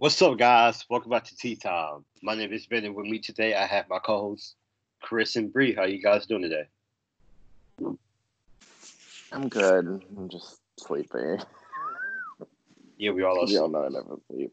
What's 0.00 0.22
up, 0.22 0.38
guys? 0.38 0.84
Welcome 0.88 1.10
back 1.10 1.24
to 1.24 1.36
Tea 1.36 1.56
Time. 1.56 2.04
My 2.22 2.36
name 2.36 2.52
is 2.52 2.64
Ben, 2.66 2.84
and 2.84 2.94
with 2.94 3.06
me 3.06 3.18
today 3.18 3.56
I 3.56 3.66
have 3.66 3.88
my 3.88 3.98
co-hosts 3.98 4.54
Chris 5.02 5.34
and 5.34 5.52
Bree. 5.52 5.74
How 5.74 5.86
you 5.86 6.00
guys 6.00 6.24
doing 6.24 6.42
today? 6.42 6.68
I'm 9.32 9.48
good. 9.48 10.00
I'm 10.16 10.28
just 10.28 10.60
sleepy. 10.78 11.42
Yeah, 12.96 13.10
we 13.10 13.24
all 13.24 13.42
are. 13.42 13.48
You 13.48 13.62
all 13.62 13.68
know 13.68 13.86
I 13.86 13.88
never 13.88 14.20
sleep. 14.30 14.52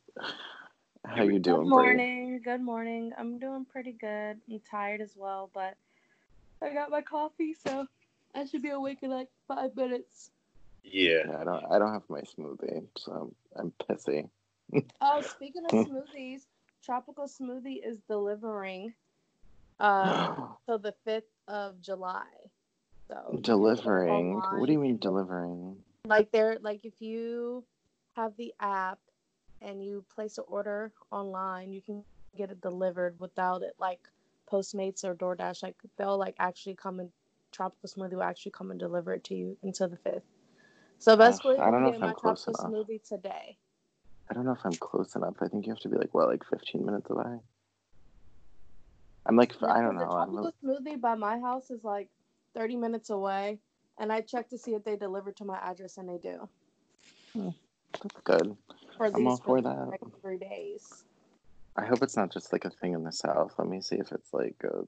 How 1.06 1.22
you 1.22 1.38
doing, 1.38 1.66
Good 1.66 1.70
morning. 1.70 2.42
Good 2.44 2.62
morning. 2.62 3.12
I'm 3.16 3.38
doing 3.38 3.66
pretty 3.66 3.92
good. 3.92 4.40
I'm 4.50 4.62
tired 4.72 5.00
as 5.00 5.14
well, 5.16 5.52
but 5.54 5.76
I 6.60 6.74
got 6.74 6.90
my 6.90 7.02
coffee, 7.02 7.54
so 7.54 7.86
I 8.34 8.46
should 8.46 8.64
be 8.64 8.72
awake 8.72 9.04
in 9.04 9.12
like 9.12 9.30
five 9.48 9.76
minutes. 9.76 10.32
Yeah. 10.84 11.20
Yeah, 11.28 11.38
I 11.40 11.44
don't. 11.44 11.66
I 11.70 11.78
don't 11.78 11.94
have 11.94 12.10
my 12.10 12.22
smoothie, 12.22 12.88
so 12.98 13.36
I'm, 13.56 13.62
I'm 13.62 13.74
pissy. 13.88 14.28
Oh, 15.02 15.22
speaking 15.22 15.64
of 15.66 15.72
smoothies, 15.72 16.42
Tropical 16.84 17.26
Smoothie 17.26 17.80
is 17.86 17.98
delivering 18.08 18.94
uh 19.80 20.36
till 20.66 20.80
the 20.80 20.94
fifth 21.04 21.32
of 21.48 21.82
July. 21.82 22.26
So 23.08 23.40
delivering. 23.42 24.42
What 24.52 24.68
do 24.68 24.72
you 24.74 24.80
mean 24.80 24.98
delivering? 24.98 25.78
like 26.08 26.32
they're 26.32 26.58
like 26.62 26.86
if 26.86 27.02
you 27.02 27.64
have 28.16 28.36
the 28.38 28.54
app 28.60 29.00
and 29.62 29.84
you 29.84 30.06
place 30.14 30.38
an 30.38 30.46
order 30.48 30.92
online, 31.12 31.74
you 31.74 31.82
can 31.82 32.04
get 32.38 32.52
it 32.52 32.62
delivered 32.62 33.20
without 33.20 33.62
it 33.62 33.74
like 33.80 34.00
Postmates 34.52 35.04
or 35.04 35.16
DoorDash. 35.16 35.64
Like 35.64 35.76
they'll 35.98 36.18
like 36.18 36.36
actually 36.40 36.76
come 36.76 37.00
and 37.00 37.10
Tropical 37.52 37.90
Smoothie 37.90 38.14
will 38.14 38.24
actually 38.24 38.52
come 38.52 38.72
and 38.72 38.80
deliver 38.80 39.14
it 39.14 39.24
to 39.26 39.36
you 39.36 39.58
until 39.64 39.88
the 39.88 39.98
fifth. 39.98 40.24
So 41.00 41.16
basically, 41.18 41.58
I 41.58 41.72
don't 41.72 41.84
know 41.84 41.90
if 41.90 42.04
I'm 42.04 42.14
close 42.14 42.46
tropical 42.46 42.68
enough. 42.68 42.88
smoothie 42.88 43.08
today. 43.08 43.58
I 44.30 44.34
don't 44.34 44.46
know 44.46 44.54
if 44.54 44.66
I'm 44.66 44.74
close 44.74 45.16
enough. 45.16 45.36
I 45.42 45.48
think 45.48 45.66
you 45.66 45.72
have 45.74 45.82
to 45.82 45.90
be 45.90 45.98
like 45.98 46.14
what, 46.14 46.28
like 46.28 46.44
15 46.50 46.86
minutes 46.86 47.10
away. 47.10 47.40
I'm 49.26 49.36
like 49.36 49.54
I 49.64 49.82
don't 49.82 49.96
The 49.98 50.06
know. 50.06 50.12
I'm 50.12 50.34
tropical 50.36 50.54
smoothie 50.64 51.02
by 51.02 51.16
my 51.16 51.40
house 51.40 51.72
is 51.72 51.84
like 51.84 52.10
30 52.56 52.76
minutes 52.76 53.10
away, 53.10 53.60
and 54.00 54.12
I 54.12 54.22
check 54.22 54.50
to 54.50 54.58
see 54.58 54.74
if 54.74 54.84
they 54.84 54.96
deliver 54.96 55.32
to 55.34 55.46
my 55.46 55.58
address, 55.58 55.98
and 55.98 56.08
they 56.10 56.18
do. 56.18 56.48
that's 58.02 58.22
good. 58.24 58.56
For 58.98 59.08
I'm 59.08 59.28
all 59.28 59.38
for 59.38 59.62
the 59.62 59.70
that. 59.70 59.88
next 59.92 60.22
three 60.22 60.38
days. 60.38 61.04
I 61.78 61.86
hope 61.86 62.02
it's 62.04 62.16
not 62.16 62.32
just 62.32 62.54
like 62.54 62.66
a 62.66 62.70
thing 62.70 62.94
in 62.94 63.04
the 63.04 63.12
south. 63.12 63.54
Let 63.58 63.68
me 63.68 63.82
see 63.82 63.96
if 63.98 64.12
it's 64.12 64.34
like 64.34 64.56
a 64.64 64.88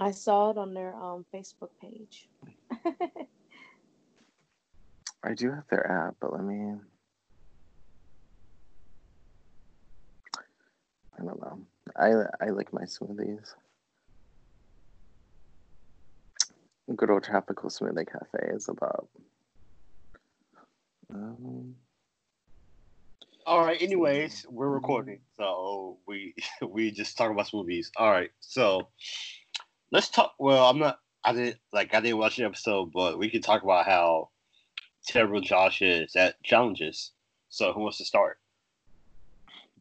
I 0.00 0.12
saw 0.12 0.50
it 0.50 0.58
on 0.58 0.74
their 0.74 0.94
um 0.94 1.24
Facebook 1.34 1.70
page. 1.80 2.28
I 5.24 5.34
do 5.34 5.50
have 5.50 5.66
their 5.68 5.90
app, 5.90 6.14
but 6.20 6.32
let 6.32 6.44
me. 6.44 6.74
I 11.18 11.24
don't 11.24 11.40
know. 11.40 11.60
I 11.96 12.46
I 12.46 12.50
like 12.50 12.72
my 12.72 12.82
smoothies. 12.82 13.54
Good 16.94 17.10
old 17.10 17.24
tropical 17.24 17.70
smoothie 17.70 18.06
cafe 18.10 18.54
is 18.54 18.68
about. 18.68 19.08
Um, 21.12 21.74
All 23.46 23.64
right. 23.64 23.80
Anyways, 23.80 24.46
we're 24.48 24.68
recording, 24.68 25.20
so 25.36 25.98
we 26.06 26.34
we 26.66 26.90
just 26.90 27.16
talk 27.16 27.30
about 27.30 27.52
movies. 27.52 27.90
All 27.96 28.10
right. 28.10 28.30
So 28.40 28.88
let's 29.90 30.08
talk. 30.10 30.34
Well, 30.38 30.68
I'm 30.68 30.78
not. 30.78 30.98
I 31.24 31.32
didn't 31.32 31.58
like. 31.72 31.94
I 31.94 32.00
didn't 32.00 32.18
watch 32.18 32.36
the 32.36 32.44
episode, 32.44 32.92
but 32.92 33.18
we 33.18 33.28
can 33.28 33.42
talk 33.42 33.62
about 33.62 33.86
how 33.86 34.30
terrible 35.06 35.40
Josh 35.40 35.82
is 35.82 36.14
at 36.14 36.42
challenges. 36.44 37.12
So 37.48 37.72
who 37.72 37.80
wants 37.80 37.98
to 37.98 38.04
start? 38.04 38.38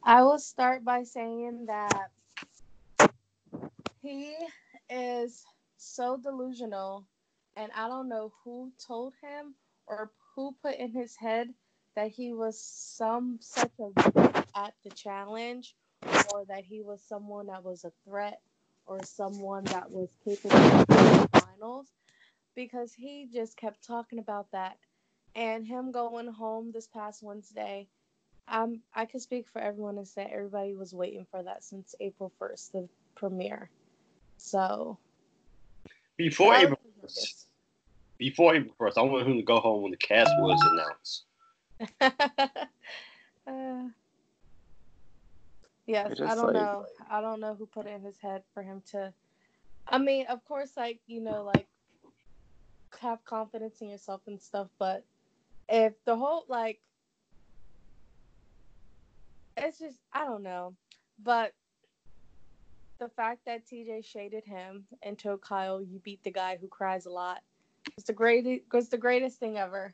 I 0.07 0.23
will 0.23 0.39
start 0.39 0.85
by 0.85 1.03
saying 1.03 1.67
that 1.67 2.11
he 4.01 4.35
is 4.89 5.45
so 5.77 6.17
delusional, 6.17 7.05
and 7.57 7.71
I 7.75 7.89
don't 7.89 8.09
know 8.09 8.33
who 8.45 8.71
told 8.87 9.15
him 9.21 9.55
or 9.87 10.11
who 10.35 10.55
put 10.63 10.75
in 10.77 10.91
his 10.91 11.17
head 11.17 11.53
that 11.95 12.09
he 12.11 12.33
was 12.33 12.59
some 12.61 13.39
such 13.41 13.73
a 13.81 14.43
at 14.55 14.75
the 14.85 14.91
challenge, 14.91 15.75
or 16.33 16.45
that 16.47 16.63
he 16.65 16.81
was 16.81 17.03
someone 17.03 17.47
that 17.47 17.65
was 17.65 17.85
a 17.85 17.91
threat, 18.09 18.41
or 18.87 19.03
someone 19.03 19.65
that 19.65 19.91
was 19.91 20.09
capable 20.25 20.57
of 20.57 20.87
the 20.87 21.29
finals, 21.33 21.87
because 22.55 22.93
he 22.93 23.27
just 23.33 23.57
kept 23.57 23.85
talking 23.85 24.19
about 24.19 24.47
that, 24.53 24.77
and 25.35 25.67
him 25.67 25.91
going 25.91 26.27
home 26.29 26.71
this 26.73 26.87
past 26.87 27.23
Wednesday. 27.23 27.89
Um, 28.49 28.81
I 28.95 29.05
could 29.05 29.21
speak 29.21 29.47
for 29.51 29.59
everyone 29.59 29.97
and 29.97 30.07
say 30.07 30.29
everybody 30.31 30.73
was 30.73 30.93
waiting 30.93 31.25
for 31.29 31.43
that 31.43 31.63
since 31.63 31.95
April 31.99 32.31
1st, 32.39 32.71
the 32.71 32.89
premiere. 33.15 33.69
So, 34.37 34.97
Before 36.15 36.53
I 36.53 36.61
April 36.61 36.79
first, 37.01 37.47
before 38.17 38.55
April 38.55 38.73
first, 38.77 38.97
I 38.97 39.01
want 39.01 39.27
him 39.27 39.35
to 39.37 39.43
go 39.43 39.59
home 39.59 39.81
when 39.81 39.91
the 39.91 39.97
cast 39.97 40.31
was 40.39 40.61
announced. 40.71 41.23
uh, 43.47 43.89
yes, 45.85 46.19
I 46.21 46.31
I 46.31 46.35
don't 46.35 46.45
like- 46.45 46.53
know. 46.53 46.85
I 47.09 47.21
don't 47.21 47.39
know 47.39 47.53
who 47.55 47.65
put 47.65 47.85
it 47.85 47.93
in 47.93 48.01
his 48.01 48.17
head 48.19 48.43
for 48.53 48.63
him 48.63 48.81
to. 48.91 49.13
I 49.87 49.97
mean, 49.97 50.25
of 50.27 50.43
course, 50.45 50.71
like 50.77 50.99
you 51.07 51.21
know, 51.21 51.43
like 51.43 51.67
have 52.99 53.23
confidence 53.25 53.81
in 53.81 53.89
yourself 53.89 54.21
and 54.27 54.41
stuff, 54.41 54.67
but 54.79 55.03
if 55.69 55.93
the 56.05 56.15
whole 56.15 56.45
like, 56.47 56.79
it's 59.57 59.79
just 59.79 59.99
I 60.13 60.25
don't 60.25 60.43
know, 60.43 60.75
but 61.23 61.53
the 62.99 63.09
fact 63.09 63.45
that 63.45 63.67
TJ 63.67 64.05
shaded 64.05 64.43
him 64.43 64.85
and 65.03 65.17
told 65.17 65.41
Kyle, 65.41 65.81
"You 65.81 65.99
beat 65.99 66.23
the 66.23 66.31
guy 66.31 66.57
who 66.59 66.67
cries 66.67 67.05
a 67.05 67.11
lot," 67.11 67.41
was 67.95 68.05
the 68.05 68.13
greatest. 68.13 68.61
Was 68.73 68.89
the 68.89 68.97
greatest 68.97 69.39
thing 69.39 69.57
ever. 69.57 69.93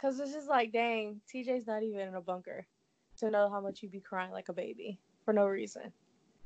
Cause 0.00 0.18
it's 0.18 0.32
just 0.32 0.48
like, 0.48 0.72
dang, 0.72 1.20
TJ's 1.32 1.66
not 1.66 1.82
even 1.82 2.00
in 2.00 2.14
a 2.14 2.22
bunker 2.22 2.66
to 3.18 3.30
know 3.30 3.50
how 3.50 3.60
much 3.60 3.82
you'd 3.82 3.92
be 3.92 4.00
crying 4.00 4.32
like 4.32 4.48
a 4.48 4.52
baby 4.54 4.98
for 5.26 5.34
no 5.34 5.46
reason 5.46 5.92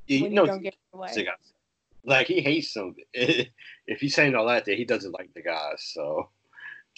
Yeah, 0.07 0.17
you 0.17 0.23
when 0.23 0.33
know, 0.33 0.41
you 0.41 0.47
don't 0.47 0.61
get 0.61 0.75
your 0.91 1.01
way. 1.01 1.11
the 1.15 1.23
guy. 1.23 1.31
Like 2.03 2.27
he 2.27 2.41
hates 2.41 2.75
him. 2.75 2.95
if 3.13 3.99
he's 4.01 4.13
saying 4.13 4.35
all 4.35 4.45
that, 4.47 4.65
then 4.65 4.75
he 4.75 4.83
doesn't 4.83 5.13
like 5.13 5.33
the 5.33 5.41
guys. 5.41 5.89
So, 5.93 6.29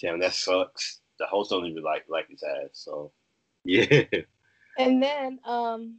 damn, 0.00 0.18
that 0.18 0.34
sucks. 0.34 1.00
The 1.20 1.26
host 1.26 1.50
don't 1.50 1.66
even 1.66 1.84
like 1.84 2.06
like 2.08 2.28
his 2.28 2.42
ass. 2.42 2.70
So, 2.72 3.12
yeah. 3.64 4.02
And 4.78 5.02
then 5.02 5.40
um 5.44 5.96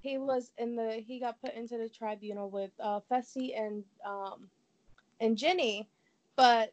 he 0.00 0.18
was 0.18 0.52
in 0.58 0.76
the 0.76 1.02
he 1.04 1.18
got 1.18 1.40
put 1.40 1.54
into 1.54 1.78
the 1.78 1.88
tribunal 1.88 2.50
with 2.50 2.70
uh 2.78 3.00
Fessy 3.10 3.58
and 3.58 3.82
um 4.06 4.48
and 5.20 5.36
Jenny, 5.36 5.88
but 6.36 6.72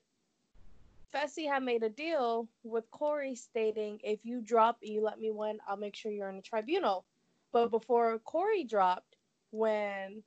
Fessy 1.14 1.48
had 1.48 1.64
made 1.64 1.84
a 1.84 1.90
deal 1.90 2.50
with 2.64 2.90
Corey 2.92 3.34
stating 3.36 4.00
if 4.04 4.20
you 4.24 4.42
drop 4.42 4.78
you 4.82 5.02
let 5.02 5.20
me 5.20 5.32
win, 5.32 5.60
I'll 5.68 5.78
make 5.78 5.96
sure 5.96 6.12
you're 6.12 6.30
in 6.30 6.36
the 6.36 6.42
tribunal. 6.42 7.06
But 7.52 7.72
before 7.72 8.20
Corey 8.20 8.66
dropped, 8.66 9.16
when 9.52 10.22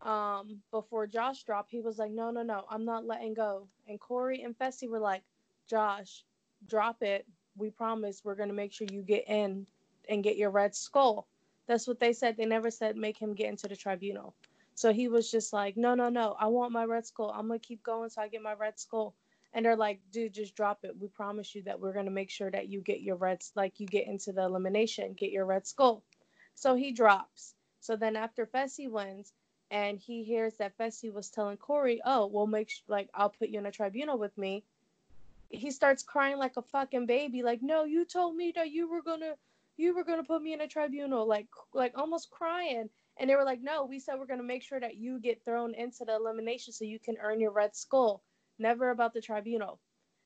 um 0.00 0.60
before 0.70 1.06
Josh 1.06 1.42
dropped, 1.44 1.70
he 1.70 1.80
was 1.80 1.98
like, 1.98 2.10
No, 2.10 2.30
no, 2.30 2.42
no, 2.42 2.64
I'm 2.70 2.86
not 2.86 3.04
letting 3.04 3.34
go. 3.34 3.68
And 3.86 4.00
Corey 4.00 4.42
and 4.42 4.58
Fessy 4.58 4.88
were 4.88 4.98
like, 4.98 5.22
Josh, 5.68 6.24
drop 6.66 7.02
it 7.02 7.26
we 7.58 7.70
promise 7.70 8.22
we're 8.24 8.34
going 8.34 8.48
to 8.48 8.54
make 8.54 8.72
sure 8.72 8.86
you 8.90 9.02
get 9.02 9.28
in 9.28 9.66
and 10.08 10.24
get 10.24 10.36
your 10.36 10.50
red 10.50 10.74
skull. 10.74 11.26
That's 11.66 11.86
what 11.86 12.00
they 12.00 12.12
said. 12.12 12.36
They 12.36 12.46
never 12.46 12.70
said 12.70 12.96
make 12.96 13.18
him 13.18 13.34
get 13.34 13.48
into 13.48 13.68
the 13.68 13.76
tribunal. 13.76 14.34
So 14.74 14.92
he 14.92 15.08
was 15.08 15.30
just 15.30 15.52
like, 15.52 15.76
no, 15.76 15.94
no, 15.94 16.08
no, 16.08 16.36
I 16.38 16.46
want 16.46 16.72
my 16.72 16.84
red 16.84 17.04
skull. 17.04 17.34
I'm 17.34 17.48
going 17.48 17.60
to 17.60 17.66
keep 17.66 17.82
going 17.82 18.10
so 18.10 18.22
I 18.22 18.28
get 18.28 18.42
my 18.42 18.54
red 18.54 18.78
skull. 18.78 19.14
And 19.52 19.64
they're 19.64 19.76
like, 19.76 20.00
dude, 20.12 20.34
just 20.34 20.54
drop 20.54 20.80
it. 20.84 20.96
We 20.98 21.08
promise 21.08 21.54
you 21.54 21.62
that 21.64 21.80
we're 21.80 21.92
going 21.92 22.04
to 22.04 22.12
make 22.12 22.30
sure 22.30 22.50
that 22.50 22.68
you 22.68 22.80
get 22.80 23.00
your 23.00 23.16
reds, 23.16 23.50
like 23.56 23.80
you 23.80 23.86
get 23.86 24.06
into 24.06 24.32
the 24.32 24.42
elimination, 24.42 25.14
get 25.14 25.32
your 25.32 25.46
red 25.46 25.66
skull. 25.66 26.04
So 26.54 26.74
he 26.74 26.92
drops. 26.92 27.54
So 27.80 27.96
then 27.96 28.14
after 28.14 28.46
Fessy 28.46 28.88
wins, 28.88 29.32
and 29.70 29.98
he 29.98 30.24
hears 30.24 30.54
that 30.56 30.76
Fessy 30.78 31.12
was 31.12 31.28
telling 31.28 31.56
Corey, 31.56 32.00
oh, 32.04 32.26
we'll 32.26 32.46
make, 32.46 32.70
sh- 32.70 32.80
like, 32.88 33.08
I'll 33.14 33.28
put 33.30 33.48
you 33.48 33.58
in 33.58 33.66
a 33.66 33.70
tribunal 33.70 34.18
with 34.18 34.36
me 34.38 34.64
he 35.50 35.70
starts 35.70 36.02
crying 36.02 36.38
like 36.38 36.56
a 36.56 36.62
fucking 36.62 37.06
baby 37.06 37.42
like 37.42 37.60
no 37.62 37.84
you 37.84 38.04
told 38.04 38.36
me 38.36 38.52
that 38.54 38.70
you 38.70 38.88
were 38.88 39.02
gonna 39.02 39.34
you 39.78 39.94
were 39.94 40.04
gonna 40.04 40.24
put 40.24 40.42
me 40.42 40.52
in 40.52 40.60
a 40.60 40.68
tribunal 40.68 41.26
like 41.26 41.46
like 41.72 41.96
almost 41.96 42.30
crying. 42.30 42.90
And 43.20 43.28
they 43.28 43.36
were 43.36 43.44
like 43.44 43.62
no 43.62 43.86
we 43.86 43.98
said 43.98 44.18
we're 44.18 44.26
gonna 44.26 44.42
make 44.42 44.62
sure 44.62 44.80
that 44.80 44.96
you 44.96 45.18
get 45.20 45.44
thrown 45.44 45.74
into 45.74 46.04
the 46.04 46.16
elimination 46.16 46.72
so 46.72 46.84
you 46.84 46.98
can 46.98 47.16
earn 47.22 47.40
your 47.40 47.52
red 47.52 47.74
skull. 47.74 48.22
Never 48.58 48.90
about 48.90 49.14
the 49.14 49.20
tribunal. 49.20 49.78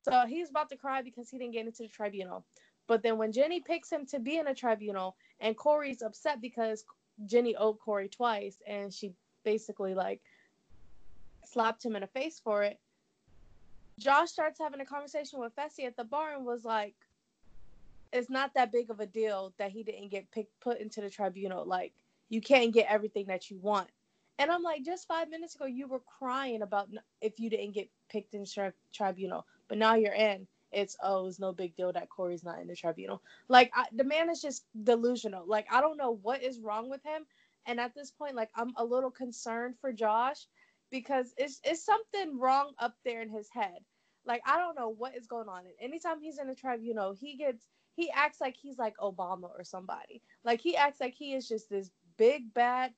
So 0.02 0.24
he's 0.26 0.50
about 0.50 0.70
to 0.70 0.76
cry 0.76 1.02
because 1.02 1.30
he 1.30 1.38
didn't 1.38 1.52
get 1.52 1.66
into 1.66 1.84
the 1.84 1.88
tribunal. 1.88 2.44
But 2.88 3.02
then 3.02 3.18
when 3.18 3.30
jenny 3.30 3.60
picks 3.60 3.92
him 3.92 4.06
to 4.06 4.18
be 4.18 4.38
in 4.38 4.48
a 4.48 4.54
tribunal 4.54 5.16
and 5.40 5.56
corey's 5.56 6.02
upset 6.02 6.40
because 6.40 6.84
jenny 7.26 7.54
owed 7.56 7.78
corey 7.78 8.08
twice 8.08 8.56
and 8.66 8.92
she 8.92 9.12
basically 9.44 9.94
like 9.94 10.20
slapped 11.44 11.84
him 11.84 11.94
in 11.94 12.00
the 12.00 12.06
face 12.06 12.40
for 12.42 12.62
it 12.62 12.80
Josh 13.98 14.30
starts 14.30 14.58
having 14.58 14.80
a 14.80 14.86
conversation 14.86 15.38
with 15.38 15.54
Fessy 15.54 15.86
at 15.86 15.96
the 15.96 16.04
bar 16.04 16.34
and 16.34 16.44
was 16.44 16.64
like, 16.64 16.94
it's 18.12 18.30
not 18.30 18.54
that 18.54 18.72
big 18.72 18.90
of 18.90 19.00
a 19.00 19.06
deal 19.06 19.52
that 19.58 19.70
he 19.70 19.82
didn't 19.82 20.10
get 20.10 20.30
picked 20.30 20.58
put 20.60 20.80
into 20.80 21.00
the 21.00 21.10
tribunal. 21.10 21.64
Like 21.64 21.92
you 22.28 22.40
can't 22.40 22.72
get 22.72 22.86
everything 22.88 23.26
that 23.26 23.50
you 23.50 23.58
want. 23.58 23.88
And 24.38 24.50
I'm 24.50 24.62
like, 24.62 24.82
just 24.82 25.06
five 25.06 25.28
minutes 25.30 25.54
ago, 25.54 25.66
you 25.66 25.86
were 25.86 26.00
crying 26.00 26.62
about 26.62 26.88
if 27.20 27.38
you 27.38 27.50
didn't 27.50 27.74
get 27.74 27.88
picked 28.10 28.34
in 28.34 28.44
tri- 28.44 28.72
tribunal, 28.92 29.46
but 29.68 29.78
now 29.78 29.94
you're 29.94 30.14
in. 30.14 30.46
It's 30.72 30.96
oh, 31.02 31.26
it's 31.26 31.38
no 31.38 31.52
big 31.52 31.76
deal 31.76 31.92
that 31.92 32.08
Corey's 32.08 32.44
not 32.44 32.58
in 32.58 32.66
the 32.66 32.74
tribunal. 32.74 33.22
Like 33.48 33.70
I, 33.74 33.84
the 33.92 34.04
man 34.04 34.30
is 34.30 34.40
just 34.40 34.64
delusional. 34.84 35.44
Like 35.46 35.66
I 35.70 35.80
don't 35.82 35.98
know 35.98 36.18
what 36.22 36.42
is 36.42 36.58
wrong 36.58 36.88
with 36.88 37.02
him. 37.02 37.26
And 37.66 37.78
at 37.78 37.94
this 37.94 38.10
point, 38.10 38.34
like 38.34 38.50
I'm 38.54 38.72
a 38.76 38.84
little 38.84 39.10
concerned 39.10 39.74
for 39.80 39.92
Josh 39.92 40.46
because 40.92 41.34
it's 41.36 41.60
it's 41.64 41.84
something 41.84 42.38
wrong 42.38 42.72
up 42.78 42.94
there 43.04 43.22
in 43.22 43.30
his 43.30 43.48
head. 43.50 43.80
Like 44.24 44.42
I 44.46 44.58
don't 44.58 44.78
know 44.78 44.90
what 44.90 45.16
is 45.16 45.26
going 45.26 45.48
on. 45.48 45.60
And 45.60 45.74
anytime 45.80 46.20
he's 46.20 46.38
in 46.38 46.46
the 46.46 46.54
tribunal, 46.54 47.14
he 47.18 47.36
gets 47.36 47.66
he 47.96 48.10
acts 48.12 48.40
like 48.40 48.56
he's 48.56 48.78
like 48.78 48.94
Obama 48.98 49.50
or 49.58 49.64
somebody. 49.64 50.22
Like 50.44 50.60
he 50.60 50.76
acts 50.76 51.00
like 51.00 51.14
he 51.14 51.34
is 51.34 51.48
just 51.48 51.68
this 51.68 51.90
big 52.16 52.54
bad 52.54 52.92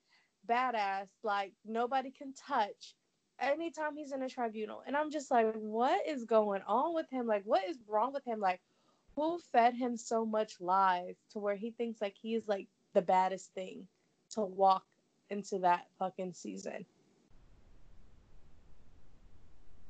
badass 0.47 1.07
like 1.23 1.53
nobody 1.65 2.11
can 2.11 2.33
touch 2.33 2.95
anytime 3.39 3.97
he's 3.97 4.11
in 4.11 4.21
a 4.21 4.29
tribunal 4.29 4.83
and 4.85 4.95
i'm 4.95 5.11
just 5.11 5.31
like 5.31 5.51
what 5.55 6.07
is 6.07 6.23
going 6.23 6.61
on 6.67 6.93
with 6.93 7.09
him 7.09 7.25
like 7.25 7.43
what 7.45 7.63
is 7.67 7.77
wrong 7.87 8.13
with 8.13 8.23
him 8.25 8.39
like 8.39 8.61
who 9.15 9.39
fed 9.51 9.73
him 9.73 9.97
so 9.97 10.25
much 10.25 10.53
lies 10.59 11.15
to 11.31 11.39
where 11.39 11.55
he 11.55 11.71
thinks 11.71 12.01
like 12.01 12.15
he's 12.21 12.47
like 12.47 12.67
the 12.93 13.01
baddest 13.01 13.53
thing 13.53 13.87
to 14.29 14.41
walk 14.41 14.85
into 15.29 15.59
that 15.59 15.87
fucking 15.97 16.33
season 16.33 16.85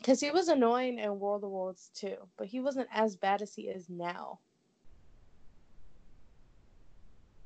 because 0.05 0.19
he 0.19 0.29
was 0.29 0.49
annoying 0.49 0.99
in 0.99 1.19
world 1.19 1.43
of 1.43 1.49
worlds 1.49 1.89
too 1.95 2.15
but 2.37 2.45
he 2.45 2.59
wasn't 2.59 2.87
as 2.93 3.15
bad 3.15 3.41
as 3.41 3.55
he 3.55 3.63
is 3.63 3.89
now 3.89 4.37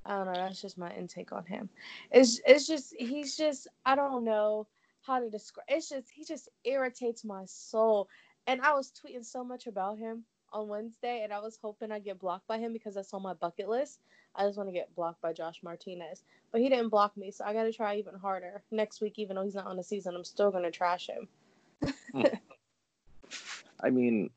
I 0.05 0.17
don't 0.17 0.25
know. 0.25 0.33
That's 0.33 0.61
just 0.61 0.77
my 0.77 0.91
intake 0.95 1.31
on 1.31 1.45
him. 1.45 1.69
It's 2.09 2.41
it's 2.45 2.65
just 2.65 2.95
he's 2.97 3.37
just 3.37 3.67
I 3.85 3.95
don't 3.95 4.23
know 4.23 4.65
how 5.01 5.19
to 5.19 5.29
describe. 5.29 5.65
It's 5.67 5.89
just 5.89 6.09
he 6.09 6.23
just 6.23 6.49
irritates 6.63 7.23
my 7.23 7.43
soul. 7.45 8.09
And 8.47 8.59
I 8.61 8.73
was 8.73 8.91
tweeting 8.91 9.23
so 9.23 9.43
much 9.43 9.67
about 9.67 9.99
him 9.99 10.23
on 10.51 10.67
Wednesday, 10.67 11.21
and 11.23 11.31
I 11.31 11.39
was 11.39 11.59
hoping 11.61 11.91
I'd 11.91 12.03
get 12.03 12.19
blocked 12.19 12.47
by 12.47 12.57
him 12.57 12.73
because 12.73 12.95
that's 12.95 13.13
on 13.13 13.21
my 13.21 13.35
bucket 13.35 13.69
list. 13.69 13.99
I 14.35 14.45
just 14.45 14.57
want 14.57 14.69
to 14.69 14.73
get 14.73 14.95
blocked 14.95 15.21
by 15.21 15.31
Josh 15.31 15.59
Martinez, 15.61 16.23
but 16.51 16.61
he 16.61 16.69
didn't 16.69 16.89
block 16.89 17.15
me, 17.15 17.29
so 17.29 17.45
I 17.45 17.53
got 17.53 17.63
to 17.63 17.73
try 17.73 17.95
even 17.95 18.15
harder 18.15 18.63
next 18.71 19.01
week. 19.01 19.19
Even 19.19 19.35
though 19.35 19.43
he's 19.43 19.55
not 19.55 19.67
on 19.67 19.77
the 19.77 19.83
season, 19.83 20.15
I'm 20.15 20.23
still 20.23 20.49
gonna 20.49 20.71
trash 20.71 21.07
him. 21.07 21.27
Hmm. 22.13 22.23
I 23.81 23.89
mean, 23.89 24.29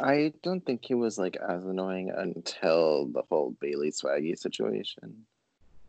I 0.00 0.32
don't 0.42 0.64
think 0.64 0.84
he 0.84 0.94
was 0.94 1.18
like 1.18 1.36
as 1.36 1.64
annoying 1.64 2.10
until 2.14 3.06
the 3.06 3.22
whole 3.30 3.56
Bayley 3.60 3.90
Swaggy 3.90 4.36
situation. 4.36 5.26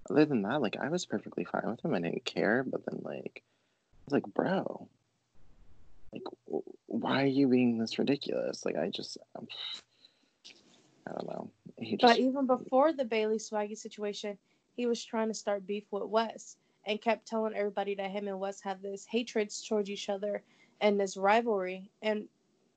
Other 0.09 0.25
than 0.25 0.44
that, 0.44 0.62
like 0.62 0.77
I 0.77 0.89
was 0.89 1.06
perfectly 1.06 1.44
fine 1.44 1.63
with 1.65 1.83
him. 1.83 1.94
I 1.94 2.00
didn't 2.00 2.25
care. 2.25 2.63
But 2.63 2.85
then 2.85 3.01
like 3.03 3.41
I 3.44 4.01
was 4.06 4.13
like, 4.13 4.33
bro, 4.33 4.88
like 6.13 6.23
why 6.85 7.23
are 7.23 7.27
you 7.27 7.47
being 7.47 7.77
this 7.77 7.97
ridiculous? 7.97 8.63
Like 8.63 8.77
I 8.77 8.89
just 8.89 9.18
um, 9.35 9.47
I 11.07 11.11
don't 11.13 11.27
know. 11.27 11.51
He 11.77 11.97
just, 11.97 12.13
but 12.13 12.19
even 12.19 12.45
before 12.45 12.94
the 12.94 13.06
Bayley 13.06 13.38
Swaggy 13.38 13.77
situation, 13.77 14.38
he 14.75 14.85
was 14.85 15.03
trying 15.03 15.27
to 15.29 15.33
start 15.33 15.65
beef 15.65 15.85
with 15.91 16.03
Wes 16.03 16.57
and 16.85 17.01
kept 17.01 17.27
telling 17.27 17.56
everybody 17.56 17.95
that 17.95 18.11
him 18.11 18.27
and 18.27 18.39
Wes 18.39 18.61
had 18.61 18.81
this 18.81 19.06
hatred 19.09 19.51
towards 19.68 19.89
each 19.89 20.09
other 20.09 20.44
and 20.81 21.00
this 21.00 21.18
rivalry. 21.18 21.89
And 22.01 22.27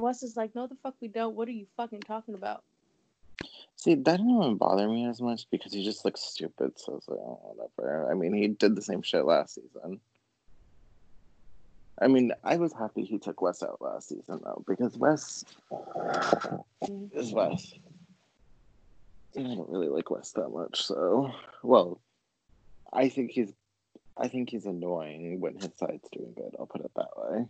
Wes 0.00 0.22
is 0.22 0.36
like, 0.36 0.54
no, 0.54 0.66
the 0.66 0.76
fuck 0.82 0.94
we 1.00 1.08
don't. 1.08 1.34
What 1.34 1.48
are 1.48 1.52
you 1.52 1.66
fucking 1.76 2.00
talking 2.00 2.34
about? 2.34 2.62
See, 3.76 3.94
that 3.94 4.16
didn't 4.16 4.30
even 4.30 4.56
bother 4.56 4.88
me 4.88 5.06
as 5.06 5.20
much 5.20 5.48
because 5.50 5.72
he 5.72 5.84
just 5.84 6.04
looks 6.04 6.20
stupid. 6.20 6.78
So 6.78 6.96
it's 6.96 7.08
like, 7.08 7.20
oh, 7.20 7.70
whatever. 7.76 8.10
I 8.10 8.14
mean, 8.14 8.32
he 8.32 8.48
did 8.48 8.74
the 8.74 8.82
same 8.82 9.02
shit 9.02 9.24
last 9.24 9.54
season. 9.54 10.00
I 12.00 12.06
mean, 12.06 12.32
I 12.44 12.56
was 12.56 12.72
happy 12.72 13.04
he 13.04 13.18
took 13.18 13.42
Wes 13.42 13.62
out 13.62 13.80
last 13.80 14.08
season 14.08 14.40
though, 14.44 14.62
because 14.66 14.96
Wes 14.96 15.44
is 17.12 17.32
Wes. 17.32 17.74
I 19.36 19.42
don't 19.42 19.68
really 19.68 19.88
like 19.88 20.10
Wes 20.10 20.32
that 20.32 20.48
much, 20.48 20.82
so 20.82 21.32
well, 21.62 22.00
I 22.92 23.08
think 23.08 23.32
he's, 23.32 23.52
I 24.16 24.28
think 24.28 24.50
he's 24.50 24.66
annoying 24.66 25.40
when 25.40 25.56
his 25.56 25.70
side's 25.76 26.08
doing 26.12 26.32
good. 26.34 26.54
I'll 26.58 26.66
put 26.66 26.84
it 26.84 26.90
that 26.96 27.10
way. 27.16 27.46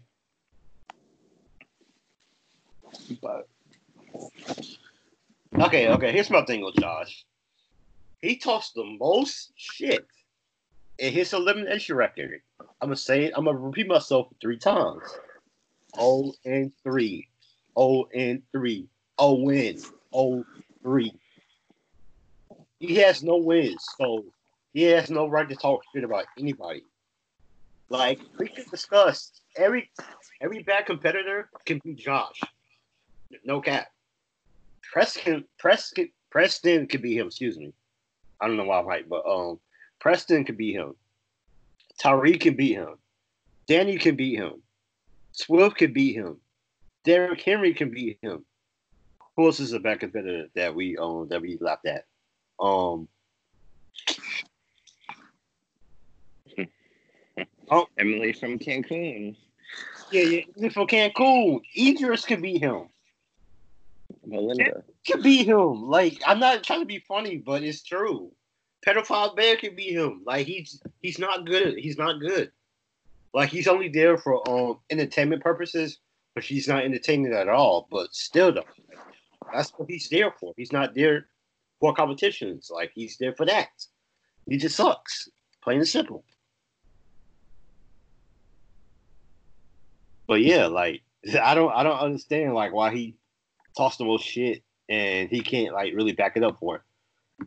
But 3.23 3.49
okay, 5.61 5.89
okay. 5.89 6.12
Here's 6.12 6.31
my 6.31 6.45
thing 6.45 6.65
with 6.65 6.77
Josh. 6.77 7.25
He 8.21 8.37
tossed 8.37 8.75
the 8.75 8.85
most 8.85 9.53
shit 9.56 10.06
in 10.99 11.12
his 11.12 11.33
elimination 11.33 11.97
record. 11.97 12.41
I'm 12.61 12.89
gonna 12.89 12.97
say 12.97 13.25
it. 13.25 13.33
I'm 13.37 13.45
gonna 13.45 13.59
repeat 13.59 13.89
myself 13.89 14.29
three 14.41 14.59
times. 14.59 15.03
Oh 15.97 16.35
and 16.45 16.73
three. 16.83 17.29
Oh 17.77 18.09
and 18.15 18.43
three. 18.53 18.89
Oh 19.19 19.35
win. 19.35 19.81
Oh 20.12 20.44
three. 20.83 21.12
He 22.81 22.97
has 22.97 23.23
no 23.23 23.37
wins, 23.37 23.85
so 23.99 24.25
he 24.73 24.83
has 24.85 25.11
no 25.11 25.27
right 25.29 25.49
to 25.49 25.56
talk 25.56 25.83
shit 25.93 26.05
about 26.05 26.27
anybody. 26.39 26.83
Like 27.89 28.21
we 28.39 28.49
can 28.49 28.65
discuss 28.71 29.33
every 29.56 29.91
every 30.41 30.62
bad 30.62 30.87
competitor 30.87 31.49
can 31.65 31.81
be 31.85 31.94
Josh. 31.94 32.41
No 33.45 33.61
cap. 33.61 33.89
Preston, 34.93 35.45
Preston, 35.59 36.11
Preston 36.31 36.87
could 36.87 37.03
be 37.03 37.17
him. 37.17 37.27
Excuse 37.27 37.59
me. 37.59 37.73
I 38.41 38.47
don't 38.47 38.57
know 38.57 38.65
why 38.65 38.79
I'm 38.79 38.87
right, 38.87 39.09
but 39.09 39.27
um, 39.27 39.59
Preston 40.01 40.45
could 40.45 40.57
be 40.57 40.73
him. 40.73 40.95
Tariq 42.03 42.41
can 42.41 42.57
beat 42.57 42.75
him. 42.75 42.97
Danny 43.67 43.99
can 43.99 44.17
beat 44.17 44.39
him. 44.39 44.63
Swift 45.33 45.77
can 45.77 45.93
beat 45.93 46.15
him. 46.15 46.39
Derrick 47.05 47.41
Henry 47.41 47.75
can 47.75 47.91
beat 47.91 48.19
him. 48.23 48.45
Who 49.37 49.47
else 49.47 49.61
is 49.61 49.73
a 49.73 49.79
back 49.79 50.01
competitor 50.01 50.49
that 50.55 50.75
we 50.75 50.97
um 50.97 51.29
that 51.29 51.41
we 51.41 51.59
laughed 51.61 51.87
at? 51.87 52.07
Um. 52.59 53.09
oh, 57.71 57.87
Emily 57.99 58.33
from 58.33 58.59
Cancun. 58.59 59.37
Yeah, 60.11 60.23
yeah, 60.57 60.69
from 60.71 60.87
Cancun. 60.87 61.61
Idris 61.77 62.25
can 62.25 62.41
beat 62.41 62.61
him. 62.61 62.89
Melinda. 64.29 64.85
Could 65.07 65.23
be 65.23 65.45
him. 65.45 65.83
Like 65.83 66.20
I'm 66.27 66.39
not 66.39 66.63
trying 66.63 66.81
to 66.81 66.87
be 66.87 67.03
funny, 67.08 67.39
but 67.39 67.63
it's 67.63 67.82
true. 67.82 68.31
Pedophile 68.87 69.35
bear 69.35 69.56
could 69.56 69.75
be 69.77 69.93
him. 69.93 70.23
Like 70.25 70.47
he's 70.47 70.81
he's 71.01 71.19
not 71.19 71.47
good. 71.47 71.79
He's 71.79 71.99
not 71.99 72.20
good. 72.20 72.53
Like 73.35 73.51
he's 73.51 73.69
only 73.69 73.89
there 73.89 74.19
for 74.19 74.49
um 74.49 74.79
entertainment 74.91 75.43
purposes, 75.43 75.99
but 76.35 76.44
he's 76.44 76.69
not 76.69 76.85
entertaining 76.85 77.32
at 77.32 77.49
all. 77.49 77.89
But 77.91 78.15
still, 78.15 78.53
though, 78.53 78.65
that's 79.53 79.70
what 79.77 79.91
he's 79.91 80.08
there 80.08 80.32
for. 80.39 80.53
He's 80.56 80.73
not 80.73 80.94
there 80.94 81.27
for 81.81 81.94
competitions. 81.94 82.70
Like 82.73 82.93
he's 82.94 83.17
there 83.17 83.35
for 83.35 83.47
that. 83.47 83.69
He 84.49 84.56
just 84.56 84.77
sucks. 84.77 85.29
Plain 85.63 85.79
and 85.79 85.89
simple. 85.89 86.25
But 90.27 90.43
yeah, 90.43 90.67
like 90.67 91.03
I 91.43 91.55
don't 91.55 91.73
I 91.73 91.82
don't 91.82 91.99
understand 91.99 92.55
like 92.55 92.73
why 92.73 92.94
he 92.94 93.15
toss 93.79 93.97
the 93.97 94.05
most 94.05 94.25
shit 94.25 94.63
and 94.89 95.31
he 95.31 95.41
can't 95.41 95.73
like 95.73 95.94
really 95.94 96.13
back 96.13 96.37
it 96.37 96.43
up 96.43 96.58
for 96.58 96.77
it. 96.77 96.82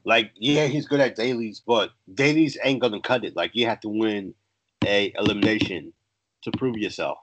Like, 0.06 0.32
yeah, 0.36 0.68
he's 0.68 0.88
good 0.88 1.02
at 1.02 1.16
dailies, 1.16 1.62
but 1.66 1.92
dailies 2.14 2.58
ain't 2.64 2.80
gonna 2.80 3.02
cut 3.02 3.26
it. 3.26 3.36
Like 3.36 3.52
you 3.54 3.66
have 3.68 3.82
to 3.82 3.90
win 3.90 4.34
a 4.86 5.14
elimination 5.18 5.94
to 6.44 6.52
prove 6.52 6.78
yourself. 6.78 7.20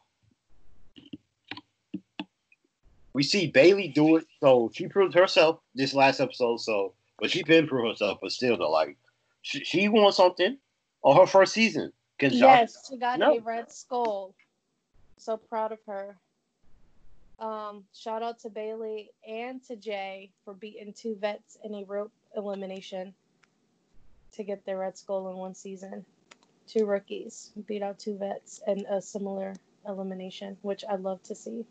We 3.15 3.23
see 3.23 3.49
Bayley 3.49 3.89
do 3.89 4.17
it, 4.17 4.27
so 4.41 4.71
she 4.73 4.87
proved 4.87 5.15
herself 5.15 5.61
this 5.75 5.95
last 5.95 6.21
episode. 6.21 6.59
So, 6.59 6.93
but 7.19 7.31
she 7.31 7.43
didn't 7.43 7.69
prove 7.69 7.91
herself, 7.91 8.19
but 8.23 8.31
still, 8.31 8.57
though, 8.59 8.71
like 8.71 8.97
she, 9.43 9.65
she 9.65 9.89
won 9.89 10.13
something 10.13 10.59
on 11.03 11.17
her 11.17 11.27
first 11.27 11.55
season. 11.55 11.93
Yes, 12.21 12.39
Josh, 12.39 12.69
she 12.89 12.97
got 12.99 13.19
no. 13.19 13.39
a 13.39 13.41
red 13.41 13.73
skull. 13.73 14.35
So 15.17 15.37
proud 15.37 15.73
of 15.73 15.79
her. 15.87 16.17
Um, 17.39 17.85
shout 17.95 18.23
out 18.23 18.41
to 18.41 18.51
Bayley 18.51 19.11
and 19.27 19.63
to 19.65 19.77
Jay 19.77 20.33
for 20.45 20.55
beating 20.55 20.93
two 20.93 21.17
vets 21.21 21.57
in 21.63 21.75
a 21.75 21.85
rope 21.85 22.13
elimination 22.37 23.15
to 24.33 24.43
get 24.43 24.65
their 24.65 24.79
Red 24.79 24.99
Skull 24.99 25.31
in 25.31 25.37
one 25.37 25.55
season. 25.55 26.05
Two 26.67 26.85
rookies 26.85 27.53
beat 27.67 27.83
out 27.83 27.99
two 27.99 28.19
vets 28.19 28.61
in 28.67 28.85
a 28.87 29.01
similar 29.01 29.55
elimination, 29.87 30.57
which 30.63 30.85
I 30.89 30.97
love 30.97 31.23
to 31.25 31.35
see. 31.35 31.65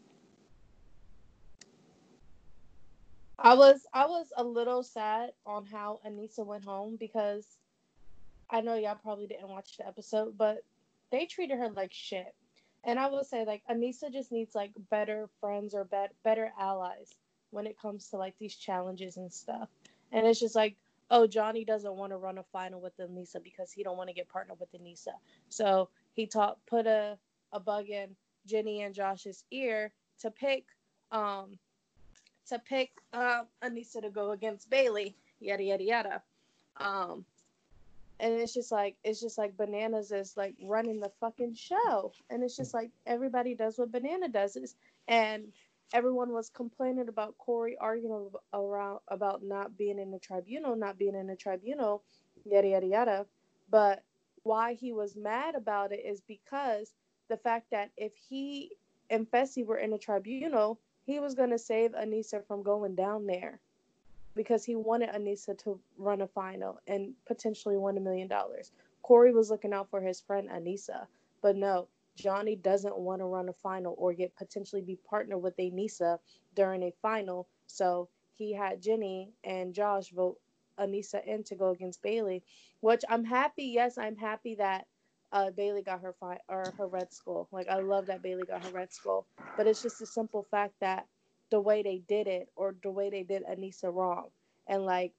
I 3.38 3.54
was 3.54 3.86
I 3.94 4.08
was 4.08 4.32
a 4.36 4.44
little 4.44 4.82
sad 4.82 5.32
on 5.46 5.66
how 5.66 6.00
Aneesa 6.06 6.46
went 6.46 6.64
home 6.64 6.96
because 7.00 7.46
I 8.50 8.62
know 8.62 8.76
y'all 8.76 8.96
probably 8.96 9.28
didn't 9.28 9.50
watch 9.50 9.78
the 9.78 9.86
episode, 9.86 10.38
but 10.38 10.64
they 11.12 11.26
treated 11.26 11.60
her 11.60 11.70
like 11.70 11.94
shit. 11.94 12.34
And 12.84 13.00
I 13.00 13.08
will 13.08 13.24
say, 13.24 13.46
like, 13.46 13.64
Aneesa 13.70 14.12
just 14.12 14.32
needs 14.32 14.56
like 14.56 14.72
better 14.90 15.30
friends 15.40 15.74
or 15.74 15.84
be- 15.84 16.14
better 16.24 16.52
allies 16.60 17.14
when 17.52 17.66
it 17.66 17.80
comes 17.80 18.10
to 18.10 18.18
like 18.18 18.36
these 18.40 18.56
challenges 18.56 19.18
and 19.18 19.32
stuff. 19.32 19.70
And 20.12 20.26
it's 20.26 20.40
just 20.40 20.56
like, 20.56 20.76
oh, 21.10 21.28
Johnny 21.28 21.64
doesn't 21.64 21.96
want 21.96 22.12
to 22.12 22.18
run 22.18 22.38
a 22.38 22.44
final 22.44 22.82
with 22.82 22.98
Aneesa 22.98 23.44
because 23.44 23.72
he 23.72 23.84
don't 23.84 23.98
want 23.98 24.10
to 24.10 24.16
get 24.16 24.30
partnered 24.30 24.60
with 24.60 24.72
Aneesa. 24.74 25.14
So 25.50 25.90
he 26.14 26.28
taught 26.28 26.66
put 26.66 26.88
a, 26.88 27.18
a 27.52 27.60
bug 27.60 27.90
in 27.90 28.16
Jenny 28.46 28.82
and 28.82 28.94
Josh's 28.96 29.44
ear 29.52 29.92
to 30.22 30.32
pick 30.32 30.66
um 31.12 31.58
to 32.48 32.60
pick 32.60 32.92
uh, 33.14 33.44
Aneesa 33.64 34.02
to 34.02 34.10
go 34.10 34.32
against 34.32 34.70
Bayley, 34.70 35.16
yada 35.40 35.64
yada 35.64 35.84
yada. 35.84 36.24
Um 36.78 37.26
and 38.20 38.34
it's 38.34 38.54
just 38.54 38.72
like 38.72 38.96
it's 39.04 39.22
just 39.22 39.38
like 39.38 39.58
bananas 39.58 40.12
is 40.12 40.36
like 40.36 40.56
running 40.64 41.00
the 41.00 41.12
fucking 41.20 41.54
show. 41.54 42.12
And 42.30 42.44
it's 42.44 42.56
just 42.58 42.74
like 42.74 42.92
everybody 43.06 43.56
does 43.56 43.78
what 43.78 43.92
banana 43.92 44.28
does 44.28 44.56
is 44.56 44.76
and 45.08 45.46
everyone 45.94 46.34
was 46.34 46.50
complaining 46.50 47.10
about 47.10 47.38
corey 47.38 47.78
arguing 47.80 48.30
around 48.54 49.00
about 49.08 49.44
not 49.44 49.78
being 49.78 50.00
in 50.00 50.12
the 50.12 50.20
tribunal 50.20 50.76
not 50.76 50.98
being 50.98 51.16
in 51.16 51.28
the 51.28 51.36
tribunal 51.36 52.04
yada 52.46 52.68
yada 52.68 52.88
yada. 52.88 53.26
But 53.70 54.04
why 54.44 54.74
he 54.74 54.94
was 54.94 55.16
mad 55.16 55.56
about 55.56 55.92
it 55.92 56.02
is 56.06 56.22
because 56.22 56.94
the 57.30 57.38
fact 57.38 57.72
that 57.72 57.92
if 57.98 58.14
he 58.30 58.72
and 59.10 59.30
Fessy 59.30 59.66
were 59.66 59.78
in 59.78 59.92
the 59.92 59.98
tribunal 59.98 60.80
he 61.06 61.20
was 61.20 61.36
going 61.36 61.52
to 61.52 61.60
save 61.60 61.92
aneesa 61.92 62.46
from 62.46 62.64
going 62.64 62.96
down 62.96 63.28
there 63.28 63.60
because 64.38 64.64
he 64.64 64.76
wanted 64.76 65.10
Aneesa 65.10 65.58
to 65.64 65.80
run 65.98 66.22
a 66.22 66.28
final 66.28 66.80
and 66.88 67.14
potentially 67.26 67.78
win 67.78 67.98
a 67.98 68.02
million 68.02 68.28
dollars. 68.28 68.72
Corey 69.02 69.34
was 69.34 69.50
looking 69.50 69.74
out 69.74 69.90
for 69.90 70.02
his 70.02 70.22
friend 70.22 70.50
Aneesa, 70.50 71.08
but 71.42 71.56
no, 71.56 71.88
Johnny 72.16 72.56
doesn't 72.56 72.98
want 72.98 73.22
to 73.22 73.26
run 73.26 73.50
a 73.50 73.54
final 73.54 73.96
or 73.98 74.14
get 74.14 74.36
potentially 74.36 74.82
be 74.82 74.98
partnered 75.10 75.42
with 75.42 75.58
Aneesa 75.58 76.20
during 76.56 76.84
a 76.84 76.94
final. 77.02 77.48
So 77.68 78.10
he 78.34 78.54
had 78.54 78.82
Jenny 78.82 79.34
and 79.44 79.74
Josh 79.74 80.10
vote 80.12 80.38
Aneesa 80.80 81.26
in 81.26 81.44
to 81.46 81.56
go 81.56 81.70
against 81.70 82.02
Bayley, 82.02 82.44
which 82.82 83.04
I'm 83.10 83.24
happy. 83.24 83.66
Yes, 83.66 83.98
I'm 83.98 84.16
happy 84.16 84.56
that 84.56 84.88
uh, 85.32 85.52
Bayley 85.52 85.84
got 85.84 86.02
her 86.02 86.14
fi- 86.20 86.40
or 86.50 86.74
her 86.78 86.88
red 86.88 87.12
skull. 87.12 87.48
Like 87.52 87.68
I 87.68 87.80
love 87.80 88.08
that 88.08 88.22
Bayley 88.22 88.44
got 88.48 88.64
her 88.64 88.72
red 88.72 88.94
skull, 88.94 89.26
but 89.56 89.68
it's 89.68 89.82
just 89.82 90.02
a 90.02 90.06
simple 90.06 90.46
fact 90.50 90.74
that 90.82 91.06
the 91.50 91.60
way 91.60 91.82
they 91.84 92.02
did 92.08 92.28
it 92.28 92.50
or 92.56 92.76
the 92.84 92.92
way 92.92 93.10
they 93.10 93.24
did 93.24 93.44
Aneesa 93.46 93.94
wrong. 93.94 94.30
And 94.68 94.86
like 94.86 95.14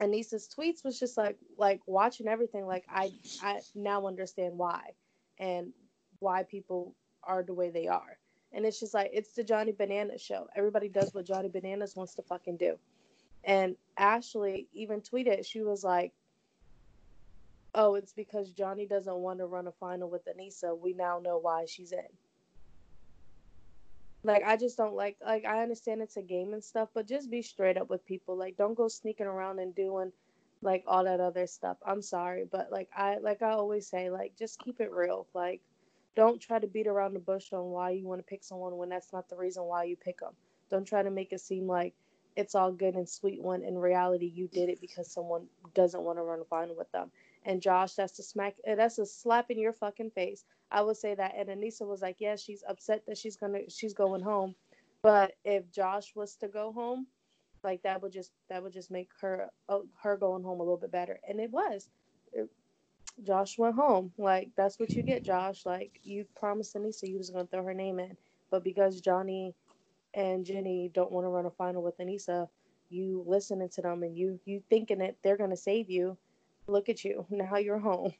Aneesa's 0.00 0.48
tweets 0.48 0.84
was 0.84 0.98
just 0.98 1.16
like 1.16 1.38
like 1.56 1.80
watching 1.86 2.28
everything 2.28 2.66
like 2.66 2.84
I 2.88 3.12
I 3.42 3.60
now 3.74 4.06
understand 4.06 4.58
why 4.58 4.90
and 5.38 5.72
why 6.18 6.42
people 6.42 6.94
are 7.22 7.42
the 7.42 7.54
way 7.54 7.70
they 7.70 7.88
are. 7.88 8.18
And 8.52 8.64
it's 8.64 8.78
just 8.78 8.94
like 8.94 9.10
it's 9.12 9.32
the 9.32 9.44
Johnny 9.44 9.72
Bananas 9.72 10.20
show. 10.20 10.48
Everybody 10.54 10.88
does 10.88 11.14
what 11.14 11.26
Johnny 11.26 11.48
Bananas 11.48 11.96
wants 11.96 12.14
to 12.14 12.22
fucking 12.22 12.58
do. 12.58 12.78
And 13.44 13.76
Ashley 13.96 14.66
even 14.72 15.00
tweeted, 15.00 15.46
she 15.46 15.62
was 15.62 15.84
like, 15.84 16.12
Oh, 17.74 17.94
it's 17.94 18.12
because 18.12 18.50
Johnny 18.50 18.86
doesn't 18.86 19.16
want 19.16 19.38
to 19.38 19.46
run 19.46 19.66
a 19.66 19.72
final 19.72 20.08
with 20.08 20.26
Aneesa. 20.26 20.78
We 20.78 20.94
now 20.94 21.20
know 21.22 21.36
why 21.38 21.66
she's 21.66 21.92
in. 21.92 22.06
Like 24.26 24.44
I 24.46 24.58
just 24.58 24.78
don't 24.78 24.96
like 24.96 25.18
like 25.26 25.46
I 25.46 25.62
understand 25.62 26.02
it's 26.02 26.18
a 26.18 26.22
game 26.22 26.54
and 26.54 26.64
stuff, 26.64 26.90
but 26.94 27.08
just 27.08 27.30
be 27.30 27.42
straight 27.42 27.78
up 27.78 27.90
with 27.90 28.06
people. 28.06 28.36
Like 28.38 28.58
don't 28.58 28.76
go 28.76 28.88
sneaking 28.88 29.26
around 29.28 29.60
and 29.60 29.74
doing 29.74 30.12
like 30.62 30.84
all 30.88 31.04
that 31.06 31.20
other 31.20 31.48
stuff. 31.48 31.78
I'm 31.86 32.02
sorry, 32.02 32.46
but 32.50 32.72
like 32.72 32.90
I 32.96 33.18
like 33.18 33.42
I 33.42 33.52
always 33.52 33.88
say, 33.88 34.10
like 34.10 34.34
just 34.38 34.60
keep 34.60 34.80
it 34.82 34.92
real. 34.92 35.28
Like 35.34 35.62
don't 36.16 36.42
try 36.42 36.60
to 36.60 36.68
beat 36.68 36.88
around 36.88 37.14
the 37.14 37.20
bush 37.20 37.54
on 37.54 37.66
why 37.66 37.92
you 37.92 38.06
want 38.08 38.20
to 38.20 38.24
pick 38.30 38.44
someone 38.44 38.76
when 38.78 38.90
that's 38.90 39.14
not 39.14 39.30
the 39.30 39.36
reason 39.38 39.64
why 39.64 39.84
you 39.86 39.96
pick 39.96 40.20
them. 40.20 40.34
Don't 40.70 40.86
try 40.86 41.04
to 41.04 41.10
make 41.12 41.32
it 41.32 41.40
seem 41.40 41.68
like 41.68 41.94
it's 42.36 42.56
all 42.56 42.72
good 42.72 42.96
and 42.96 43.08
sweet 43.08 43.42
when 43.42 43.64
in 43.64 43.78
reality 43.78 44.26
you 44.26 44.48
did 44.48 44.70
it 44.70 44.82
because 44.82 45.12
someone 45.12 45.48
doesn't 45.74 46.02
want 46.04 46.18
to 46.18 46.24
run 46.24 46.40
a 46.42 46.46
final 46.46 46.76
with 46.76 46.92
them. 46.92 47.12
And 47.46 47.62
Josh, 47.62 47.94
that's 47.94 48.18
a 48.18 48.24
smack 48.24 48.56
that's 48.66 48.98
a 48.98 49.06
slap 49.06 49.50
in 49.50 49.58
your 49.58 49.72
fucking 49.72 50.10
face 50.10 50.44
I 50.70 50.82
would 50.82 50.96
say 50.96 51.14
that. 51.14 51.34
And 51.36 51.48
Aneesa 51.48 51.86
was 51.86 52.02
like, 52.02 52.16
yeah, 52.18 52.36
she's 52.36 52.64
upset 52.68 53.04
that 53.06 53.18
she's 53.18 53.36
gonna 53.36 53.60
she's 53.70 53.94
going 53.94 54.22
home, 54.22 54.54
but 55.02 55.32
if 55.44 55.70
Josh 55.70 56.14
was 56.14 56.36
to 56.36 56.48
go 56.48 56.72
home, 56.72 57.06
like 57.62 57.82
that 57.82 58.02
would 58.02 58.12
just 58.12 58.32
that 58.48 58.62
would 58.62 58.72
just 58.72 58.90
make 58.90 59.10
her 59.20 59.50
uh, 59.68 59.80
her 60.02 60.16
going 60.16 60.42
home 60.42 60.60
a 60.60 60.62
little 60.62 60.78
bit 60.78 60.92
better. 60.92 61.20
And 61.28 61.40
it 61.40 61.50
was. 61.50 61.88
It, 62.32 62.48
Josh 63.22 63.58
went 63.58 63.76
home. 63.76 64.12
Like 64.18 64.50
that's 64.56 64.78
what 64.78 64.90
you 64.90 65.02
get, 65.02 65.24
Josh. 65.24 65.64
Like 65.64 66.00
you 66.02 66.26
promised 66.36 66.74
Aneesa 66.74 67.08
you 67.08 67.18
was 67.18 67.30
gonna 67.30 67.46
throw 67.46 67.64
her 67.64 67.74
name 67.74 68.00
in, 68.00 68.16
but 68.50 68.64
because 68.64 69.00
Johnny 69.00 69.54
and 70.14 70.44
Jenny 70.44 70.90
don't 70.94 71.12
want 71.12 71.24
to 71.24 71.30
run 71.30 71.46
a 71.46 71.50
final 71.50 71.82
with 71.82 71.98
Aneesa, 71.98 72.48
you 72.90 73.24
listening 73.26 73.68
to 73.70 73.82
them 73.82 74.02
and 74.02 74.16
you 74.16 74.40
you 74.44 74.62
thinking 74.68 74.98
that 74.98 75.16
they're 75.22 75.36
gonna 75.36 75.56
save 75.56 75.88
you. 75.90 76.18
Look 76.68 76.88
at 76.88 77.04
you 77.04 77.26
now. 77.30 77.56
You're 77.56 77.78
home. 77.78 78.12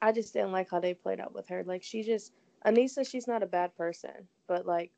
I 0.00 0.12
just 0.12 0.32
didn't 0.32 0.52
like 0.52 0.70
how 0.70 0.80
they 0.80 0.94
played 0.94 1.20
out 1.20 1.34
with 1.34 1.48
her. 1.48 1.64
Like 1.64 1.82
she 1.82 2.02
just 2.02 2.32
Aneesa, 2.64 3.08
she's 3.08 3.26
not 3.26 3.42
a 3.42 3.46
bad 3.46 3.76
person, 3.76 4.28
but 4.46 4.66
like 4.66 4.92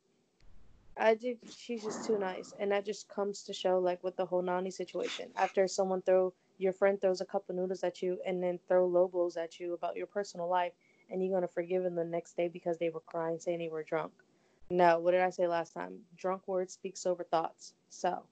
I 0.97 1.15
did 1.15 1.39
she's 1.57 1.85
just 1.85 2.07
too 2.07 2.19
nice, 2.19 2.53
and 2.59 2.73
that 2.73 2.85
just 2.85 3.09
comes 3.09 3.45
to 3.45 3.53
show 3.53 3.79
like 3.79 4.03
with 4.05 4.17
the 4.17 4.27
whole 4.27 4.43
Nany 4.43 4.73
situation. 4.73 5.31
After 5.37 5.67
someone 5.69 6.03
throw 6.03 6.35
your 6.59 6.73
friend 6.73 7.01
throws 7.01 7.21
a 7.21 7.25
cup 7.25 7.49
of 7.49 7.57
noodles 7.57 7.83
at 7.85 8.03
you 8.03 8.19
and 8.27 8.43
then 8.43 8.59
throw 8.69 8.87
low 8.87 9.09
blows 9.09 9.37
at 9.37 9.59
you 9.59 9.73
about 9.73 9.97
your 9.97 10.07
personal 10.07 10.49
life, 10.49 10.73
and 11.09 11.25
you're 11.25 11.35
gonna 11.35 11.49
forgive 11.49 11.83
them 11.83 11.95
the 11.95 12.05
next 12.05 12.37
day 12.37 12.49
because 12.49 12.79
they 12.79 12.91
were 12.91 13.01
crying 13.01 13.39
saying 13.39 13.59
they 13.59 13.69
were 13.69 13.83
drunk. 13.85 14.13
No, 14.69 15.01
what 15.01 15.13
did 15.13 15.23
I 15.23 15.31
say 15.31 15.47
last 15.47 15.73
time? 15.73 16.01
Drunk 16.17 16.47
words 16.47 16.75
speak 16.75 16.97
sober 16.97 17.25
thoughts. 17.25 17.75
So 17.89 18.23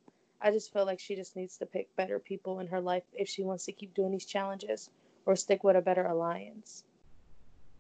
I 0.41 0.51
just 0.51 0.73
feel 0.73 0.87
like 0.87 1.01
she 1.01 1.17
just 1.17 1.37
needs 1.37 1.57
to 1.59 1.67
pick 1.67 1.95
better 1.97 2.19
people 2.19 2.61
in 2.61 2.69
her 2.69 2.81
life 2.81 3.03
if 3.13 3.29
she 3.29 3.43
wants 3.43 3.65
to 3.65 3.73
keep 3.73 3.95
doing 3.95 4.13
these 4.13 4.25
challenges 4.25 4.91
or 5.27 5.35
stick 5.35 5.65
with 5.65 5.77
a 5.77 5.81
better 5.81 6.07
alliance 6.07 6.85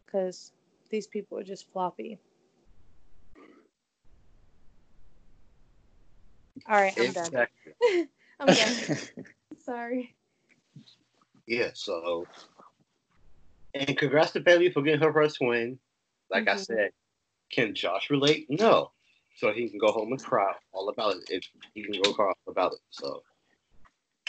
because 0.05 0.53
these 0.91 1.07
people 1.07 1.39
are 1.39 1.45
just 1.45 1.71
floppy. 1.73 2.19
All 6.69 6.81
right, 6.81 6.99
I'm 6.99 7.13
done. 7.13 7.47
I'm 8.41 8.47
done. 8.47 8.99
Sorry. 9.65 10.15
Yeah, 11.47 11.71
so 11.73 12.27
and 13.75 13.97
congrats 13.97 14.33
to 14.33 14.41
Bayley 14.41 14.71
for 14.71 14.83
getting 14.83 15.01
her 15.01 15.13
first 15.13 15.39
win. 15.41 15.79
Like 16.31 16.45
mm-hmm. 16.45 16.59
I 16.59 16.61
said, 16.61 16.91
can 17.51 17.75
Josh 17.75 18.11
relate? 18.11 18.47
No. 18.49 18.91
So 19.39 19.53
he 19.53 19.69
can 19.69 19.79
go 19.79 19.93
home 19.93 20.11
and 20.11 20.21
cry 20.21 20.53
all 20.73 20.89
about 20.89 21.15
it 21.15 21.23
if 21.31 21.45
he 21.73 21.85
can 21.85 22.03
go 22.03 22.13
cry 22.13 22.33
about 22.49 22.73
it. 22.73 22.81
So 22.91 23.23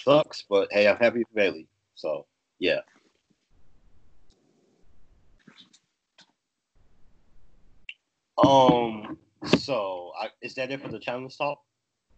sucks, 0.04 0.44
but 0.48 0.68
hey, 0.72 0.88
I'm 0.88 0.98
happy 0.98 1.24
for 1.24 1.34
Bayley. 1.34 1.68
So 1.96 2.28
yeah. 2.60 2.82
Um. 8.38 9.18
So, 9.58 10.12
I, 10.20 10.28
is 10.42 10.54
that 10.56 10.70
it 10.70 10.80
for 10.82 10.90
the 10.90 11.00
challenge 11.00 11.38
talk? 11.38 11.60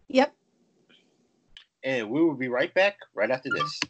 Yep. 0.08 0.34
And 1.84 2.10
we 2.10 2.22
will 2.22 2.34
be 2.34 2.48
right 2.48 2.74
back 2.74 2.96
right 3.14 3.30
after 3.30 3.48
this. 3.48 3.80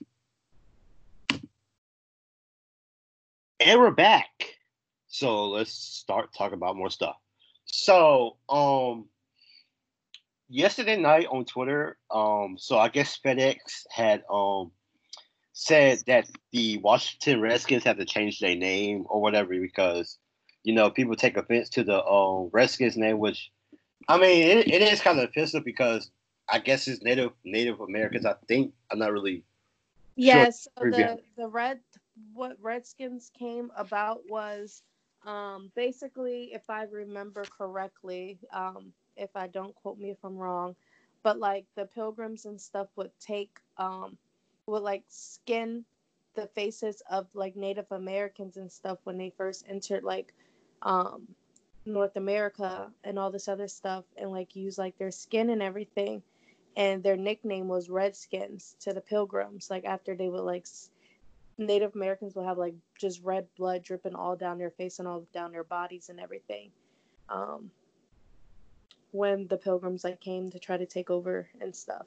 And 3.59 3.81
we're 3.81 3.91
back. 3.91 4.29
So 5.09 5.49
let's 5.49 5.73
start 5.73 6.33
talking 6.33 6.55
about 6.55 6.77
more 6.77 6.91
stuff. 6.91 7.17
So, 7.75 8.37
um, 8.49 9.07
yesterday 10.49 10.97
night 10.97 11.27
on 11.31 11.45
Twitter, 11.45 11.97
um, 12.11 12.57
so 12.59 12.79
I 12.79 12.89
guess 12.89 13.19
FedEx 13.25 13.57
had 13.91 14.23
um 14.31 14.71
said 15.55 16.03
that 16.07 16.27
the 16.53 16.79
Washington 16.79 17.41
Redskins 17.41 17.85
have 17.85 17.99
to 17.99 18.05
change 18.05 18.41
their 18.41 18.57
name 18.57 19.05
or 19.09 19.21
whatever 19.21 19.59
because 19.59 20.19
you 20.65 20.75
know, 20.75 20.91
people 20.91 21.17
take 21.17 21.37
offense 21.37 21.69
to 21.71 21.85
the 21.85 22.05
um, 22.05 22.49
Redskins 22.53 22.97
name, 22.97 23.19
which 23.19 23.51
I 24.09 24.19
mean, 24.19 24.59
it, 24.59 24.69
it 24.69 24.83
is 24.83 25.01
kind 25.01 25.19
of 25.19 25.29
offensive 25.29 25.65
because 25.65 26.11
I 26.49 26.59
guess 26.59 26.87
it's 26.89 27.03
Native 27.03 27.33
Native 27.45 27.81
Americans. 27.81 28.27
I 28.27 28.35
think 28.49 28.73
I'm 28.91 28.99
not 28.99 29.13
really. 29.13 29.45
Yes, 30.15 30.69
sure. 30.79 30.93
so 30.93 30.99
the 30.99 31.19
the 31.37 31.49
red 31.49 31.81
what 32.33 32.57
Redskins 32.61 33.31
came 33.37 33.71
about 33.77 34.21
was 34.29 34.83
um, 35.27 35.71
basically, 35.75 36.53
if 36.53 36.69
I 36.69 36.85
remember 36.85 37.45
correctly, 37.45 38.39
um, 38.53 38.93
if 39.17 39.31
I 39.37 39.47
don't 39.49 39.75
quote 39.77 39.99
me 39.99 40.11
if 40.11 40.19
I'm 40.25 40.37
wrong, 40.37 40.75
but 41.23 41.39
like 41.39 41.67
the 41.77 41.87
pilgrims 41.87 42.47
and 42.47 42.61
stuff 42.61 42.89
would 42.97 43.13
take 43.21 43.59
um, 43.79 44.17
would 44.67 44.83
like 44.83 45.05
skin 45.09 45.85
the 46.35 46.47
faces 46.49 47.03
of 47.11 47.27
like 47.35 47.57
Native 47.57 47.91
Americans 47.91 48.57
and 48.57 48.71
stuff 48.71 48.99
when 49.05 49.19
they 49.19 49.31
first 49.31 49.65
entered 49.69 50.03
like 50.03 50.33
um, 50.83 51.29
North 51.85 52.17
America 52.17 52.91
and 53.05 53.19
all 53.19 53.31
this 53.31 53.49
other 53.49 53.69
stuff 53.69 54.05
and 54.17 54.31
like 54.31 54.57
use 54.57 54.79
like 54.79 54.97
their 54.99 55.11
skin 55.11 55.51
and 55.51 55.63
everything. 55.63 56.23
And 56.77 57.03
their 57.03 57.17
nickname 57.17 57.69
was 57.69 57.91
Redskins 57.91 58.77
to 58.81 58.93
the 58.95 59.01
Pilgrims. 59.03 59.71
Like 59.71 59.85
after 59.85 60.15
they 60.17 60.29
would 60.31 60.43
like 60.45 60.67
Native 61.59 61.95
Americans 61.95 62.35
will 62.35 62.47
have 62.47 62.59
like 62.59 62.75
just 62.99 63.23
red 63.23 63.47
blood 63.57 63.83
dripping 63.83 64.15
all 64.15 64.37
down 64.37 64.59
their 64.59 64.71
face 64.71 64.99
and 64.99 65.09
all 65.09 65.27
down 65.33 65.53
their 65.53 65.65
bodies 65.65 66.09
and 66.09 66.19
everything. 66.19 66.71
Um, 67.29 67.71
when 69.13 69.47
the 69.47 69.57
Pilgrims 69.57 70.05
like 70.05 70.21
came 70.21 70.51
to 70.51 70.59
try 70.59 70.77
to 70.77 70.87
take 70.87 71.11
over 71.11 71.49
and 71.61 71.75
stuff. 71.75 72.07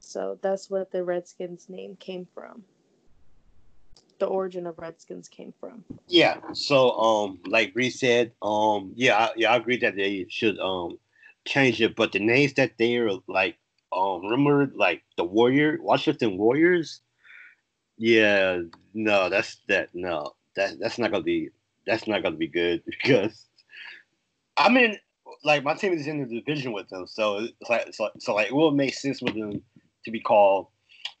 So 0.00 0.38
that's 0.42 0.70
what 0.70 0.90
the 0.90 1.04
Redskins 1.04 1.68
name 1.68 1.96
came 1.96 2.26
from. 2.34 2.64
The 4.18 4.26
origin 4.26 4.66
of 4.66 4.78
Redskins 4.78 5.28
came 5.28 5.52
from. 5.60 5.84
Yeah. 6.06 6.38
So, 6.52 6.90
um, 6.92 7.40
like 7.46 7.72
Reese 7.74 8.00
said, 8.00 8.32
um, 8.42 8.92
yeah, 8.96 9.16
I, 9.16 9.30
yeah, 9.36 9.52
I 9.52 9.56
agree 9.56 9.76
that 9.78 9.96
they 9.96 10.26
should 10.28 10.58
um 10.58 10.98
change 11.46 11.80
it, 11.80 11.96
but 11.96 12.12
the 12.12 12.18
names 12.18 12.54
that 12.54 12.72
they're 12.78 13.10
like, 13.26 13.56
um, 13.92 14.22
remember 14.22 14.70
like 14.74 15.02
the 15.16 15.24
Warrior, 15.24 15.78
Washington 15.80 16.36
Warriors. 16.36 17.00
Yeah, 17.98 18.60
no, 18.94 19.28
that's 19.28 19.56
that. 19.68 19.90
No, 19.92 20.34
that 20.56 20.78
that's 20.78 20.98
not 20.98 21.10
gonna 21.10 21.24
be 21.24 21.50
that's 21.86 22.06
not 22.06 22.22
gonna 22.22 22.36
be 22.36 22.46
good 22.46 22.82
because, 22.86 23.46
I 24.56 24.68
mean, 24.68 24.98
like 25.44 25.64
my 25.64 25.74
team 25.74 25.92
is 25.92 26.06
in 26.06 26.20
the 26.26 26.40
division 26.40 26.72
with 26.72 26.88
them, 26.88 27.06
so 27.06 27.38
it's 27.38 27.68
like 27.68 27.92
so, 27.92 28.10
so 28.18 28.34
like 28.34 28.46
it 28.48 28.54
will 28.54 28.70
make 28.70 28.94
sense 28.94 29.20
with 29.20 29.34
them 29.34 29.60
to 30.04 30.10
be 30.10 30.20
called 30.20 30.68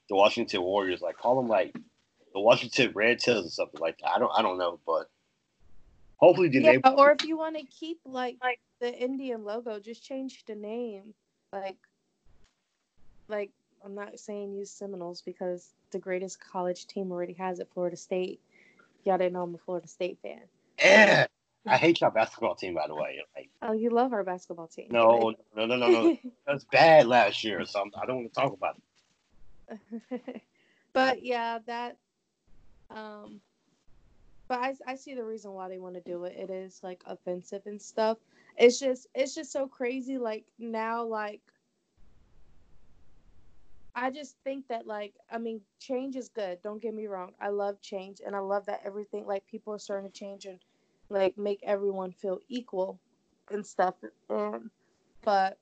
the 0.08 0.14
Washington 0.14 0.62
Warriors. 0.62 1.00
Like 1.00 1.18
call 1.18 1.36
them 1.36 1.48
like 1.48 1.74
the 2.32 2.40
Washington 2.40 2.92
Red 2.94 3.18
Tails 3.18 3.46
or 3.46 3.50
something 3.50 3.80
like 3.80 3.98
that. 3.98 4.12
I 4.14 4.18
don't 4.20 4.32
I 4.36 4.42
don't 4.42 4.58
know, 4.58 4.78
but 4.86 5.10
hopefully 6.16 6.48
the 6.48 6.60
Yeah, 6.60 6.70
name. 6.72 6.82
or 6.96 7.10
if 7.10 7.24
you 7.24 7.36
want 7.36 7.56
to 7.56 7.64
keep 7.64 7.98
like 8.04 8.36
like 8.40 8.60
the 8.80 8.96
Indian 8.96 9.44
logo, 9.44 9.80
just 9.80 10.04
change 10.04 10.44
the 10.46 10.54
name. 10.54 11.14
Like, 11.52 11.78
like 13.28 13.50
I'm 13.84 13.94
not 13.94 14.18
saying 14.18 14.54
use 14.54 14.70
Seminoles 14.70 15.22
because 15.22 15.74
the 15.90 15.98
greatest 15.98 16.40
college 16.40 16.86
team 16.86 17.10
already 17.12 17.34
has 17.34 17.60
it, 17.60 17.68
Florida 17.72 17.96
State. 17.96 18.40
Y'all 19.04 19.18
didn't 19.18 19.32
know 19.34 19.42
I'm 19.42 19.54
a 19.54 19.58
Florida 19.58 19.88
State 19.88 20.18
fan. 20.22 20.40
Eh, 20.78 21.26
I 21.66 21.76
hate 21.76 22.00
your 22.00 22.10
basketball 22.10 22.54
team, 22.54 22.74
by 22.74 22.86
the 22.86 22.94
way. 22.94 23.20
Like, 23.36 23.50
Oh, 23.62 23.72
you 23.72 23.90
love 23.90 24.12
our 24.12 24.24
basketball 24.24 24.68
team. 24.68 24.86
no, 24.90 25.34
no, 25.56 25.66
no, 25.66 25.76
no, 25.76 25.88
no. 25.88 26.16
That 26.46 26.54
was 26.54 26.64
bad 26.64 27.06
last 27.06 27.44
year, 27.44 27.64
so 27.66 27.82
I'm, 27.82 27.90
I 28.00 28.06
don't 28.06 28.16
want 28.16 28.32
to 28.34 28.40
talk 28.40 28.52
about 28.54 28.76
it. 29.70 30.42
but 30.94 31.22
yeah, 31.22 31.58
that. 31.66 31.98
Um, 32.90 33.42
but 34.48 34.60
I 34.60 34.74
I 34.86 34.94
see 34.94 35.14
the 35.14 35.24
reason 35.24 35.52
why 35.52 35.68
they 35.68 35.78
want 35.78 35.94
to 35.96 36.00
do 36.00 36.24
it. 36.24 36.36
It 36.38 36.48
is 36.48 36.80
like 36.82 37.02
offensive 37.06 37.62
and 37.66 37.80
stuff. 37.80 38.16
It's 38.56 38.78
just 38.78 39.08
it's 39.14 39.34
just 39.34 39.52
so 39.52 39.66
crazy. 39.66 40.16
Like 40.16 40.44
now, 40.58 41.04
like 41.04 41.42
I 44.00 44.10
just 44.10 44.36
think 44.44 44.68
that 44.68 44.86
like 44.86 45.14
I 45.30 45.38
mean 45.38 45.60
change 45.80 46.14
is 46.14 46.28
good. 46.28 46.62
Don't 46.62 46.80
get 46.80 46.94
me 46.94 47.06
wrong. 47.06 47.32
I 47.40 47.48
love 47.48 47.80
change 47.80 48.20
and 48.24 48.34
I 48.36 48.38
love 48.38 48.64
that 48.66 48.82
everything 48.84 49.26
like 49.26 49.46
people 49.46 49.72
are 49.74 49.78
starting 49.78 50.10
to 50.10 50.16
change 50.16 50.46
and 50.46 50.58
like 51.08 51.36
make 51.36 51.60
everyone 51.64 52.12
feel 52.12 52.38
equal 52.48 53.00
and 53.50 53.66
stuff. 53.66 53.94
Um, 54.30 54.70
but 55.22 55.58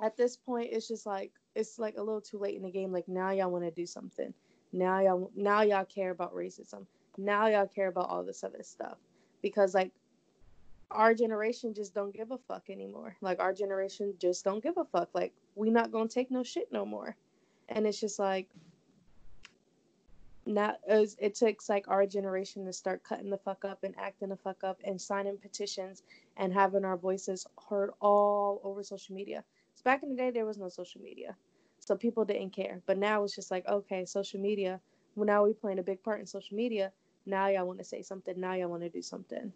at 0.00 0.16
this 0.16 0.36
point, 0.36 0.68
it's 0.72 0.88
just 0.88 1.06
like 1.06 1.32
it's 1.54 1.78
like 1.78 1.96
a 1.96 2.02
little 2.02 2.20
too 2.20 2.38
late 2.38 2.56
in 2.56 2.62
the 2.62 2.70
game. 2.70 2.92
Like 2.92 3.08
now 3.08 3.30
y'all 3.30 3.50
want 3.50 3.64
to 3.64 3.70
do 3.70 3.86
something. 3.86 4.34
Now 4.72 5.00
y'all 5.00 5.30
now 5.34 5.62
y'all 5.62 5.86
care 5.86 6.10
about 6.10 6.34
racism. 6.34 6.84
Now 7.16 7.46
y'all 7.46 7.66
care 7.66 7.88
about 7.88 8.10
all 8.10 8.22
this 8.22 8.44
other 8.44 8.62
stuff 8.62 8.98
because 9.40 9.74
like 9.74 9.90
our 10.90 11.14
generation 11.14 11.72
just 11.72 11.94
don't 11.94 12.14
give 12.14 12.30
a 12.30 12.38
fuck 12.38 12.68
anymore. 12.68 13.16
Like 13.22 13.40
our 13.40 13.54
generation 13.54 14.14
just 14.18 14.44
don't 14.44 14.62
give 14.62 14.76
a 14.76 14.84
fuck. 14.84 15.08
Like 15.14 15.32
we 15.54 15.70
not 15.70 15.92
gonna 15.92 16.08
take 16.08 16.30
no 16.30 16.42
shit 16.42 16.70
no 16.70 16.84
more. 16.84 17.16
And 17.68 17.86
it's 17.86 18.00
just 18.00 18.18
like 18.18 18.48
not 20.48 20.78
as 20.88 21.14
it 21.20 21.34
takes 21.34 21.68
like 21.68 21.86
our 21.88 22.06
generation 22.06 22.64
to 22.64 22.72
start 22.72 23.04
cutting 23.04 23.28
the 23.28 23.36
fuck 23.36 23.64
up 23.64 23.84
and 23.84 23.94
acting 23.98 24.30
the 24.30 24.36
fuck 24.36 24.64
up 24.64 24.80
and 24.84 25.00
signing 25.00 25.36
petitions 25.36 26.02
and 26.38 26.52
having 26.52 26.84
our 26.84 26.96
voices 26.96 27.46
heard 27.68 27.90
all 28.00 28.60
over 28.64 28.82
social 28.82 29.14
media. 29.14 29.44
So 29.74 29.82
back 29.84 30.02
in 30.02 30.08
the 30.08 30.16
day 30.16 30.30
there 30.30 30.46
was 30.46 30.56
no 30.56 30.68
social 30.68 31.02
media. 31.02 31.36
So 31.80 31.96
people 31.96 32.24
didn't 32.24 32.50
care. 32.50 32.80
But 32.86 32.98
now 32.98 33.22
it's 33.24 33.34
just 33.34 33.50
like, 33.50 33.66
okay, 33.68 34.04
social 34.06 34.40
media. 34.40 34.80
Well 35.16 35.26
now 35.26 35.44
we 35.44 35.52
playing 35.52 35.78
a 35.78 35.82
big 35.82 36.02
part 36.02 36.20
in 36.20 36.26
social 36.26 36.56
media. 36.56 36.92
Now 37.26 37.48
y'all 37.48 37.66
want 37.66 37.78
to 37.80 37.84
say 37.84 38.00
something. 38.00 38.40
Now 38.40 38.54
y'all 38.54 38.68
want 38.68 38.82
to 38.82 38.88
do 38.88 39.02
something. 39.02 39.52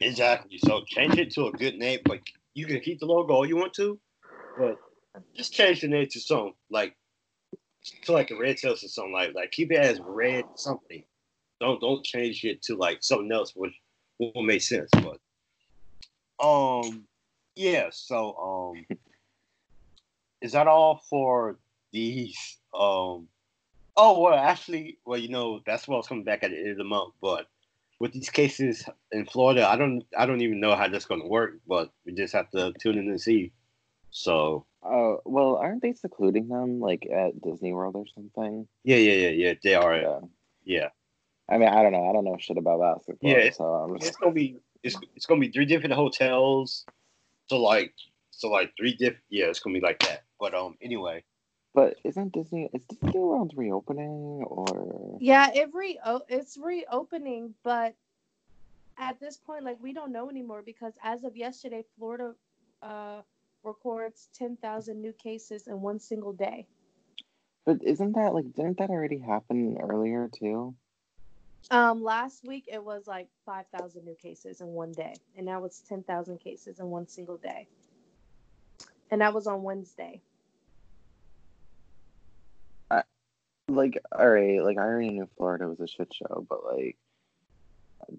Exactly. 0.00 0.58
So 0.58 0.82
change 0.86 1.16
it 1.16 1.32
to 1.32 1.46
a 1.46 1.52
good 1.52 1.78
name. 1.78 2.00
Like 2.06 2.26
you 2.54 2.66
can 2.66 2.80
keep 2.80 3.00
the 3.00 3.06
logo 3.06 3.32
all 3.32 3.46
you 3.46 3.56
want 3.56 3.72
to, 3.74 3.98
but 4.58 4.76
just 5.34 5.52
change 5.52 5.80
the 5.80 5.88
name 5.88 6.06
to 6.10 6.20
something 6.20 6.54
like 6.70 6.96
to 8.04 8.12
like 8.12 8.30
a 8.30 8.36
red 8.36 8.56
tails 8.56 8.84
or 8.84 8.88
something 8.88 9.12
like 9.12 9.34
like 9.34 9.50
keep 9.50 9.72
it 9.72 9.78
as 9.78 10.00
red 10.00 10.44
something. 10.56 11.04
Don't 11.60 11.80
don't 11.80 12.04
change 12.04 12.44
it 12.44 12.62
to 12.62 12.76
like 12.76 13.02
something 13.02 13.30
else 13.32 13.52
which 13.54 13.74
will 14.18 14.42
make 14.42 14.62
sense. 14.62 14.90
But 14.90 16.44
um 16.44 17.04
yeah, 17.54 17.88
so 17.90 18.74
um 18.88 18.98
is 20.40 20.52
that 20.52 20.66
all 20.66 21.02
for 21.08 21.58
these 21.92 22.58
um 22.74 23.28
oh 23.96 24.20
well 24.20 24.34
actually 24.34 24.98
well 25.04 25.18
you 25.18 25.28
know 25.28 25.58
that's 25.58 25.82
basketball's 25.82 26.08
coming 26.08 26.24
back 26.24 26.42
at 26.42 26.50
the 26.50 26.56
end 26.56 26.70
of 26.70 26.78
the 26.78 26.84
month, 26.84 27.14
but 27.20 27.46
with 28.00 28.12
these 28.12 28.30
cases 28.30 28.84
in 29.12 29.26
Florida, 29.26 29.68
I 29.68 29.76
don't 29.76 30.02
I 30.18 30.26
don't 30.26 30.40
even 30.40 30.58
know 30.58 30.74
how 30.74 30.88
that's 30.88 31.04
gonna 31.04 31.26
work, 31.26 31.60
but 31.68 31.90
we 32.04 32.12
just 32.12 32.32
have 32.32 32.50
to 32.50 32.72
tune 32.80 32.98
in 32.98 33.08
and 33.08 33.20
see. 33.20 33.52
So 34.12 34.66
Oh 34.84 35.20
well, 35.24 35.56
aren't 35.56 35.82
they 35.82 35.92
secluding 35.92 36.48
them 36.48 36.80
like 36.80 37.06
at 37.12 37.40
Disney 37.40 37.72
World 37.72 37.94
or 37.96 38.04
something? 38.14 38.66
yeah, 38.84 38.96
yeah, 38.96 39.12
yeah, 39.12 39.28
yeah, 39.28 39.54
they 39.62 39.74
are. 39.74 39.96
Yeah. 39.96 40.20
Yeah. 40.64 40.88
I 41.48 41.58
mean, 41.58 41.68
I 41.68 41.82
don't 41.82 41.92
know. 41.92 42.08
I 42.08 42.12
don't 42.12 42.24
know 42.24 42.36
shit 42.38 42.56
about 42.58 42.80
basketball. 42.80 43.30
Yeah, 43.30 43.36
it's- 43.38 43.56
so 43.58 43.64
I'm 43.64 43.96
It's 43.96 44.16
gonna 44.16 44.32
be 44.32 44.60
it's 44.82 44.96
it's 45.16 45.26
gonna 45.26 45.40
be 45.40 45.50
three 45.50 45.64
different 45.66 45.94
hotels. 45.94 46.84
So 47.48 47.60
like 47.60 47.94
so 48.30 48.48
like 48.48 48.72
three 48.76 48.94
diff 48.94 49.16
yeah, 49.28 49.46
it's 49.46 49.60
gonna 49.60 49.74
be 49.74 49.80
like 49.84 50.00
that. 50.00 50.24
But 50.38 50.54
um 50.54 50.76
anyway. 50.82 51.24
but 51.74 51.96
isn't 52.04 52.32
Disney 52.32 52.68
is 52.74 52.84
Disney 52.84 53.20
World 53.20 53.52
reopening 53.56 54.44
or? 54.46 55.18
Yeah, 55.20 55.50
it 55.54 55.70
re 55.72 55.98
it's 56.28 56.58
reopening, 56.58 57.54
but 57.62 57.94
at 58.98 59.20
this 59.20 59.36
point, 59.36 59.64
like 59.64 59.78
we 59.80 59.92
don't 59.92 60.12
know 60.12 60.28
anymore 60.28 60.62
because 60.62 60.94
as 61.02 61.22
of 61.24 61.36
yesterday, 61.36 61.84
Florida 61.96 62.34
uh, 62.82 63.22
records 63.64 64.28
ten 64.34 64.56
thousand 64.56 65.00
new 65.00 65.12
cases 65.12 65.66
in 65.66 65.80
one 65.80 65.98
single 65.98 66.32
day. 66.32 66.66
But 67.64 67.82
isn't 67.82 68.14
that 68.14 68.34
like 68.34 68.52
didn't 68.52 68.78
that 68.78 68.90
already 68.90 69.18
happen 69.18 69.78
earlier 69.80 70.28
too? 70.32 70.74
Um, 71.70 72.02
last 72.02 72.44
week 72.44 72.64
it 72.70 72.82
was 72.82 73.06
like 73.06 73.28
five 73.46 73.66
thousand 73.76 74.04
new 74.04 74.16
cases 74.16 74.60
in 74.60 74.68
one 74.68 74.92
day, 74.92 75.14
and 75.36 75.46
now 75.46 75.64
it's 75.64 75.80
ten 75.80 76.02
thousand 76.02 76.38
cases 76.38 76.80
in 76.80 76.86
one 76.86 77.06
single 77.06 77.36
day, 77.36 77.68
and 79.10 79.20
that 79.20 79.32
was 79.32 79.46
on 79.46 79.62
Wednesday. 79.62 80.20
Like, 83.68 83.98
all 84.10 84.28
right, 84.28 84.62
like 84.62 84.76
I 84.76 84.82
already 84.82 85.10
knew 85.10 85.28
Florida 85.36 85.68
was 85.68 85.80
a 85.80 85.86
shit 85.86 86.12
show, 86.12 86.44
but 86.48 86.64
like 86.64 86.96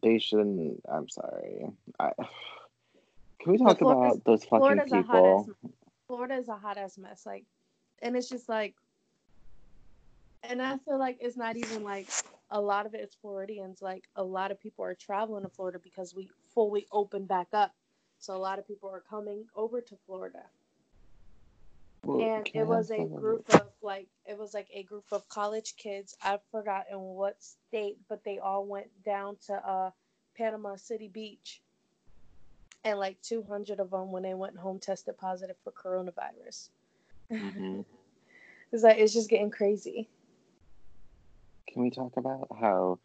they 0.01 0.17
shouldn't. 0.17 0.81
I'm 0.89 1.09
sorry. 1.09 1.67
I, 1.99 2.13
can 3.43 3.51
we 3.51 3.57
talk 3.59 3.81
about 3.81 4.23
those 4.25 4.45
fucking 4.45 4.59
Florida's 4.59 4.91
people? 4.91 5.49
Florida 6.07 6.35
is 6.35 6.47
a 6.49 6.55
hot 6.55 6.77
ass 6.77 6.97
mess. 6.97 7.25
Like, 7.25 7.45
and 8.01 8.15
it's 8.15 8.29
just 8.29 8.49
like, 8.49 8.75
and 10.43 10.61
I 10.61 10.77
feel 10.77 10.99
like 10.99 11.17
it's 11.21 11.37
not 11.37 11.57
even 11.57 11.83
like 11.83 12.09
a 12.51 12.61
lot 12.61 12.85
of 12.85 12.93
it 12.93 13.01
is 13.01 13.15
Floridians. 13.21 13.81
Like, 13.81 14.05
a 14.15 14.23
lot 14.23 14.51
of 14.51 14.59
people 14.61 14.85
are 14.85 14.95
traveling 14.95 15.43
to 15.43 15.49
Florida 15.49 15.79
because 15.83 16.15
we 16.15 16.29
fully 16.53 16.87
opened 16.91 17.27
back 17.27 17.47
up. 17.53 17.73
So 18.19 18.35
a 18.35 18.37
lot 18.37 18.59
of 18.59 18.67
people 18.67 18.89
are 18.89 19.01
coming 19.01 19.45
over 19.55 19.81
to 19.81 19.97
Florida, 20.05 20.43
Well, 22.03 22.21
and 22.21 22.49
it 22.53 22.65
was 22.65 22.91
a 22.91 23.05
group 23.05 23.53
of 23.53 23.67
like 23.81 24.07
it 24.25 24.37
was 24.37 24.53
like 24.53 24.69
a 24.73 24.83
group 24.83 25.05
of 25.11 25.27
college 25.27 25.75
kids. 25.77 26.15
I've 26.23 26.43
forgotten 26.51 26.99
what 26.99 27.43
state, 27.43 27.97
but 28.07 28.23
they 28.23 28.39
all 28.39 28.65
went 28.65 28.87
down 29.03 29.37
to 29.47 29.55
uh, 29.55 29.91
Panama 30.37 30.77
City 30.77 31.09
Beach 31.09 31.61
and 32.83 32.99
like 32.99 33.21
200 33.21 33.79
of 33.79 33.91
them 33.91 34.11
when 34.11 34.23
they 34.23 34.33
went 34.33 34.57
home 34.57 34.79
tested 34.79 35.17
positive 35.17 35.55
for 35.63 35.71
coronavirus. 35.71 36.69
Mhm. 37.31 37.85
It's 38.71 38.81
like 38.81 38.97
it's 38.97 39.13
just 39.13 39.29
getting 39.29 39.51
crazy. 39.51 40.09
Can 41.71 41.83
we 41.83 41.91
talk 41.91 42.17
about 42.17 42.47
how 42.59 42.97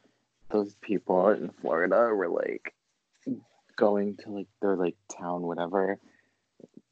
those 0.50 0.74
people 0.80 1.28
in 1.28 1.50
Florida 1.60 2.14
were 2.14 2.30
like 2.30 2.74
going 3.76 4.16
to 4.16 4.30
like 4.30 4.48
their 4.62 4.76
like 4.76 4.96
town 5.14 5.42
whatever 5.42 6.00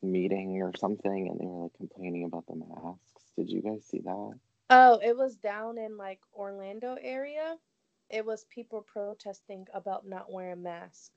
meeting 0.03 0.63
or 0.63 0.73
something 0.77 1.29
and 1.29 1.41
they 1.41 1.47
were 1.47 1.65
like 1.65 1.75
complaining 1.77 2.25
about 2.25 2.47
the 2.47 2.55
masks. 2.55 3.33
Did 3.37 3.51
you 3.51 3.63
guys 3.63 3.85
see 3.85 4.01
that? 4.01 4.33
Oh, 4.71 5.01
it 5.03 5.17
was 5.17 5.37
down 5.37 5.79
in 5.79 5.97
like 5.97 6.21
Orlando 6.35 6.97
area. 7.01 7.57
It 8.11 8.25
was 8.25 8.47
people 8.51 8.83
protesting 8.83 9.67
about 9.75 10.07
not 10.07 10.31
wearing 10.33 10.63
masks. 10.63 11.11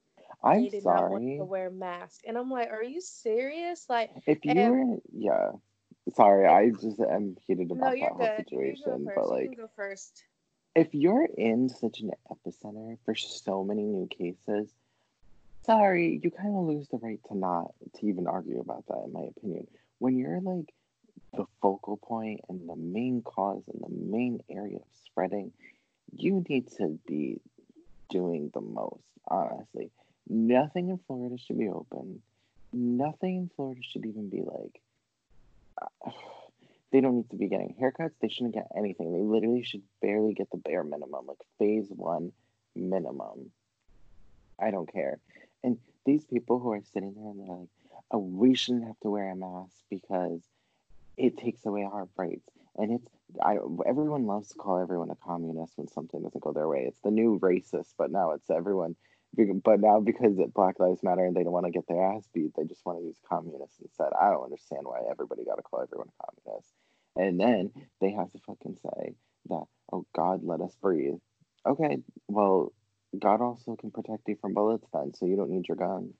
I'm 0.43 0.69
did 0.69 0.85
not 0.85 1.09
want 1.09 1.23
sorry. 1.23 1.37
to 1.37 1.45
wear 1.45 1.69
masks, 1.69 2.19
and 2.27 2.37
I'm 2.37 2.49
like, 2.49 2.69
are 2.71 2.83
you 2.83 3.01
serious? 3.01 3.85
Like, 3.89 4.11
If 4.25 4.45
you 4.45 4.51
and- 4.51 4.89
were 4.89 4.97
yeah. 5.13 5.51
Sorry, 6.15 6.47
I 6.47 6.69
just 6.71 6.99
am 6.99 7.37
heated 7.45 7.71
about 7.71 7.95
you're 7.97 8.09
that 8.09 8.15
whole 8.15 8.25
good. 8.37 8.37
Situation. 8.49 9.07
But 9.13 9.29
like 9.29 9.59
first. 9.75 10.23
if 10.73 10.87
you're 10.93 11.25
in 11.25 11.69
such 11.69 11.99
an 11.99 12.11
epicenter 12.31 12.97
for 13.05 13.13
so 13.13 13.63
many 13.63 13.83
new 13.83 14.07
cases, 14.07 14.73
sorry, 15.65 16.19
you 16.23 16.31
kind 16.31 16.55
of 16.55 16.63
lose 16.65 16.87
the 16.87 16.97
right 16.97 17.19
to 17.27 17.37
not 17.37 17.73
to 17.97 18.07
even 18.07 18.25
argue 18.25 18.59
about 18.59 18.85
that, 18.87 19.03
in 19.05 19.13
my 19.13 19.27
opinion. 19.37 19.67
When 19.99 20.17
you're 20.17 20.41
like 20.41 20.73
the 21.35 21.45
focal 21.61 21.97
point 21.97 22.41
and 22.49 22.67
the 22.67 22.75
main 22.75 23.21
cause 23.21 23.61
and 23.71 23.81
the 23.83 23.89
main 24.17 24.41
area 24.49 24.77
of 24.77 24.87
spreading, 25.05 25.51
you 26.15 26.43
need 26.49 26.71
to 26.77 26.97
be 27.05 27.39
doing 28.09 28.49
the 28.53 28.61
most, 28.61 29.03
honestly. 29.27 29.91
Nothing 30.29 30.89
in 30.89 30.99
Florida 31.07 31.37
should 31.37 31.57
be 31.57 31.69
open. 31.69 32.21
Nothing 32.71 33.35
in 33.35 33.51
Florida 33.55 33.81
should 33.83 34.05
even 34.05 34.29
be 34.29 34.43
like. 34.43 36.13
they 36.91 37.01
don't 37.01 37.15
need 37.15 37.29
to 37.31 37.35
be 37.35 37.47
getting 37.47 37.75
haircuts. 37.81 38.13
They 38.21 38.29
shouldn't 38.29 38.53
get 38.53 38.67
anything. 38.77 39.11
They 39.11 39.23
literally 39.23 39.63
should 39.63 39.81
barely 40.01 40.33
get 40.33 40.51
the 40.51 40.57
bare 40.57 40.83
minimum, 40.83 41.25
like 41.27 41.37
phase 41.57 41.87
one 41.89 42.31
minimum. 42.75 43.51
I 44.59 44.71
don't 44.71 44.91
care. 44.91 45.19
And 45.63 45.77
these 46.05 46.25
people 46.25 46.59
who 46.59 46.71
are 46.71 46.81
sitting 46.93 47.13
there 47.15 47.29
and 47.29 47.39
they're 47.39 47.55
like, 47.55 47.69
oh, 48.11 48.19
we 48.19 48.55
shouldn't 48.55 48.85
have 48.85 48.99
to 49.01 49.09
wear 49.09 49.31
a 49.31 49.35
mask 49.35 49.73
because 49.89 50.41
it 51.17 51.37
takes 51.37 51.65
away 51.65 51.83
our 51.83 52.07
rights. 52.17 52.49
And 52.77 52.93
it's 52.93 53.09
I 53.43 53.57
everyone 53.85 54.25
loves 54.25 54.49
to 54.49 54.55
call 54.55 54.79
everyone 54.79 55.11
a 55.11 55.15
communist 55.15 55.73
when 55.77 55.87
something 55.87 56.21
doesn't 56.21 56.41
go 56.41 56.53
their 56.53 56.67
way. 56.67 56.85
It's 56.87 56.99
the 57.01 57.11
new 57.11 57.39
racist, 57.39 57.93
but 57.97 58.11
now 58.11 58.31
it's 58.31 58.49
everyone. 58.49 58.95
But 59.35 59.79
now 59.79 59.99
because 59.99 60.37
Black 60.53 60.79
Lives 60.79 61.03
Matter 61.03 61.25
and 61.25 61.35
they 61.35 61.43
don't 61.43 61.53
want 61.53 61.65
to 61.65 61.71
get 61.71 61.87
their 61.87 62.03
ass 62.03 62.27
beat, 62.33 62.51
they 62.57 62.65
just 62.65 62.85
want 62.85 62.99
to 62.99 63.05
use 63.05 63.17
communist 63.27 63.79
instead. 63.81 64.09
I 64.19 64.29
don't 64.31 64.43
understand 64.43 64.81
why 64.83 64.99
everybody 65.09 65.45
got 65.45 65.55
to 65.55 65.61
call 65.61 65.81
everyone 65.81 66.09
communist. 66.19 66.73
And 67.15 67.39
then 67.39 67.71
they 68.01 68.11
have 68.11 68.31
to 68.31 68.39
fucking 68.45 68.77
say 68.81 69.15
that, 69.49 69.65
oh 69.93 70.05
God, 70.15 70.43
let 70.43 70.61
us 70.61 70.75
breathe. 70.81 71.19
Okay, 71.65 71.99
well, 72.27 72.73
God 73.17 73.41
also 73.41 73.75
can 73.75 73.91
protect 73.91 74.27
you 74.27 74.37
from 74.39 74.53
bullets 74.53 74.87
then, 74.93 75.13
so 75.13 75.25
you 75.25 75.35
don't 75.35 75.49
need 75.49 75.67
your 75.67 75.77
gun. 75.77 76.13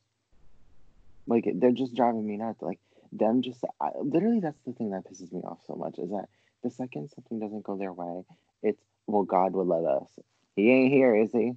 Like 1.27 1.47
they're 1.55 1.71
just 1.71 1.95
driving 1.95 2.25
me 2.25 2.37
nuts. 2.37 2.61
Like 2.61 2.79
them 3.11 3.41
just 3.41 3.63
I, 3.79 3.89
literally 4.01 4.39
that's 4.39 4.59
the 4.65 4.73
thing 4.73 4.91
that 4.91 5.05
pisses 5.05 5.31
me 5.31 5.41
off 5.41 5.59
so 5.65 5.75
much 5.75 5.99
is 5.99 6.09
that 6.09 6.25
the 6.63 6.71
second 6.71 7.09
something 7.09 7.39
doesn't 7.39 7.63
go 7.63 7.77
their 7.77 7.93
way, 7.93 8.23
it's 8.63 8.81
well 9.07 9.23
God 9.23 9.53
would 9.53 9.67
let 9.67 9.85
us. 9.85 10.07
He 10.55 10.71
ain't 10.71 10.91
here, 10.91 11.15
is 11.15 11.31
he? 11.31 11.53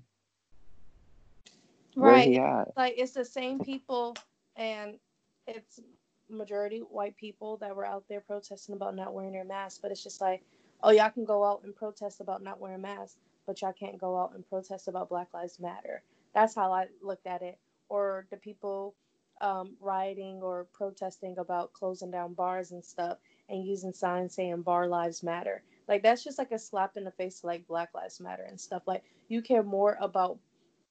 Right. 1.97 2.43
Like 2.77 2.95
it's 2.97 3.13
the 3.13 3.25
same 3.25 3.61
people 3.61 4.17
and 4.57 4.99
it's 5.47 5.81
majority 6.29 6.79
white 6.79 7.17
people 7.17 7.59
that 7.59 7.75
were 7.75 7.87
out 7.87 8.05
there 8.09 8.21
protesting 8.21 8.75
about 8.75 8.97
not 8.97 9.13
wearing 9.13 9.33
their 9.33 9.45
masks, 9.45 9.79
but 9.83 9.91
it's 9.91 10.03
just 10.03 10.21
like, 10.21 10.43
oh 10.83 10.91
y'all 10.91 11.11
can 11.11 11.25
go 11.25 11.45
out 11.45 11.63
and 11.65 11.75
protest 11.77 12.21
about 12.21 12.43
not 12.43 12.61
wearing 12.61 12.83
masks 12.83 13.19
but 13.47 13.61
y'all 13.61 13.73
can't 13.73 13.99
go 13.99 14.19
out 14.19 14.35
and 14.35 14.49
protest 14.49 14.89
about 14.89 15.09
Black 15.09 15.29
Lives 15.35 15.59
Matter. 15.59 16.03
That's 16.35 16.55
how 16.55 16.73
I 16.73 16.87
looked 17.03 17.27
at 17.27 17.43
it. 17.43 17.59
Or 17.89 18.27
the 18.31 18.37
people 18.37 18.95
um, 19.41 19.77
rioting 19.81 20.41
or 20.43 20.67
protesting 20.73 21.37
about 21.39 21.73
closing 21.73 22.11
down 22.11 22.35
bars 22.35 22.73
and 22.73 22.85
stuff 22.85 23.19
and 23.49 23.67
using 23.67 23.93
signs 23.93 24.35
saying 24.35 24.63
bar 24.63 24.87
lives 24.87 25.23
matter. 25.23 25.63
Like 25.89 26.03
that's 26.03 26.25
just 26.25 26.39
like 26.39 26.53
a 26.53 26.59
slap 26.59 26.97
in 26.97 27.05
the 27.05 27.11
face 27.11 27.41
to 27.41 27.47
like 27.49 27.67
Black 27.67 27.91
Lives 27.95 28.21
Matter 28.21 28.45
and 28.45 28.59
stuff. 28.61 28.83
Like 28.87 29.03
you 29.29 29.43
care 29.43 29.65
more 29.65 29.99
about 30.01 30.39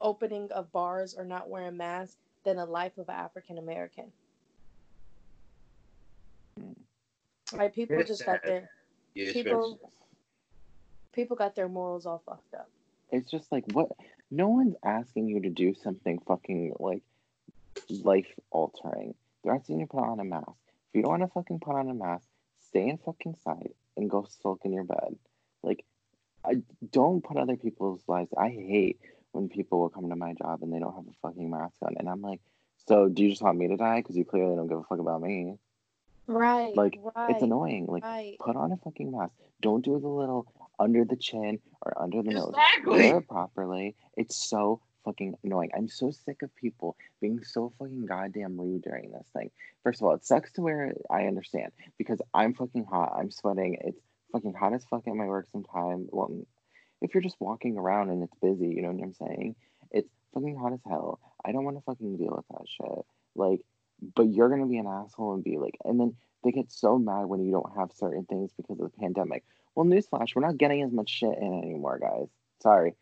opening 0.02 0.52
of 0.52 0.72
bars 0.72 1.16
or 1.18 1.24
not 1.24 1.50
wearing 1.50 1.78
masks 1.78 2.18
than 2.44 2.58
a 2.58 2.66
life 2.66 2.98
of 2.98 3.08
an 3.10 3.16
African 3.16 3.58
American. 3.58 4.12
Hmm. 6.60 6.72
Like 7.54 7.76
people 7.76 8.04
just 8.04 8.26
got 8.26 8.44
their 8.44 8.70
people 9.14 9.80
people 11.14 11.36
got 11.36 11.56
their 11.56 11.68
morals 11.68 12.06
all 12.06 12.22
fucked 12.26 12.54
up. 12.54 12.70
It's 13.12 13.30
just 13.30 13.52
like 13.52 13.66
what 13.74 13.90
no 14.30 14.50
one's 14.50 14.76
asking 14.84 15.28
you 15.28 15.42
to 15.42 15.50
do 15.50 15.74
something 15.74 16.20
fucking 16.28 16.74
like 16.80 17.04
life 17.90 18.34
altering. 18.50 19.14
They're 19.44 19.54
asking 19.54 19.80
you 19.80 19.86
to 19.86 19.92
put 19.92 20.04
on 20.04 20.20
a 20.20 20.24
mask. 20.24 20.48
If 20.90 20.96
you 20.96 21.02
don't 21.04 21.12
want 21.12 21.24
to 21.24 21.28
fucking 21.28 21.60
put 21.60 21.76
on 21.76 21.90
a 21.90 21.94
mask, 21.94 22.26
stay 22.68 22.88
in 22.88 22.98
fucking 22.98 23.36
sight 23.44 23.76
and 23.98 24.10
go 24.10 24.28
sulk 24.42 24.62
in 24.64 24.74
your 24.74 24.84
bed. 24.84 25.16
Like 25.64 25.84
I 26.46 26.62
don't 26.92 27.24
put 27.24 27.38
other 27.38 27.58
people's 27.58 28.02
lives. 28.08 28.32
I 28.38 28.50
hate 28.50 29.00
when 29.32 29.50
people 29.50 29.80
will 29.80 29.90
come 29.90 30.10
to 30.10 30.16
my 30.16 30.34
job 30.34 30.62
and 30.62 30.74
they 30.74 30.80
don't 30.80 30.96
have 30.96 31.08
a 31.08 31.16
fucking 31.22 31.50
mask 31.50 31.76
on, 31.82 31.96
and 31.98 32.10
I'm 32.10 32.22
like, 32.22 32.42
so 32.88 33.08
do 33.08 33.24
you 33.24 33.30
just 33.30 33.42
want 33.42 33.58
me 33.58 33.68
to 33.68 33.78
die? 33.78 34.00
Because 34.00 34.16
you 34.16 34.26
clearly 34.26 34.56
don't 34.56 34.68
give 34.68 34.80
a 34.80 34.84
fuck 34.84 35.00
about 35.00 35.22
me. 35.22 35.58
Right. 36.28 36.76
Like 36.76 36.98
right, 37.16 37.32
it's 37.32 37.44
annoying. 37.44 37.88
Like 37.88 38.04
right. 38.04 38.38
put 38.40 38.56
on 38.56 38.72
a 38.72 38.78
fucking 38.78 39.12
mask. 39.12 39.34
Don't 39.62 39.84
do 39.84 40.00
the 40.00 40.08
little 40.08 40.52
under 40.80 41.06
the 41.06 41.16
chin 41.16 41.60
or 41.82 42.02
under 42.02 42.24
the 42.24 42.32
nose. 42.32 42.50
exactly. 42.50 43.00
nose. 43.00 43.12
Wear 43.12 43.18
it 43.20 43.28
properly. 43.28 43.96
It's 44.18 44.36
so 44.36 44.82
fucking 45.06 45.36
annoying. 45.44 45.72
I'm 45.76 45.88
so 45.88 46.12
sick 46.12 46.42
of 46.42 46.56
people 46.56 46.96
being 47.20 47.44
so 47.44 47.74
fucking 47.78 48.06
goddamn 48.06 48.60
rude 48.60 48.84
during 48.84 49.12
this 49.12 49.28
thing. 49.36 49.52
First 49.84 50.02
of 50.02 50.08
all, 50.08 50.14
it 50.14 50.26
sucks 50.26 50.52
to 50.54 50.62
wear 50.62 50.86
it. 50.86 51.02
I 51.10 51.26
understand 51.26 51.72
because 51.98 52.22
I'm 52.34 52.54
fucking 52.54 52.86
hot. 52.86 53.14
I'm 53.18 53.32
sweating. 53.32 53.78
It's 53.82 54.00
fucking 54.32 54.54
hot 54.54 54.74
as 54.74 54.86
fuck 54.86 55.08
at 55.08 55.16
my 55.16 55.26
work 55.26 55.48
sometimes. 55.52 56.10
Well, 56.12 56.32
if 57.02 57.14
you're 57.14 57.24
just 57.24 57.40
walking 57.40 57.78
around 57.78 58.10
and 58.10 58.24
it's 58.24 58.36
busy, 58.42 58.68
you 58.68 58.82
know 58.82 58.92
what 58.92 59.04
I'm 59.04 59.14
saying? 59.14 59.56
It's 59.92 60.10
fucking 60.34 60.58
hot 60.58 60.74
as 60.74 60.80
hell. 60.88 61.20
I 61.44 61.52
don't 61.52 61.66
want 61.66 61.78
to 61.78 61.84
fucking 61.84 62.18
deal 62.18 62.36
with 62.36 62.46
that 62.50 62.68
shit. 62.68 63.06
Like, 63.36 63.62
but 64.16 64.30
you're 64.30 64.50
gonna 64.50 64.68
be 64.68 64.78
an 64.78 64.88
asshole 64.88 65.34
and 65.34 65.44
be 65.44 65.58
like, 65.58 65.78
and 65.84 66.00
then 66.00 66.16
they 66.44 66.52
get 66.52 66.72
so 66.72 66.98
mad 66.98 67.26
when 67.26 67.44
you 67.44 67.52
don't 67.52 67.76
have 67.78 67.92
certain 67.94 68.26
things 68.26 68.52
because 68.58 68.80
of 68.80 68.92
the 68.92 68.98
pandemic. 68.98 69.44
Well, 69.76 69.86
newsflash, 69.86 70.36
we're 70.36 70.46
not 70.46 70.58
getting 70.58 70.82
as 70.82 70.92
much 70.92 71.10
shit 71.10 71.38
in 71.38 71.62
anymore, 71.64 72.00
guys. 72.00 72.28
Sorry. 72.62 72.96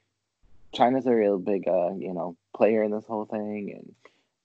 China's 0.73 1.07
a 1.07 1.15
real 1.15 1.39
big, 1.39 1.67
uh, 1.67 1.93
you 1.95 2.13
know, 2.13 2.37
player 2.55 2.83
in 2.83 2.91
this 2.91 3.05
whole 3.05 3.25
thing, 3.25 3.73
and 3.75 3.95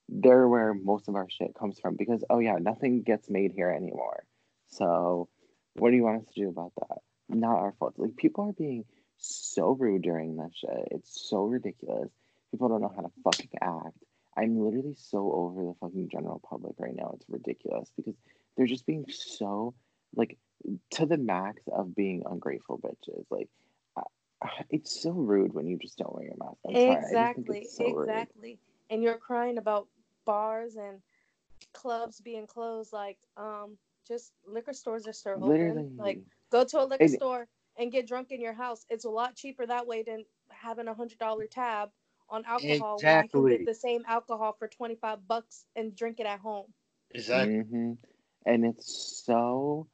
they're 0.09 0.49
where 0.49 0.73
most 0.73 1.09
of 1.09 1.17
our 1.17 1.29
shit 1.29 1.55
comes 1.55 1.79
from 1.79 1.97
because, 1.97 2.25
oh 2.31 2.39
yeah, 2.39 2.57
nothing 2.61 3.03
gets 3.03 3.29
made 3.29 3.53
here 3.53 3.71
anymore. 3.71 4.25
So, 4.69 5.29
what 5.75 5.91
do 5.91 5.97
you 5.97 6.03
want 6.03 6.23
us 6.23 6.35
to 6.35 6.41
do 6.41 6.49
about 6.49 6.73
that? 6.77 6.99
Not 7.29 7.57
our 7.57 7.75
fault. 7.79 7.95
Like, 7.97 8.17
people 8.17 8.49
are 8.49 8.53
being 8.53 8.85
so 9.27 9.73
rude 9.73 10.03
during 10.03 10.37
this 10.37 10.53
shit. 10.55 10.89
It's 10.91 11.29
so 11.29 11.45
ridiculous. 11.45 12.11
People 12.51 12.69
don't 12.69 12.83
know 12.83 12.93
how 12.95 13.03
to 13.03 13.11
fucking 13.25 13.51
act. 13.61 13.99
I'm 14.37 14.59
literally 14.59 14.97
so 14.97 15.33
over 15.33 15.65
the 15.65 15.75
fucking 15.81 16.09
general 16.11 16.41
public 16.49 16.75
right 16.79 16.95
now. 16.95 17.13
It's 17.15 17.27
ridiculous 17.29 17.91
because 17.97 18.15
they're 18.57 18.67
just 18.67 18.87
being 18.87 19.05
so 19.09 19.75
like 20.17 20.39
to 20.93 21.07
the 21.07 21.17
max 21.17 21.63
of 21.73 21.95
being 21.95 22.23
ungrateful 22.29 22.79
bitches. 22.79 23.25
Like, 23.31 23.49
it's 24.71 25.03
so 25.03 25.11
rude 25.11 25.53
when 25.53 25.67
you 25.67 25.79
just 25.79 25.99
don't 25.99 26.15
wear 26.15 26.25
your 26.25 26.37
mask. 26.39 26.59
I'm 26.67 26.77
exactly, 26.77 27.67
so 27.71 28.01
exactly. 28.01 28.51
Rude. 28.51 28.59
And 28.91 29.03
you're 29.03 29.17
crying 29.17 29.59
about 29.59 29.89
bars 30.25 30.77
and 30.77 31.01
clubs 31.73 32.21
being 32.21 32.47
closed. 32.47 32.93
Like, 32.93 33.19
um, 33.37 33.77
just 34.07 34.33
liquor 34.47 34.73
stores 34.73 35.07
are 35.07 35.13
still 35.13 35.39
Literally. 35.41 35.83
open. 35.83 35.97
Like, 35.97 36.21
go 36.51 36.65
to 36.65 36.83
a 36.83 36.85
liquor 36.85 37.09
store 37.09 37.49
and 37.79 37.91
get 37.91 38.07
drunk 38.07 38.31
in 38.31 38.41
your 38.41 38.53
house. 38.53 38.85
It's 38.89 39.05
a 39.05 39.11
lot 39.11 39.37
cheaper 39.37 39.67
that 39.67 39.87
way 39.87 40.03
than 40.03 40.25
having 40.49 40.89
a 40.89 40.95
hundred 40.95 41.19
dollar 41.19 41.47
tab 41.47 41.91
on 42.29 42.45
alcohol 42.47 42.97
exactly. 42.97 43.41
you 43.41 43.49
can 43.49 43.57
get 43.59 43.67
the 43.67 43.75
same 43.75 44.03
alcohol 44.07 44.57
for 44.59 44.69
twenty 44.69 44.95
five 44.95 45.27
bucks 45.27 45.65
and 45.77 45.95
drink 45.95 46.21
it 46.21 46.27
at 46.27 46.41
home. 46.41 46.67
Exactly. 47.11 47.55
Mm-hmm. 47.55 47.93
And 48.47 48.65
it's 48.65 49.23
so 49.25 49.87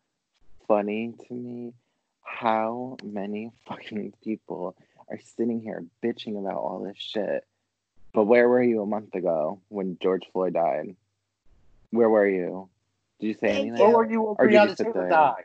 funny 0.66 1.14
to 1.28 1.34
me 1.34 1.72
how 2.22 2.96
many 3.02 3.50
fucking 3.66 4.14
people 4.22 4.76
are 5.08 5.18
sitting 5.36 5.60
here 5.60 5.84
bitching 6.02 6.38
about 6.38 6.56
all 6.56 6.82
this 6.84 6.96
shit. 6.96 7.44
But 8.12 8.24
where 8.24 8.48
were 8.48 8.62
you 8.62 8.82
a 8.82 8.86
month 8.86 9.14
ago 9.14 9.60
when 9.68 9.98
George 10.00 10.24
Floyd 10.32 10.54
died? 10.54 10.96
Where 11.90 12.08
were 12.08 12.26
you? 12.26 12.68
Did 13.20 13.26
you 13.26 13.34
say 13.34 13.48
anything? 13.50 13.78
Where 13.78 13.90
were 13.90 14.10
you 14.10 14.22
when 14.22 14.36
Breonna 14.36 14.76
Taylor 14.76 15.08
died? 15.08 15.44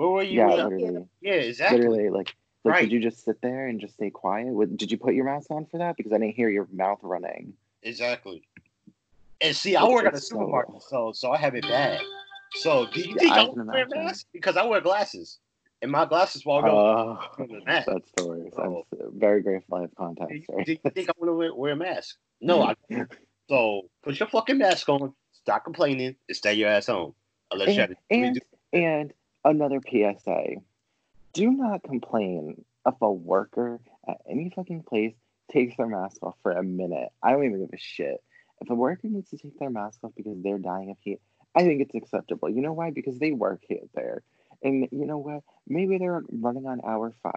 Where 0.00 0.08
were 0.08 0.22
you? 0.22 0.38
Yeah, 0.38 0.54
literally. 0.54 1.04
Yeah, 1.20 1.32
exactly. 1.34 1.78
Literally, 1.80 2.08
like, 2.08 2.34
like 2.64 2.72
right. 2.72 2.80
did 2.80 2.90
you 2.90 3.00
just 3.00 3.22
sit 3.22 3.38
there 3.42 3.66
and 3.66 3.78
just 3.78 3.92
stay 3.92 4.08
quiet? 4.08 4.48
Did 4.78 4.90
you 4.90 4.96
put 4.96 5.12
your 5.12 5.26
mask 5.26 5.50
on 5.50 5.66
for 5.66 5.76
that? 5.76 5.98
Because 5.98 6.10
I 6.10 6.16
didn't 6.16 6.36
hear 6.36 6.48
your 6.48 6.66
mouth 6.72 7.00
running. 7.02 7.52
Exactly. 7.82 8.42
And 9.42 9.54
see, 9.54 9.76
I 9.76 9.84
work 9.84 10.06
at 10.06 10.14
a 10.14 10.18
supermarket, 10.18 10.80
so 10.88 11.12
so 11.12 11.32
I 11.32 11.36
have 11.36 11.54
it 11.54 11.64
bad. 11.64 12.00
So 12.54 12.86
do 12.86 13.00
you 13.00 13.14
think 13.14 13.30
I, 13.30 13.42
I 13.42 13.50
wear 13.50 13.84
a 13.84 13.88
mask? 13.90 14.24
Because 14.32 14.56
I 14.56 14.64
wear 14.64 14.80
glasses. 14.80 15.38
And 15.82 15.90
my 15.90 16.06
glasses 16.06 16.44
go. 16.44 16.50
Uh, 16.50 17.44
that's 17.66 18.08
stories. 18.18 18.52
So, 18.56 18.86
I'm 18.92 19.20
very 19.20 19.42
grateful 19.42 19.76
I 19.76 19.80
have 19.82 19.94
contacts. 19.96 20.32
Do 20.32 20.62
you, 20.66 20.78
you 20.82 20.90
think 20.92 21.10
I 21.10 21.12
want 21.18 21.28
to 21.28 21.34
wear, 21.34 21.54
wear 21.54 21.72
a 21.72 21.76
mask? 21.76 22.16
No, 22.40 22.62
I 22.62 22.74
So 23.50 23.82
put 24.02 24.18
your 24.18 24.30
fucking 24.30 24.56
mask 24.56 24.88
on, 24.88 25.12
stop 25.32 25.64
complaining, 25.64 26.16
and 26.26 26.36
stay 26.36 26.54
your 26.54 26.70
ass 26.70 26.86
home. 26.86 27.12
Unless 27.50 27.76
and, 27.76 27.96
you 28.10 28.24
and, 28.24 28.40
and 28.72 29.12
another 29.44 29.80
PSA. 29.88 30.56
Do 31.32 31.50
not 31.50 31.82
complain 31.82 32.64
if 32.86 32.94
a 33.00 33.12
worker 33.12 33.80
at 34.08 34.18
any 34.28 34.52
fucking 34.54 34.82
place 34.82 35.14
takes 35.50 35.76
their 35.76 35.86
mask 35.86 36.22
off 36.22 36.36
for 36.42 36.52
a 36.52 36.62
minute. 36.62 37.10
I 37.22 37.32
don't 37.32 37.44
even 37.44 37.60
give 37.60 37.72
a 37.72 37.78
shit. 37.78 38.22
If 38.60 38.70
a 38.70 38.74
worker 38.74 39.08
needs 39.08 39.30
to 39.30 39.38
take 39.38 39.58
their 39.58 39.70
mask 39.70 40.00
off 40.02 40.12
because 40.16 40.36
they're 40.42 40.58
dying 40.58 40.90
of 40.90 40.96
heat, 41.00 41.20
I 41.54 41.62
think 41.62 41.80
it's 41.80 41.94
acceptable. 41.94 42.50
You 42.50 42.62
know 42.62 42.72
why? 42.72 42.90
Because 42.90 43.18
they 43.18 43.32
work 43.32 43.62
here 43.66 43.80
there. 43.94 44.22
And 44.62 44.88
you 44.92 45.06
know 45.06 45.18
what? 45.18 45.42
Maybe 45.66 45.98
they're 45.98 46.22
running 46.30 46.66
on 46.66 46.80
hour 46.84 47.12
five 47.22 47.34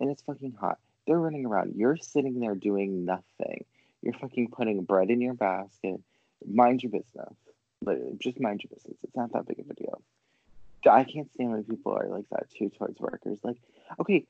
and 0.00 0.10
it's 0.10 0.22
fucking 0.22 0.56
hot. 0.60 0.78
They're 1.06 1.18
running 1.18 1.46
around. 1.46 1.74
You're 1.76 1.96
sitting 1.96 2.40
there 2.40 2.54
doing 2.54 3.04
nothing. 3.04 3.64
You're 4.02 4.14
fucking 4.14 4.50
putting 4.50 4.82
bread 4.82 5.10
in 5.10 5.20
your 5.20 5.34
basket. 5.34 6.00
Mind 6.46 6.82
your 6.82 6.92
business. 6.92 7.34
Literally, 7.80 8.16
just 8.18 8.40
mind 8.40 8.62
your 8.62 8.70
business. 8.74 8.96
It's 9.02 9.16
not 9.16 9.32
that 9.32 9.46
big 9.46 9.60
of 9.60 9.70
a 9.70 9.74
deal. 9.74 10.02
I 10.90 11.04
can't 11.04 11.32
stand 11.32 11.52
when 11.52 11.64
people 11.64 11.92
are 11.92 12.08
like 12.08 12.28
that 12.30 12.50
too 12.50 12.70
towards 12.70 13.00
workers. 13.00 13.38
Like, 13.42 13.56
okay, 14.00 14.26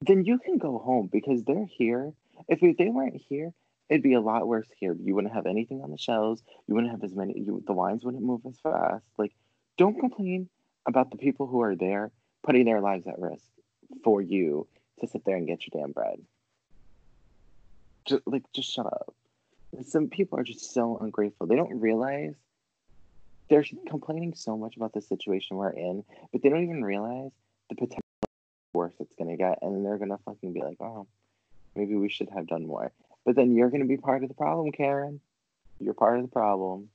then 0.00 0.24
you 0.24 0.38
can 0.38 0.58
go 0.58 0.78
home 0.78 1.08
because 1.12 1.44
they're 1.44 1.66
here. 1.66 2.12
If 2.48 2.60
they 2.60 2.88
weren't 2.88 3.20
here, 3.28 3.52
it'd 3.88 4.02
be 4.02 4.14
a 4.14 4.20
lot 4.20 4.48
worse 4.48 4.68
here. 4.78 4.96
You 4.98 5.14
wouldn't 5.14 5.34
have 5.34 5.46
anything 5.46 5.82
on 5.82 5.90
the 5.90 5.98
shelves. 5.98 6.42
You 6.66 6.74
wouldn't 6.74 6.92
have 6.92 7.04
as 7.04 7.14
many. 7.14 7.38
You, 7.38 7.62
the 7.66 7.72
lines 7.72 8.04
wouldn't 8.04 8.22
move 8.22 8.40
as 8.46 8.58
fast. 8.60 9.04
Like, 9.18 9.32
don't 9.76 9.98
complain 9.98 10.48
about 10.86 11.10
the 11.10 11.18
people 11.18 11.46
who 11.46 11.62
are 11.62 11.76
there 11.76 12.10
putting 12.42 12.64
their 12.64 12.80
lives 12.80 13.06
at 13.06 13.18
risk 13.18 13.44
for 14.02 14.20
you 14.20 14.66
to 15.00 15.06
sit 15.06 15.24
there 15.24 15.36
and 15.36 15.46
get 15.46 15.66
your 15.66 15.80
damn 15.80 15.92
bread. 15.92 16.20
Just 18.04 18.22
like, 18.26 18.42
just 18.52 18.72
shut 18.72 18.86
up. 18.86 19.14
Some 19.86 20.08
people 20.08 20.38
are 20.38 20.44
just 20.44 20.74
so 20.74 20.98
ungrateful. 21.00 21.46
They 21.46 21.56
don't 21.56 21.80
realize 21.80 22.34
they're 23.52 23.64
complaining 23.86 24.32
so 24.34 24.56
much 24.56 24.76
about 24.76 24.94
the 24.94 25.02
situation 25.02 25.58
we're 25.58 25.68
in, 25.68 26.02
but 26.32 26.40
they 26.42 26.48
don't 26.48 26.62
even 26.62 26.82
realize 26.82 27.32
the 27.68 27.74
potential 27.74 28.00
worse 28.72 28.94
it's 28.98 29.14
gonna 29.14 29.36
get, 29.36 29.58
and 29.60 29.84
they're 29.84 29.98
gonna 29.98 30.16
fucking 30.24 30.54
be 30.54 30.62
like, 30.62 30.78
oh, 30.80 31.06
maybe 31.76 31.94
we 31.94 32.08
should 32.08 32.30
have 32.30 32.46
done 32.46 32.66
more. 32.66 32.92
But 33.26 33.36
then 33.36 33.54
you're 33.54 33.68
gonna 33.68 33.84
be 33.84 33.98
part 33.98 34.22
of 34.22 34.30
the 34.30 34.34
problem, 34.34 34.72
Karen. 34.72 35.20
You're 35.78 35.92
part 35.92 36.16
of 36.16 36.22
the 36.22 36.30
problem. 36.30 36.88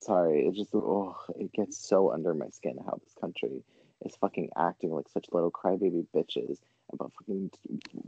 Sorry, 0.00 0.46
it 0.46 0.54
just 0.54 0.74
oh, 0.74 1.16
it 1.38 1.52
gets 1.52 1.86
so 1.86 2.10
under 2.10 2.32
my 2.32 2.48
skin 2.48 2.78
how 2.82 2.98
this 3.04 3.14
country 3.20 3.62
is 4.06 4.16
fucking 4.16 4.48
acting 4.56 4.90
like 4.90 5.10
such 5.10 5.26
little 5.32 5.50
crybaby 5.50 6.06
bitches 6.16 6.56
about 6.90 7.12
fucking 7.18 7.50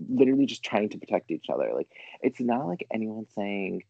literally 0.09 0.47
just 0.47 0.65
trying 0.65 0.89
to 0.89 0.99
protect 0.99 1.31
each 1.31 1.51
other. 1.51 1.73
Like 1.75 1.89
it's 2.23 2.41
not 2.41 2.67
like 2.67 2.87
anyone 2.91 3.27
saying 3.35 3.83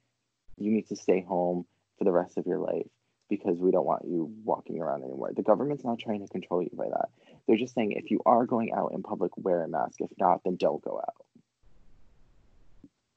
you 0.58 0.72
need 0.72 0.88
to 0.88 0.96
stay 0.96 1.22
home 1.22 1.66
for 1.98 2.04
the 2.04 2.12
rest 2.12 2.38
of 2.38 2.46
your 2.46 2.58
life 2.58 2.86
because 3.28 3.58
we 3.58 3.70
don't 3.70 3.86
want 3.86 4.04
you 4.04 4.30
walking 4.44 4.80
around 4.80 5.02
anymore. 5.02 5.32
The 5.34 5.42
government's 5.42 5.84
not 5.84 5.98
trying 5.98 6.20
to 6.20 6.28
control 6.32 6.62
you 6.62 6.70
by 6.74 6.88
that. 6.88 7.08
They're 7.46 7.56
just 7.56 7.74
saying 7.74 7.92
if 7.92 8.10
you 8.10 8.20
are 8.26 8.46
going 8.46 8.72
out 8.72 8.92
in 8.92 9.02
public, 9.02 9.32
wear 9.36 9.62
a 9.62 9.68
mask. 9.68 10.00
If 10.00 10.10
not, 10.18 10.42
then 10.44 10.56
don't 10.56 10.82
go 10.82 10.98
out. 10.98 11.26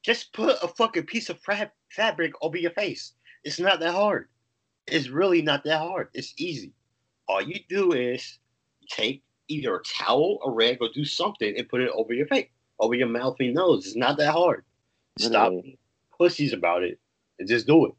Just 0.03 0.31
put 0.33 0.57
a 0.63 0.67
fucking 0.67 1.05
piece 1.05 1.29
of 1.29 1.39
fab- 1.39 1.71
fabric 1.89 2.33
over 2.41 2.57
your 2.57 2.71
face. 2.71 3.13
It's 3.43 3.59
not 3.59 3.79
that 3.81 3.93
hard. 3.93 4.29
It's 4.87 5.09
really 5.09 5.41
not 5.41 5.63
that 5.65 5.79
hard. 5.79 6.09
It's 6.13 6.33
easy. 6.37 6.71
All 7.27 7.41
you 7.41 7.59
do 7.67 7.91
is 7.91 8.39
take 8.89 9.21
either 9.49 9.75
a 9.75 9.83
towel, 9.83 10.39
a 10.45 10.49
rag, 10.49 10.77
or 10.81 10.89
do 10.93 11.03
something 11.03 11.57
and 11.57 11.67
put 11.67 11.81
it 11.81 11.91
over 11.93 12.13
your 12.13 12.27
face, 12.27 12.47
over 12.79 12.93
your 12.93 13.07
mouth 13.07 13.35
and 13.39 13.53
nose. 13.53 13.85
It's 13.85 13.95
not 13.95 14.17
that 14.17 14.31
hard. 14.31 14.63
Stop 15.19 15.53
pussies 16.17 16.53
about 16.53 16.83
it 16.83 16.99
and 17.39 17.47
just 17.47 17.67
do 17.67 17.85
it. 17.85 17.93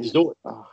Just 0.00 0.14
do 0.14 0.30
it. 0.30 0.36
Oh, 0.44 0.66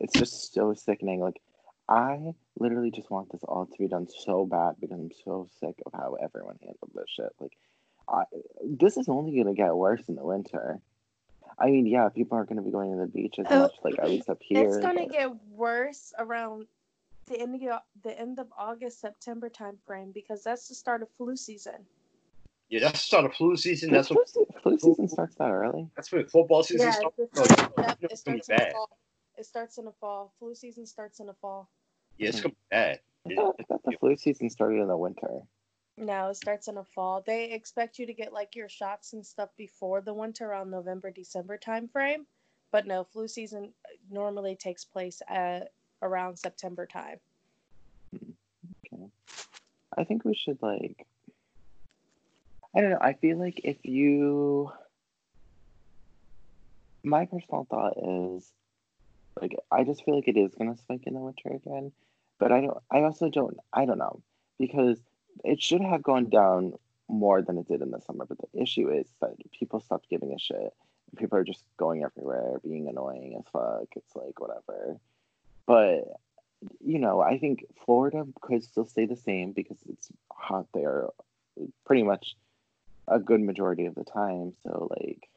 it's 0.00 0.12
just 0.12 0.52
so 0.52 0.74
sickening. 0.74 1.20
Like 1.20 1.40
I 1.88 2.34
literally 2.58 2.90
just 2.90 3.10
want 3.10 3.32
this 3.32 3.42
all 3.44 3.66
to 3.66 3.78
be 3.78 3.88
done 3.88 4.08
so 4.08 4.44
bad 4.44 4.76
because 4.80 4.98
I'm 4.98 5.10
so 5.24 5.48
sick 5.58 5.76
of 5.86 5.92
how 5.92 6.16
everyone 6.22 6.58
handled 6.60 6.90
this 6.94 7.06
shit. 7.08 7.32
Like, 7.40 7.56
I, 8.08 8.24
this 8.62 8.96
is 8.96 9.08
only 9.08 9.36
gonna 9.36 9.54
get 9.54 9.74
worse 9.74 10.02
in 10.08 10.14
the 10.14 10.24
winter. 10.24 10.80
I 11.58 11.70
mean, 11.70 11.86
yeah, 11.86 12.08
people 12.10 12.36
aren't 12.36 12.50
gonna 12.50 12.62
be 12.62 12.70
going 12.70 12.92
to 12.92 12.98
the 12.98 13.06
beach 13.06 13.36
as 13.38 13.46
oh, 13.48 13.60
much, 13.60 13.72
like 13.82 13.98
at 13.98 14.08
least 14.08 14.28
up 14.28 14.38
here. 14.42 14.66
It's 14.66 14.76
gonna 14.78 15.06
but... 15.06 15.12
get 15.12 15.30
worse 15.50 16.12
around 16.18 16.66
the 17.26 17.40
end 17.40 17.54
of 17.54 17.80
the 18.02 18.18
end 18.18 18.38
of 18.38 18.48
August, 18.56 19.00
September 19.00 19.48
time 19.48 19.78
frame 19.86 20.12
because 20.12 20.42
that's 20.42 20.68
the 20.68 20.74
start 20.74 21.02
of 21.02 21.08
flu 21.16 21.36
season. 21.36 21.86
Yeah, 22.68 22.80
that's 22.80 23.00
the 23.00 23.06
start 23.06 23.24
of 23.24 23.34
flu 23.34 23.56
season. 23.56 23.90
That's 23.92 24.08
flu, 24.08 24.16
what 24.34 24.62
flu 24.62 24.78
season 24.78 25.08
starts 25.08 25.34
that 25.36 25.50
early. 25.50 25.88
That's 25.96 26.12
when 26.12 26.26
football 26.26 26.62
season 26.62 26.88
yeah, 26.88 26.92
starts. 26.92 27.16
Starts, 27.32 27.72
yep, 27.78 28.10
it 28.10 28.18
starts 28.18 28.48
in 28.48 28.56
the 28.56 28.70
fall. 28.72 28.98
It 29.38 29.46
starts 29.46 29.78
in 29.78 29.84
the 29.86 29.92
fall. 29.92 30.32
Flu 30.38 30.54
season 30.54 30.86
starts 30.86 31.20
in 31.20 31.26
the 31.26 31.34
fall. 31.34 31.70
Yeah, 32.18 32.28
it's 32.28 32.38
hmm. 32.38 32.42
gonna 32.42 32.54
be 32.54 32.56
bad. 32.70 33.00
I 33.26 33.34
thought, 33.34 33.56
I 33.58 33.62
thought 33.64 33.82
the 33.84 33.92
flu 33.98 34.16
season 34.16 34.50
started 34.50 34.80
in 34.80 34.88
the 34.88 34.96
winter. 34.96 35.28
No, 35.96 36.28
it 36.28 36.36
starts 36.36 36.68
in 36.68 36.76
the 36.76 36.84
fall. 36.84 37.22
They 37.26 37.50
expect 37.50 37.98
you 37.98 38.06
to 38.06 38.12
get 38.12 38.32
like 38.32 38.54
your 38.54 38.68
shots 38.68 39.14
and 39.14 39.24
stuff 39.24 39.50
before 39.56 40.00
the 40.00 40.14
winter 40.14 40.52
on 40.52 40.70
November, 40.70 41.10
December 41.10 41.56
time 41.56 41.88
frame. 41.88 42.26
But 42.70 42.86
no, 42.86 43.04
flu 43.04 43.28
season 43.28 43.72
uh, 43.86 43.88
normally 44.10 44.54
takes 44.54 44.84
place 44.84 45.22
at 45.26 45.72
around 46.02 46.38
September 46.38 46.86
time. 46.86 47.18
Hmm. 48.12 48.30
Okay. 48.92 49.10
I 49.96 50.04
think 50.04 50.24
we 50.24 50.34
should 50.34 50.58
like 50.62 51.06
I 52.74 52.80
don't 52.80 52.90
know. 52.90 52.98
I 53.00 53.14
feel 53.14 53.38
like 53.38 53.60
if 53.64 53.78
you 53.84 54.70
my 57.02 57.24
personal 57.24 57.66
thought 57.70 57.94
is 57.96 58.52
like 59.40 59.56
I 59.70 59.84
just 59.84 60.04
feel 60.04 60.16
like 60.16 60.28
it 60.28 60.36
is 60.36 60.54
gonna 60.54 60.76
spike 60.76 61.06
in 61.06 61.14
the 61.14 61.20
winter 61.20 61.50
again. 61.50 61.92
But 62.38 62.52
I 62.52 62.60
don't 62.60 62.78
I 62.90 63.02
also 63.02 63.28
don't 63.28 63.56
I 63.72 63.84
don't 63.84 63.98
know. 63.98 64.22
Because 64.58 64.98
it 65.44 65.62
should 65.62 65.80
have 65.80 66.02
gone 66.02 66.28
down 66.28 66.74
more 67.08 67.42
than 67.42 67.58
it 67.58 67.68
did 67.68 67.80
in 67.80 67.90
the 67.90 68.00
summer. 68.00 68.26
But 68.26 68.38
the 68.38 68.60
issue 68.60 68.90
is 68.90 69.06
that 69.20 69.34
people 69.52 69.80
stopped 69.80 70.10
giving 70.10 70.32
a 70.32 70.38
shit. 70.38 70.74
People 71.16 71.38
are 71.38 71.44
just 71.44 71.64
going 71.78 72.04
everywhere, 72.04 72.58
being 72.62 72.88
annoying 72.88 73.36
as 73.38 73.44
fuck. 73.50 73.88
It's 73.96 74.14
like 74.14 74.40
whatever. 74.40 74.98
But 75.66 76.20
you 76.84 76.98
know, 76.98 77.20
I 77.20 77.38
think 77.38 77.64
Florida 77.84 78.26
could 78.40 78.64
still 78.64 78.86
stay 78.86 79.06
the 79.06 79.16
same 79.16 79.52
because 79.52 79.78
it's 79.88 80.08
hot 80.30 80.66
there 80.74 81.08
pretty 81.86 82.02
much 82.02 82.36
a 83.10 83.18
good 83.18 83.40
majority 83.40 83.86
of 83.86 83.94
the 83.94 84.04
time. 84.04 84.52
So 84.62 84.88
like 84.90 85.28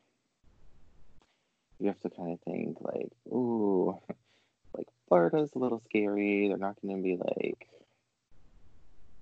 you 1.80 1.88
have 1.88 2.00
to 2.02 2.10
kind 2.10 2.34
of 2.34 2.40
think 2.42 2.78
like, 2.82 3.12
ooh, 3.28 4.00
like 4.78 4.88
Florida's 5.08 5.52
a 5.56 5.60
little 5.60 5.82
scary. 5.86 6.48
They're 6.48 6.58
not 6.58 6.82
going 6.82 6.96
to 6.96 7.04
be 7.04 7.18
like, 7.18 7.68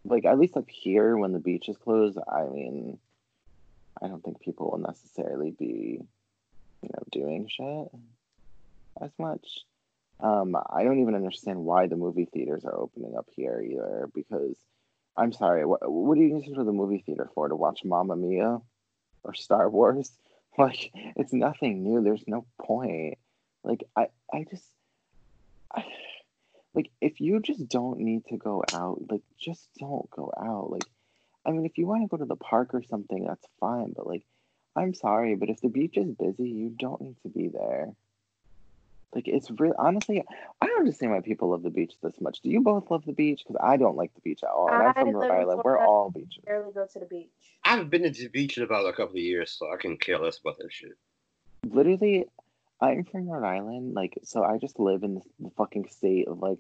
like 0.04 0.26
at 0.26 0.38
least 0.38 0.58
up 0.58 0.70
here 0.70 1.16
when 1.18 1.32
the 1.32 1.40
beach 1.40 1.70
is 1.70 1.78
closed. 1.78 2.18
I 2.28 2.44
mean, 2.44 3.00
I 4.02 4.08
don't 4.08 4.24
think 4.24 4.42
people 4.42 4.72
will 4.72 4.80
necessarily 4.80 5.52
be, 5.52 6.02
you 6.82 6.90
know, 6.90 7.04
doing 7.12 7.48
shit 7.48 7.90
as 9.02 9.12
much. 9.18 9.60
Um, 10.20 10.56
I 10.70 10.84
don't 10.84 11.00
even 11.00 11.16
understand 11.16 11.60
why 11.60 11.88
the 11.88 11.96
movie 11.96 12.26
theaters 12.26 12.66
are 12.66 12.76
opening 12.76 13.16
up 13.16 13.28
here 13.36 13.62
either. 13.62 14.10
Because 14.14 14.58
I'm 15.17 15.34
sorry, 15.34 15.65
what 15.65 15.89
what 15.91 16.17
are 16.17 16.22
you 16.22 16.30
going 16.30 16.56
to 16.56 16.63
the 16.63 16.72
movie 16.72 17.04
theater 17.06 17.30
for? 17.34 17.48
To 17.48 17.56
watch 17.56 17.84
Mamma 17.84 18.15
Mia 18.15 18.62
or 19.24 19.34
Star 19.34 19.69
Wars? 19.69 20.12
Like 20.58 20.91
it's 21.15 21.32
nothing 21.32 21.84
new. 21.84 22.04
There's 22.04 22.28
no 22.28 22.45
point. 22.62 23.17
Like 23.63 23.86
I 23.95 24.08
I 24.34 24.45
just 24.50 24.65
I, 25.74 25.86
like 26.74 26.91
if 27.00 27.22
you 27.22 27.39
just 27.39 27.65
don't 27.69 28.00
need 28.00 28.26
to 28.26 28.36
go 28.36 28.63
out, 28.74 29.00
like 29.10 29.22
just 29.39 29.69
don't 29.80 30.10
go 30.10 30.34
out. 30.38 30.69
Like 30.72 30.84
I 31.45 31.52
mean, 31.52 31.65
if 31.65 31.78
you 31.78 31.88
want 31.88 32.04
to 32.04 32.08
go 32.08 32.17
to 32.17 32.26
the 32.26 32.36
park 32.36 32.74
or 32.74 32.84
something, 32.84 33.26
that's 33.26 33.48
fine. 33.60 33.93
But 33.95 34.08
like, 34.08 34.24
I'm 34.76 34.93
sorry, 34.93 35.36
but 35.36 35.50
if 35.50 35.62
the 35.62 35.69
beach 35.69 35.98
is 35.98 36.12
busy, 36.12 36.50
you 36.50 36.69
don't 36.69 37.02
need 37.02 37.15
to 37.24 37.30
be 37.30 37.48
there. 37.48 37.93
Like 39.13 39.28
it's 39.28 39.50
really 39.50 39.74
honestly, 39.78 40.24
I 40.62 40.67
don't 40.67 40.80
understand 40.80 41.12
why 41.12 41.22
people 41.22 41.50
love 41.50 41.63
the 41.63 41.72
beach 41.72 41.93
this 42.04 42.22
much. 42.22 42.41
Do 42.41 42.50
you 42.50 42.62
both 42.62 42.91
love 42.91 43.06
the 43.06 43.13
beach? 43.13 43.43
Because 43.43 43.60
I 43.63 43.78
don't 43.78 43.98
like 43.98 44.13
the 44.13 44.22
beach 44.22 44.43
at 44.43 44.50
all. 44.50 44.69
And 44.72 44.84
I'm 44.84 44.93
from 44.93 45.15
Rhode 45.15 45.32
Island. 45.32 45.62
We're 45.63 45.80
all 45.80 46.12
beaches. 46.12 46.43
Barely 46.45 46.72
go 46.72 46.86
to 46.86 47.00
the 47.00 47.06
beach. 47.06 47.30
I 47.63 47.72
haven't 47.72 47.89
been 47.89 48.04
to 48.04 48.12
the 48.12 48.28
beach 48.28 48.58
in 48.58 48.63
about 48.63 48.86
a 48.86 48.93
couple 48.93 49.15
of 49.15 49.22
years, 49.22 49.52
so 49.52 49.72
I 49.72 49.78
can 49.78 49.98
care 49.98 50.19
less 50.19 50.38
about 50.38 50.60
that 50.60 50.72
shit. 50.72 50.98
Literally, 51.65 52.26
I'm 52.80 53.04
from 53.04 53.28
Rhode 53.28 53.48
Island, 53.48 53.95
like 53.95 54.19
so. 54.24 54.43
I 54.43 54.58
just 54.58 54.80
live 54.80 55.04
in 55.04 55.22
the 55.39 55.50
fucking 55.58 55.88
state 55.89 56.28
of 56.28 56.39
like 56.39 56.60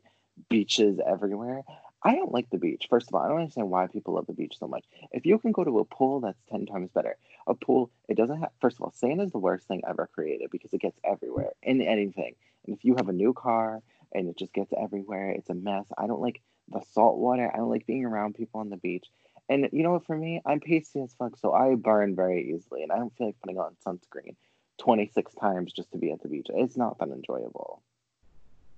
beaches 0.49 0.99
everywhere. 1.05 1.61
I 2.01 2.15
don't 2.15 2.31
like 2.31 2.49
the 2.49 2.57
beach. 2.57 2.87
First 2.89 3.09
of 3.09 3.15
all, 3.15 3.21
I 3.21 3.27
don't 3.27 3.39
understand 3.39 3.69
why 3.69 3.87
people 3.87 4.13
love 4.13 4.27
the 4.27 4.33
beach 4.33 4.57
so 4.57 4.67
much. 4.67 4.85
If 5.11 5.25
you 5.25 5.37
can 5.37 5.51
go 5.51 5.63
to 5.63 5.79
a 5.79 5.85
pool, 5.85 6.21
that's 6.21 6.41
10 6.49 6.65
times 6.65 6.91
better. 6.91 7.17
A 7.47 7.53
pool, 7.53 7.91
it 8.07 8.15
doesn't 8.15 8.39
have, 8.39 8.51
first 8.61 8.77
of 8.77 8.83
all, 8.83 8.91
sand 8.91 9.21
is 9.21 9.31
the 9.31 9.37
worst 9.37 9.67
thing 9.67 9.81
ever 9.87 10.07
created 10.13 10.49
because 10.49 10.73
it 10.73 10.81
gets 10.81 10.97
everywhere 11.03 11.51
in 11.61 11.81
anything. 11.81 12.35
And 12.65 12.75
if 12.75 12.85
you 12.85 12.95
have 12.95 13.09
a 13.09 13.13
new 13.13 13.33
car 13.33 13.81
and 14.13 14.29
it 14.29 14.37
just 14.37 14.53
gets 14.53 14.71
everywhere, 14.77 15.31
it's 15.31 15.49
a 15.49 15.53
mess. 15.53 15.87
I 15.97 16.07
don't 16.07 16.21
like 16.21 16.41
the 16.69 16.81
salt 16.93 17.17
water. 17.17 17.51
I 17.53 17.57
don't 17.57 17.69
like 17.69 17.85
being 17.85 18.05
around 18.05 18.35
people 18.35 18.61
on 18.61 18.69
the 18.69 18.77
beach. 18.77 19.07
And 19.49 19.67
you 19.73 19.83
know 19.83 19.91
what, 19.91 20.05
for 20.05 20.15
me, 20.15 20.41
I'm 20.45 20.59
pasty 20.61 21.01
as 21.01 21.13
fuck, 21.15 21.35
so 21.37 21.53
I 21.53 21.75
burn 21.75 22.15
very 22.15 22.53
easily. 22.53 22.83
And 22.83 22.91
I 22.91 22.97
don't 22.97 23.15
feel 23.17 23.27
like 23.27 23.39
putting 23.41 23.57
on 23.57 23.75
sunscreen 23.85 24.35
26 24.77 25.33
times 25.33 25.73
just 25.73 25.91
to 25.91 25.97
be 25.97 26.11
at 26.11 26.21
the 26.21 26.29
beach. 26.29 26.47
It's 26.49 26.77
not 26.77 26.99
that 26.99 27.09
enjoyable. 27.09 27.81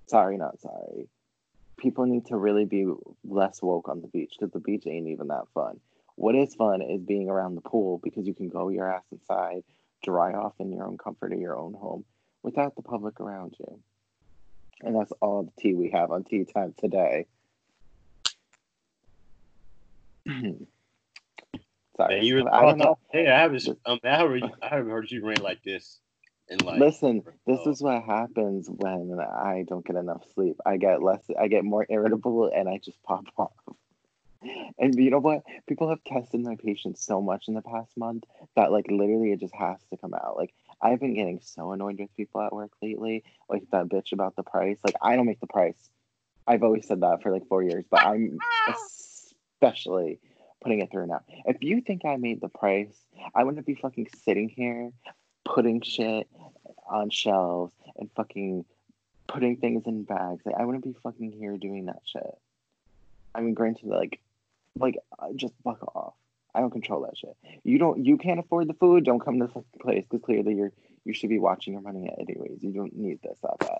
Sorry, 0.07 0.37
not 0.37 0.59
sorry 0.59 1.07
people 1.81 2.05
need 2.05 2.27
to 2.27 2.37
really 2.37 2.65
be 2.65 2.85
less 3.23 3.61
woke 3.61 3.89
on 3.89 4.01
the 4.01 4.07
beach 4.07 4.35
because 4.39 4.53
the 4.53 4.59
beach 4.59 4.83
ain't 4.85 5.07
even 5.07 5.27
that 5.27 5.47
fun. 5.53 5.79
What 6.15 6.35
is 6.35 6.53
fun 6.53 6.81
is 6.81 7.01
being 7.01 7.29
around 7.29 7.55
the 7.55 7.61
pool 7.61 7.99
because 8.03 8.27
you 8.27 8.33
can 8.35 8.49
go 8.49 8.69
your 8.69 8.87
ass 8.87 9.03
inside, 9.11 9.63
dry 10.03 10.33
off 10.33 10.53
in 10.59 10.71
your 10.71 10.85
own 10.85 10.97
comfort 10.97 11.33
of 11.33 11.39
your 11.39 11.57
own 11.57 11.73
home 11.73 12.05
without 12.43 12.75
the 12.75 12.83
public 12.83 13.19
around 13.19 13.55
you. 13.59 13.79
And 14.81 14.95
that's 14.95 15.11
all 15.21 15.43
the 15.43 15.51
tea 15.59 15.73
we 15.73 15.89
have 15.91 16.11
on 16.11 16.23
tea 16.23 16.45
time 16.45 16.73
today. 16.77 17.25
Sorry. 20.27 22.15
Man, 22.15 22.23
you 22.23 22.47
I 22.47 22.61
don't 22.61 22.77
know. 22.77 22.97
Hey, 23.11 23.27
I 23.27 23.39
haven't, 23.39 23.67
um, 23.85 23.99
I 24.03 24.17
haven't, 24.17 24.43
I 24.61 24.67
haven't 24.67 24.91
heard 24.91 25.09
you 25.09 25.25
rant 25.25 25.43
like 25.43 25.63
this. 25.63 25.99
Like, 26.59 26.79
Listen, 26.79 27.23
this 27.47 27.59
oh. 27.65 27.71
is 27.71 27.81
what 27.81 28.03
happens 28.03 28.69
when 28.69 29.19
I 29.19 29.63
don't 29.67 29.85
get 29.85 29.95
enough 29.95 30.23
sleep. 30.33 30.57
I 30.65 30.77
get 30.77 31.01
less, 31.01 31.23
I 31.39 31.47
get 31.47 31.63
more 31.63 31.85
irritable, 31.89 32.51
and 32.53 32.67
I 32.67 32.77
just 32.77 33.01
pop 33.03 33.25
off. 33.37 33.51
And 34.77 34.95
you 34.95 35.11
know 35.11 35.19
what? 35.19 35.43
People 35.67 35.87
have 35.89 36.03
tested 36.03 36.41
my 36.41 36.55
patience 36.55 37.03
so 37.03 37.21
much 37.21 37.47
in 37.47 37.53
the 37.53 37.61
past 37.61 37.95
month 37.95 38.23
that 38.55 38.71
like 38.71 38.87
literally 38.89 39.31
it 39.31 39.39
just 39.39 39.55
has 39.55 39.77
to 39.91 39.97
come 39.97 40.13
out. 40.13 40.35
Like 40.35 40.53
I've 40.81 40.99
been 40.99 41.13
getting 41.13 41.39
so 41.41 41.71
annoyed 41.71 41.99
with 41.99 42.15
people 42.17 42.41
at 42.41 42.51
work 42.51 42.71
lately, 42.81 43.23
like 43.47 43.63
that 43.71 43.87
bitch 43.87 44.11
about 44.11 44.35
the 44.35 44.43
price. 44.43 44.77
Like 44.83 44.95
I 45.01 45.15
don't 45.15 45.27
make 45.27 45.39
the 45.39 45.47
price. 45.47 45.89
I've 46.47 46.63
always 46.63 46.87
said 46.87 47.01
that 47.01 47.21
for 47.21 47.31
like 47.31 47.47
four 47.47 47.61
years, 47.61 47.85
but 47.89 48.03
I'm 48.03 48.39
especially 49.61 50.19
putting 50.61 50.81
it 50.81 50.91
through 50.91 51.07
now. 51.07 51.21
If 51.45 51.57
you 51.61 51.81
think 51.81 52.03
I 52.03 52.17
made 52.17 52.41
the 52.41 52.49
price, 52.49 52.95
I 53.35 53.43
wouldn't 53.43 53.65
be 53.65 53.75
fucking 53.75 54.07
sitting 54.23 54.49
here 54.49 54.91
putting 55.43 55.81
shit 55.81 56.27
on 56.89 57.09
shelves 57.09 57.73
and 57.97 58.09
fucking 58.15 58.65
putting 59.27 59.57
things 59.57 59.83
in 59.85 60.03
bags. 60.03 60.41
Like, 60.45 60.55
I 60.57 60.65
wouldn't 60.65 60.83
be 60.83 60.95
fucking 61.03 61.31
here 61.31 61.57
doing 61.57 61.85
that 61.85 62.01
shit. 62.05 62.37
I 63.33 63.41
mean, 63.41 63.53
granted, 63.53 63.87
like, 63.87 64.19
like 64.77 64.97
uh, 65.17 65.27
just 65.35 65.53
fuck 65.63 65.83
off. 65.95 66.13
I 66.53 66.59
don't 66.59 66.71
control 66.71 67.01
that 67.03 67.17
shit. 67.17 67.35
You 67.63 67.77
don't. 67.77 68.05
You 68.05 68.17
can't 68.17 68.39
afford 68.39 68.67
the 68.67 68.73
food. 68.73 69.05
Don't 69.05 69.23
come 69.23 69.39
to 69.39 69.47
the 69.47 69.53
fucking 69.53 69.79
place 69.81 70.05
because 70.09 70.23
clearly 70.23 70.55
you're. 70.55 70.73
You 71.05 71.13
should 71.13 71.29
be 71.29 71.39
watching 71.39 71.73
your 71.73 71.81
money 71.81 72.09
anyways. 72.19 72.61
You 72.61 72.73
don't 72.73 72.95
need 72.95 73.21
this 73.23 73.37
that 73.41 73.57
bad. 73.59 73.79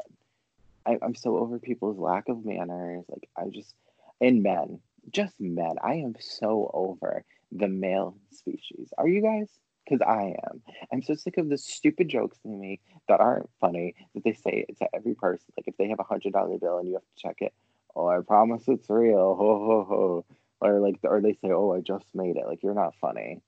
I, 0.85 0.97
I'm 1.05 1.13
so 1.13 1.37
over 1.37 1.59
people's 1.59 1.99
lack 1.99 2.29
of 2.29 2.45
manners. 2.45 3.05
Like 3.09 3.29
I 3.37 3.49
just, 3.49 3.75
and 4.19 4.41
men, 4.41 4.79
just 5.11 5.39
men. 5.39 5.75
I 5.83 5.95
am 5.95 6.15
so 6.19 6.71
over 6.73 7.23
the 7.51 7.67
male 7.67 8.15
species. 8.31 8.91
Are 8.97 9.07
you 9.07 9.21
guys? 9.21 9.49
Because 9.83 10.01
I 10.07 10.35
am. 10.47 10.61
I'm 10.91 11.01
so 11.01 11.15
sick 11.15 11.37
of 11.37 11.49
the 11.49 11.57
stupid 11.57 12.07
jokes 12.07 12.37
they 12.43 12.51
make 12.51 12.81
that 13.07 13.19
aren't 13.19 13.49
funny 13.59 13.95
that 14.13 14.23
they 14.23 14.33
say 14.33 14.65
to 14.77 14.87
every 14.95 15.15
person. 15.15 15.47
Like 15.57 15.67
if 15.67 15.77
they 15.77 15.89
have 15.89 15.99
a 15.99 16.03
hundred 16.03 16.33
dollar 16.33 16.57
bill 16.57 16.77
and 16.77 16.87
you 16.87 16.93
have 16.93 17.01
to 17.01 17.21
check 17.21 17.37
it, 17.39 17.53
oh, 17.95 18.07
I 18.07 18.19
promise 18.21 18.63
it's 18.67 18.89
real. 18.89 19.35
Ho 19.39 19.65
ho 19.65 19.85
ho. 19.87 20.25
Or 20.61 20.79
like, 20.79 20.99
or 21.03 21.21
they 21.21 21.33
say, 21.33 21.51
oh, 21.51 21.73
I 21.73 21.81
just 21.81 22.05
made 22.13 22.37
it. 22.37 22.45
Like 22.45 22.61
you're 22.61 22.75
not 22.75 22.93
funny. 23.01 23.41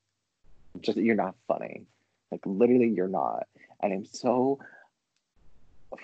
Just 0.81 0.97
you're 0.97 1.15
not 1.15 1.35
funny. 1.47 1.85
Like 2.31 2.41
literally, 2.45 2.89
you're 2.89 3.07
not. 3.07 3.47
And 3.81 3.93
I'm 3.93 4.05
so. 4.05 4.59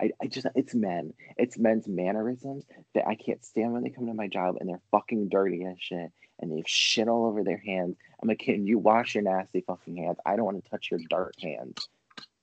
I, 0.00 0.10
I 0.20 0.26
just 0.26 0.46
it's 0.54 0.74
men. 0.74 1.14
It's 1.38 1.58
men's 1.58 1.88
mannerisms 1.88 2.64
that 2.94 3.06
I 3.06 3.14
can't 3.14 3.42
stand 3.44 3.72
when 3.72 3.82
they 3.82 3.90
come 3.90 4.06
to 4.06 4.14
my 4.14 4.28
job 4.28 4.56
and 4.60 4.68
they're 4.68 4.80
fucking 4.90 5.30
dirty 5.30 5.64
as 5.64 5.76
shit 5.78 6.12
and 6.38 6.52
they 6.52 6.56
have 6.56 6.68
shit 6.68 7.08
all 7.08 7.26
over 7.26 7.42
their 7.42 7.56
hands. 7.58 7.96
I'm 8.20 8.28
like, 8.28 8.38
can 8.38 8.66
you 8.66 8.78
wash 8.78 9.14
your 9.14 9.24
nasty 9.24 9.60
fucking 9.60 9.96
hands? 9.96 10.18
I 10.24 10.36
don't 10.36 10.44
want 10.44 10.64
to 10.64 10.70
touch 10.70 10.90
your 10.90 11.00
dirt 11.10 11.34
hands. 11.40 11.88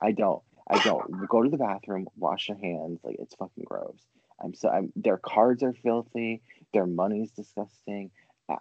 I 0.01 0.11
don't. 0.11 0.41
I 0.67 0.81
don't. 0.83 1.27
Go 1.27 1.41
to 1.43 1.49
the 1.49 1.57
bathroom, 1.57 2.07
wash 2.17 2.47
your 2.49 2.57
hands. 2.57 2.99
Like 3.03 3.17
it's 3.19 3.35
fucking 3.35 3.65
gross. 3.65 3.99
I'm 4.41 4.53
so. 4.53 4.69
I'm. 4.69 4.93
Their 4.95 5.17
cards 5.17 5.63
are 5.63 5.73
filthy. 5.73 6.41
Their 6.73 6.85
money's 6.85 7.31
disgusting. 7.31 8.11
Uh, 8.47 8.55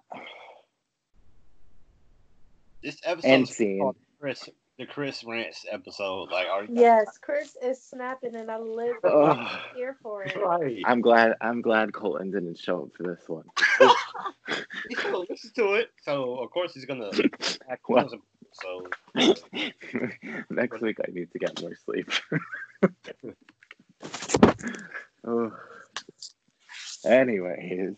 This 2.83 2.99
episode 3.05 3.43
is 3.43 3.51
scene. 3.51 3.93
Chris, 4.21 4.49
the 4.79 4.87
Chris 4.87 5.23
Rants 5.25 5.65
episode. 5.71 6.31
Like, 6.31 6.47
are 6.49 6.65
Yes, 6.69 7.19
Chris 7.21 7.57
is 7.63 7.83
snapping, 7.83 8.35
and 8.35 8.51
I 8.51 8.59
live 8.59 8.97
Ugh. 9.05 9.61
here 9.77 9.97
for 10.03 10.25
it. 10.25 10.37
right? 10.37 10.83
I'm 10.87 11.01
glad. 11.01 11.35
I'm 11.41 11.61
glad 11.63 11.93
Colton 11.93 12.31
didn't 12.31 12.59
show 12.59 12.83
up 12.85 12.89
for 12.97 13.03
this 13.05 13.23
one. 13.29 13.45
He's 14.89 14.99
gonna 14.99 15.19
listen 15.29 15.53
to 15.57 15.75
it, 15.75 15.91
so 16.03 16.37
of 16.37 16.51
course 16.51 16.75
he's 16.75 16.85
gonna 16.85 17.11
act 17.71 17.83
Well. 17.89 18.11
So 18.53 18.87
Next 20.51 20.81
week 20.83 20.99
I 21.01 21.11
need 21.11 21.31
to 21.33 21.39
get 21.39 21.61
more 21.63 21.73
sleep. 21.87 22.11
oh. 25.27 25.53
Anyways, 27.07 27.95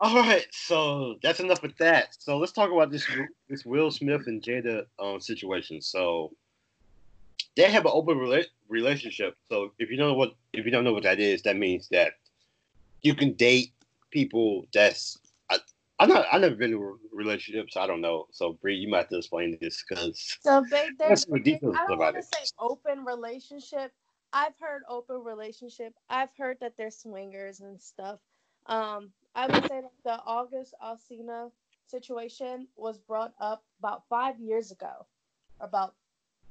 all 0.00 0.16
right, 0.16 0.46
so 0.50 1.16
that's 1.22 1.40
enough 1.40 1.62
with 1.62 1.76
that. 1.78 2.14
So 2.18 2.38
let's 2.38 2.52
talk 2.52 2.70
about 2.70 2.90
this 2.90 3.06
this 3.48 3.64
Will 3.64 3.90
Smith 3.90 4.26
and 4.26 4.42
Jada 4.42 4.84
um, 4.98 5.20
situation. 5.20 5.80
So 5.80 6.32
they 7.56 7.70
have 7.70 7.84
an 7.84 7.92
open 7.94 8.16
rela- 8.18 8.46
relationship. 8.68 9.34
So 9.48 9.72
if 9.78 9.90
you 9.90 9.96
don't 9.96 10.08
know 10.08 10.14
what 10.14 10.34
if 10.52 10.64
you 10.64 10.70
don't 10.70 10.84
know 10.84 10.92
what 10.92 11.02
that 11.02 11.18
is, 11.18 11.42
that 11.42 11.56
means 11.56 11.88
that 11.90 12.12
you 13.02 13.14
can 13.14 13.32
date 13.34 13.72
people 14.10 14.66
that's 14.72 15.18
I, 15.50 15.58
I'm 15.98 16.08
not 16.08 16.26
I've 16.32 16.40
never 16.40 16.54
been 16.54 16.72
in 16.74 16.78
a 16.78 16.92
relationship, 17.16 17.70
so 17.70 17.80
I 17.80 17.86
don't 17.86 18.00
know. 18.00 18.26
So 18.30 18.52
Bree, 18.62 18.76
you 18.76 18.88
might 18.88 18.98
have 18.98 19.08
to 19.08 19.18
explain 19.18 19.58
this 19.60 19.84
because 19.88 20.38
So 20.42 20.64
they, 20.70 20.88
That's 20.98 21.24
some 21.24 21.42
details 21.42 21.74
I 21.76 21.86
don't 21.88 21.96
about 21.96 22.14
want 22.14 22.16
to 22.16 22.20
it. 22.20 22.34
say 22.34 22.44
open 22.60 23.04
relationship. 23.04 23.92
I've 24.32 24.54
heard 24.60 24.82
open 24.88 25.24
relationship. 25.24 25.94
I've 26.08 26.30
heard 26.38 26.58
that 26.60 26.74
they're 26.76 26.90
swingers 26.90 27.60
and 27.60 27.80
stuff. 27.80 28.20
Um, 28.68 29.10
I 29.34 29.46
would 29.46 29.66
say 29.66 29.80
that 29.80 29.92
the 30.04 30.20
August 30.24 30.74
Alsina 30.84 31.50
situation 31.86 32.68
was 32.76 32.98
brought 32.98 33.32
up 33.40 33.64
about 33.78 34.02
five 34.08 34.38
years 34.40 34.70
ago 34.70 35.06
about 35.60 35.94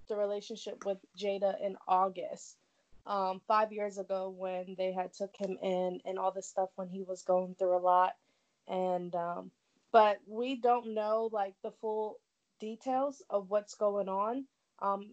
the 0.09 0.15
relationship 0.15 0.85
with 0.85 0.97
Jada 1.17 1.55
in 1.61 1.77
August. 1.87 2.57
Um, 3.05 3.39
five 3.47 3.71
years 3.71 3.97
ago 3.97 4.33
when 4.35 4.75
they 4.77 4.91
had 4.91 5.13
took 5.13 5.33
him 5.37 5.57
in 5.61 6.01
and 6.03 6.19
all 6.19 6.31
this 6.31 6.47
stuff 6.47 6.69
when 6.75 6.89
he 6.89 7.03
was 7.03 7.21
going 7.21 7.55
through 7.55 7.77
a 7.77 7.79
lot. 7.79 8.15
And 8.67 9.15
um, 9.15 9.51
but 9.93 10.17
we 10.27 10.55
don't 10.55 10.93
know 10.93 11.29
like 11.31 11.53
the 11.63 11.71
full 11.79 12.19
details 12.59 13.21
of 13.29 13.49
what's 13.49 13.75
going 13.75 14.09
on. 14.09 14.45
Um, 14.79 15.11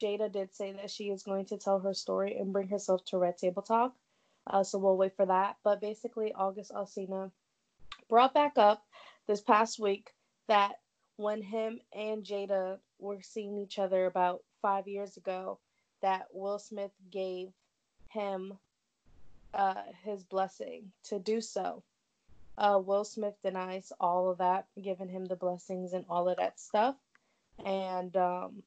Jada 0.00 0.32
did 0.32 0.54
say 0.54 0.72
that 0.72 0.90
she 0.90 1.10
is 1.10 1.22
going 1.22 1.46
to 1.46 1.58
tell 1.58 1.78
her 1.80 1.94
story 1.94 2.36
and 2.38 2.52
bring 2.52 2.68
herself 2.68 3.04
to 3.06 3.18
Red 3.18 3.38
Table 3.38 3.62
Talk. 3.62 3.94
Uh, 4.46 4.62
so 4.62 4.78
we'll 4.78 4.96
wait 4.96 5.16
for 5.16 5.26
that. 5.26 5.56
But 5.62 5.80
basically, 5.80 6.32
August 6.32 6.72
Alsina 6.72 7.30
brought 8.08 8.34
back 8.34 8.58
up 8.58 8.84
this 9.26 9.40
past 9.40 9.78
week 9.78 10.12
that 10.48 10.72
when 11.16 11.42
him 11.42 11.80
and 11.94 12.24
Jada 12.24 12.78
were 12.98 13.22
seeing 13.22 13.58
each 13.58 13.78
other 13.78 14.06
about 14.06 14.42
five 14.60 14.88
years 14.88 15.16
ago, 15.16 15.58
that 16.00 16.26
Will 16.32 16.58
Smith 16.58 16.90
gave 17.10 17.48
him 18.08 18.58
uh, 19.54 19.82
his 20.04 20.24
blessing 20.24 20.90
to 21.04 21.18
do 21.18 21.40
so. 21.40 21.82
Uh, 22.58 22.80
Will 22.84 23.04
Smith 23.04 23.34
denies 23.42 23.92
all 24.00 24.30
of 24.30 24.38
that, 24.38 24.66
giving 24.82 25.08
him 25.08 25.24
the 25.24 25.36
blessings 25.36 25.92
and 25.92 26.04
all 26.08 26.28
of 26.28 26.36
that 26.36 26.58
stuff. 26.60 26.96
And 27.64 28.14
um, 28.16 28.62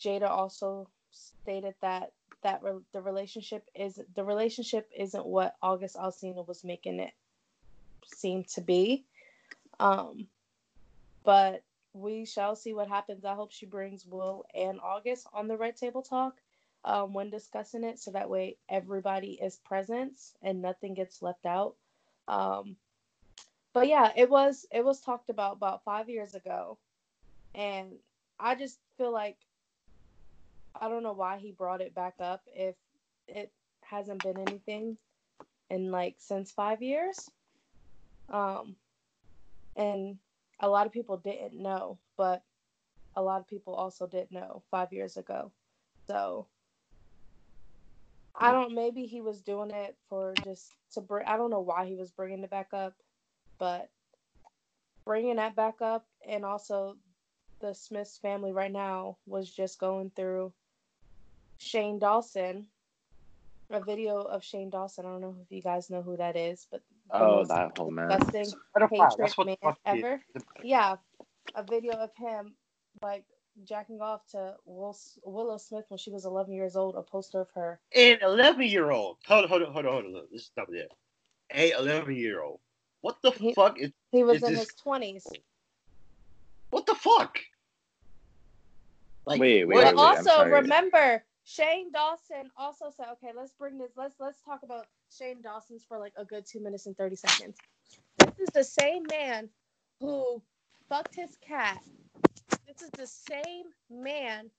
Jada 0.00 0.28
also 0.28 0.88
stated 1.10 1.74
that 1.80 2.12
that 2.42 2.62
re- 2.62 2.80
the 2.92 3.00
relationship 3.00 3.68
is 3.74 3.98
the 4.14 4.24
relationship 4.24 4.88
isn't 4.96 5.26
what 5.26 5.56
August 5.62 5.96
Alsina 5.96 6.46
was 6.46 6.64
making 6.64 7.00
it 7.00 7.12
seem 8.06 8.44
to 8.54 8.60
be. 8.60 9.04
Um, 9.80 10.26
but 11.24 11.62
we 11.92 12.24
shall 12.24 12.54
see 12.56 12.72
what 12.72 12.88
happens. 12.88 13.24
I 13.24 13.34
hope 13.34 13.52
she 13.52 13.66
brings 13.66 14.06
Will 14.06 14.44
and 14.54 14.80
August 14.80 15.26
on 15.32 15.48
the 15.48 15.56
Red 15.56 15.76
Table 15.76 16.02
Talk 16.02 16.36
um, 16.84 17.12
when 17.12 17.30
discussing 17.30 17.84
it, 17.84 17.98
so 17.98 18.12
that 18.12 18.30
way 18.30 18.56
everybody 18.68 19.38
is 19.42 19.56
present 19.56 20.12
and 20.42 20.62
nothing 20.62 20.94
gets 20.94 21.22
left 21.22 21.46
out. 21.46 21.74
Um, 22.28 22.76
but 23.72 23.88
yeah, 23.88 24.12
it 24.16 24.30
was 24.30 24.66
it 24.72 24.84
was 24.84 25.00
talked 25.00 25.30
about 25.30 25.56
about 25.56 25.84
five 25.84 26.08
years 26.08 26.34
ago, 26.34 26.78
and 27.54 27.92
I 28.38 28.54
just 28.54 28.78
feel 28.96 29.12
like 29.12 29.36
I 30.80 30.88
don't 30.88 31.02
know 31.02 31.12
why 31.12 31.38
he 31.38 31.52
brought 31.52 31.80
it 31.80 31.94
back 31.94 32.14
up 32.20 32.42
if 32.46 32.74
it 33.28 33.52
hasn't 33.82 34.22
been 34.22 34.38
anything 34.38 34.96
in 35.70 35.90
like 35.90 36.16
since 36.18 36.52
five 36.52 36.82
years. 36.82 37.30
Um, 38.28 38.76
and 39.76 40.18
a 40.60 40.68
lot 40.68 40.86
of 40.86 40.92
people 40.92 41.16
didn't 41.18 41.60
know, 41.60 41.98
but 42.16 42.42
a 43.14 43.22
lot 43.22 43.40
of 43.40 43.46
people 43.46 43.74
also 43.74 44.06
did 44.06 44.30
know 44.30 44.62
five 44.70 44.92
years 44.92 45.16
ago. 45.16 45.52
So 46.06 46.46
I 48.38 48.52
don't. 48.52 48.74
Maybe 48.74 49.06
he 49.06 49.20
was 49.20 49.40
doing 49.40 49.70
it 49.70 49.96
for 50.08 50.34
just 50.44 50.74
to 50.92 51.00
bring. 51.00 51.26
I 51.26 51.36
don't 51.36 51.50
know 51.50 51.60
why 51.60 51.86
he 51.86 51.94
was 51.94 52.10
bringing 52.10 52.42
it 52.42 52.50
back 52.50 52.68
up, 52.72 52.94
but 53.58 53.88
bringing 55.04 55.36
that 55.36 55.56
back 55.56 55.80
up, 55.80 56.06
and 56.28 56.44
also 56.44 56.96
the 57.60 57.74
Smiths 57.74 58.18
family 58.18 58.52
right 58.52 58.72
now 58.72 59.16
was 59.26 59.50
just 59.50 59.80
going 59.80 60.10
through 60.14 60.52
Shane 61.58 61.98
Dawson, 61.98 62.66
a 63.70 63.80
video 63.80 64.22
of 64.22 64.44
Shane 64.44 64.70
Dawson. 64.70 65.06
I 65.06 65.08
don't 65.10 65.20
know 65.20 65.36
if 65.42 65.50
you 65.50 65.62
guys 65.62 65.90
know 65.90 66.02
who 66.02 66.16
that 66.16 66.36
is, 66.36 66.66
but 66.70 66.82
oh, 67.10 67.44
that 67.46 67.76
whole 67.78 67.90
mess. 67.90 68.18
disgusting 68.26 68.58
Pedophile, 68.76 69.10
hatred 69.10 69.32
what 69.36 69.46
man 69.46 69.56
the 69.62 69.66
fuck 69.68 69.78
ever. 69.86 70.22
Yeah, 70.62 70.96
a 71.54 71.62
video 71.62 71.92
of 71.94 72.10
him 72.16 72.54
like 73.02 73.24
jacking 73.64 74.00
off 74.00 74.26
to 74.32 74.54
Will, 74.66 74.96
Willow 75.24 75.56
Smith 75.58 75.84
when 75.88 75.98
she 75.98 76.10
was 76.10 76.24
11 76.26 76.52
years 76.52 76.76
old. 76.76 76.94
A 76.96 77.02
poster 77.02 77.40
of 77.40 77.48
her. 77.54 77.80
An 77.94 78.18
11 78.22 78.62
year 78.66 78.90
old. 78.90 79.16
Hold 79.26 79.44
on, 79.44 79.48
hold 79.50 79.62
on, 79.62 79.72
hold 79.72 79.86
on, 79.86 79.92
hold 79.92 80.04
on. 80.16 80.22
Let's 80.30 80.44
stop 80.44 80.68
there. 80.70 80.86
A 81.54 81.70
11 81.72 82.14
year 82.16 82.42
old. 82.42 82.60
What 83.00 83.16
the 83.22 83.30
He- 83.32 83.54
fuck? 83.54 83.78
Is, 83.78 83.92
He 84.12 84.22
was 84.24 84.38
Is 84.38 84.42
in 84.44 84.50
this- 84.54 84.60
his 84.60 84.74
twenties. 84.74 85.26
what 86.70 86.86
the 86.86 86.94
fuck? 86.94 87.38
Like, 89.26 89.40
Wait, 89.40 89.64
wait, 89.64 89.74
what- 89.74 89.84
But 89.94 89.96
wait, 89.96 90.18
also 90.18 90.44
remember, 90.48 91.24
Shane 91.46 91.92
Dawson 91.92 92.50
also 92.56 92.90
said, 92.90 93.06
okay, 93.12 93.30
let's 93.34 93.52
bring 93.52 93.78
this. 93.78 93.92
Let's 93.96 94.16
let's 94.18 94.42
talk 94.42 94.64
about 94.64 94.86
Shane 95.16 95.40
Dawson's 95.42 95.84
for 95.84 95.96
like 95.96 96.12
a 96.16 96.24
good 96.24 96.44
two 96.44 96.60
minutes 96.60 96.86
and 96.86 96.96
thirty 96.96 97.14
seconds. 97.14 97.56
This 98.18 98.40
is 98.40 98.48
the 98.52 98.64
same 98.64 99.04
man 99.08 99.48
who 100.00 100.42
fucked 100.88 101.14
his 101.14 101.36
cat. 101.36 101.78
This 102.66 102.82
is 102.82 102.90
the 102.90 103.06
same 103.06 103.66
man 103.88 104.50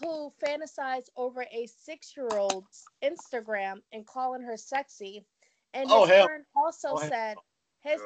who 0.00 0.32
fantasized 0.44 1.08
over 1.16 1.46
a 1.52 1.66
six-year-old's 1.66 2.84
Instagram 3.02 3.80
and 3.92 4.04
calling 4.04 4.42
her 4.42 4.56
sexy. 4.56 5.24
And 5.72 5.88
Oh, 5.88 6.00
his 6.00 6.08
hell. 6.08 6.26
friend 6.26 6.44
also 6.56 6.88
Oh, 6.88 6.98
hell. 6.98 7.08
said 7.10 7.36
his 7.82 8.00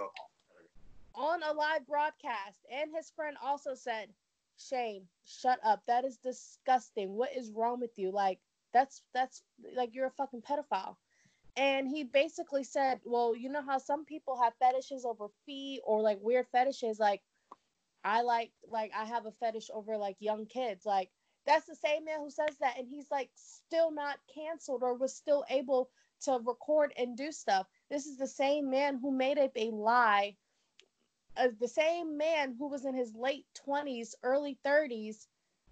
on 1.14 1.42
a 1.42 1.52
live 1.52 1.86
broadcast, 1.86 2.58
and 2.70 2.90
his 2.94 3.10
friend 3.10 3.38
also 3.42 3.74
said, 3.74 4.10
"Shane, 4.58 5.08
shut 5.24 5.60
up. 5.64 5.82
That 5.86 6.04
is 6.04 6.18
disgusting. 6.18 7.14
What 7.14 7.34
is 7.36 7.52
wrong 7.52 7.80
with 7.80 7.92
you? 7.96 8.10
Like 8.10 8.40
that's 8.72 9.02
that's 9.14 9.42
like 9.74 9.94
you're 9.94 10.06
a 10.06 10.10
fucking 10.10 10.42
pedophile." 10.42 10.96
And 11.56 11.88
he 11.88 12.04
basically 12.04 12.64
said, 12.64 13.00
"Well, 13.04 13.34
you 13.34 13.48
know 13.48 13.62
how 13.62 13.78
some 13.78 14.04
people 14.04 14.40
have 14.40 14.54
fetishes 14.58 15.04
over 15.04 15.28
feet 15.46 15.80
or 15.84 16.02
like 16.02 16.18
weird 16.20 16.46
fetishes. 16.52 16.98
Like 16.98 17.22
I 18.04 18.22
like 18.22 18.52
like 18.68 18.92
I 18.96 19.04
have 19.04 19.26
a 19.26 19.32
fetish 19.32 19.70
over 19.72 19.96
like 19.96 20.16
young 20.20 20.46
kids. 20.46 20.86
Like 20.86 21.10
that's 21.46 21.66
the 21.66 21.76
same 21.76 22.04
man 22.04 22.20
who 22.20 22.30
says 22.30 22.56
that, 22.60 22.78
and 22.78 22.88
he's 22.88 23.10
like 23.10 23.30
still 23.34 23.90
not 23.90 24.18
canceled 24.34 24.82
or 24.82 24.94
was 24.94 25.14
still 25.14 25.44
able 25.50 25.90
to 26.22 26.40
record 26.44 26.92
and 26.96 27.16
do 27.16 27.32
stuff. 27.32 27.66
This 27.90 28.06
is 28.06 28.18
the 28.18 28.26
same 28.26 28.70
man 28.70 28.98
who 28.98 29.10
made 29.12 29.38
up 29.38 29.52
a 29.56 29.70
lie 29.70 30.36
uh, 31.38 31.48
the 31.60 31.68
same 31.68 32.18
man 32.18 32.54
who 32.58 32.68
was 32.68 32.84
in 32.84 32.94
his 32.94 33.14
late 33.14 33.46
20s, 33.66 34.14
early 34.22 34.58
30s, 34.66 35.26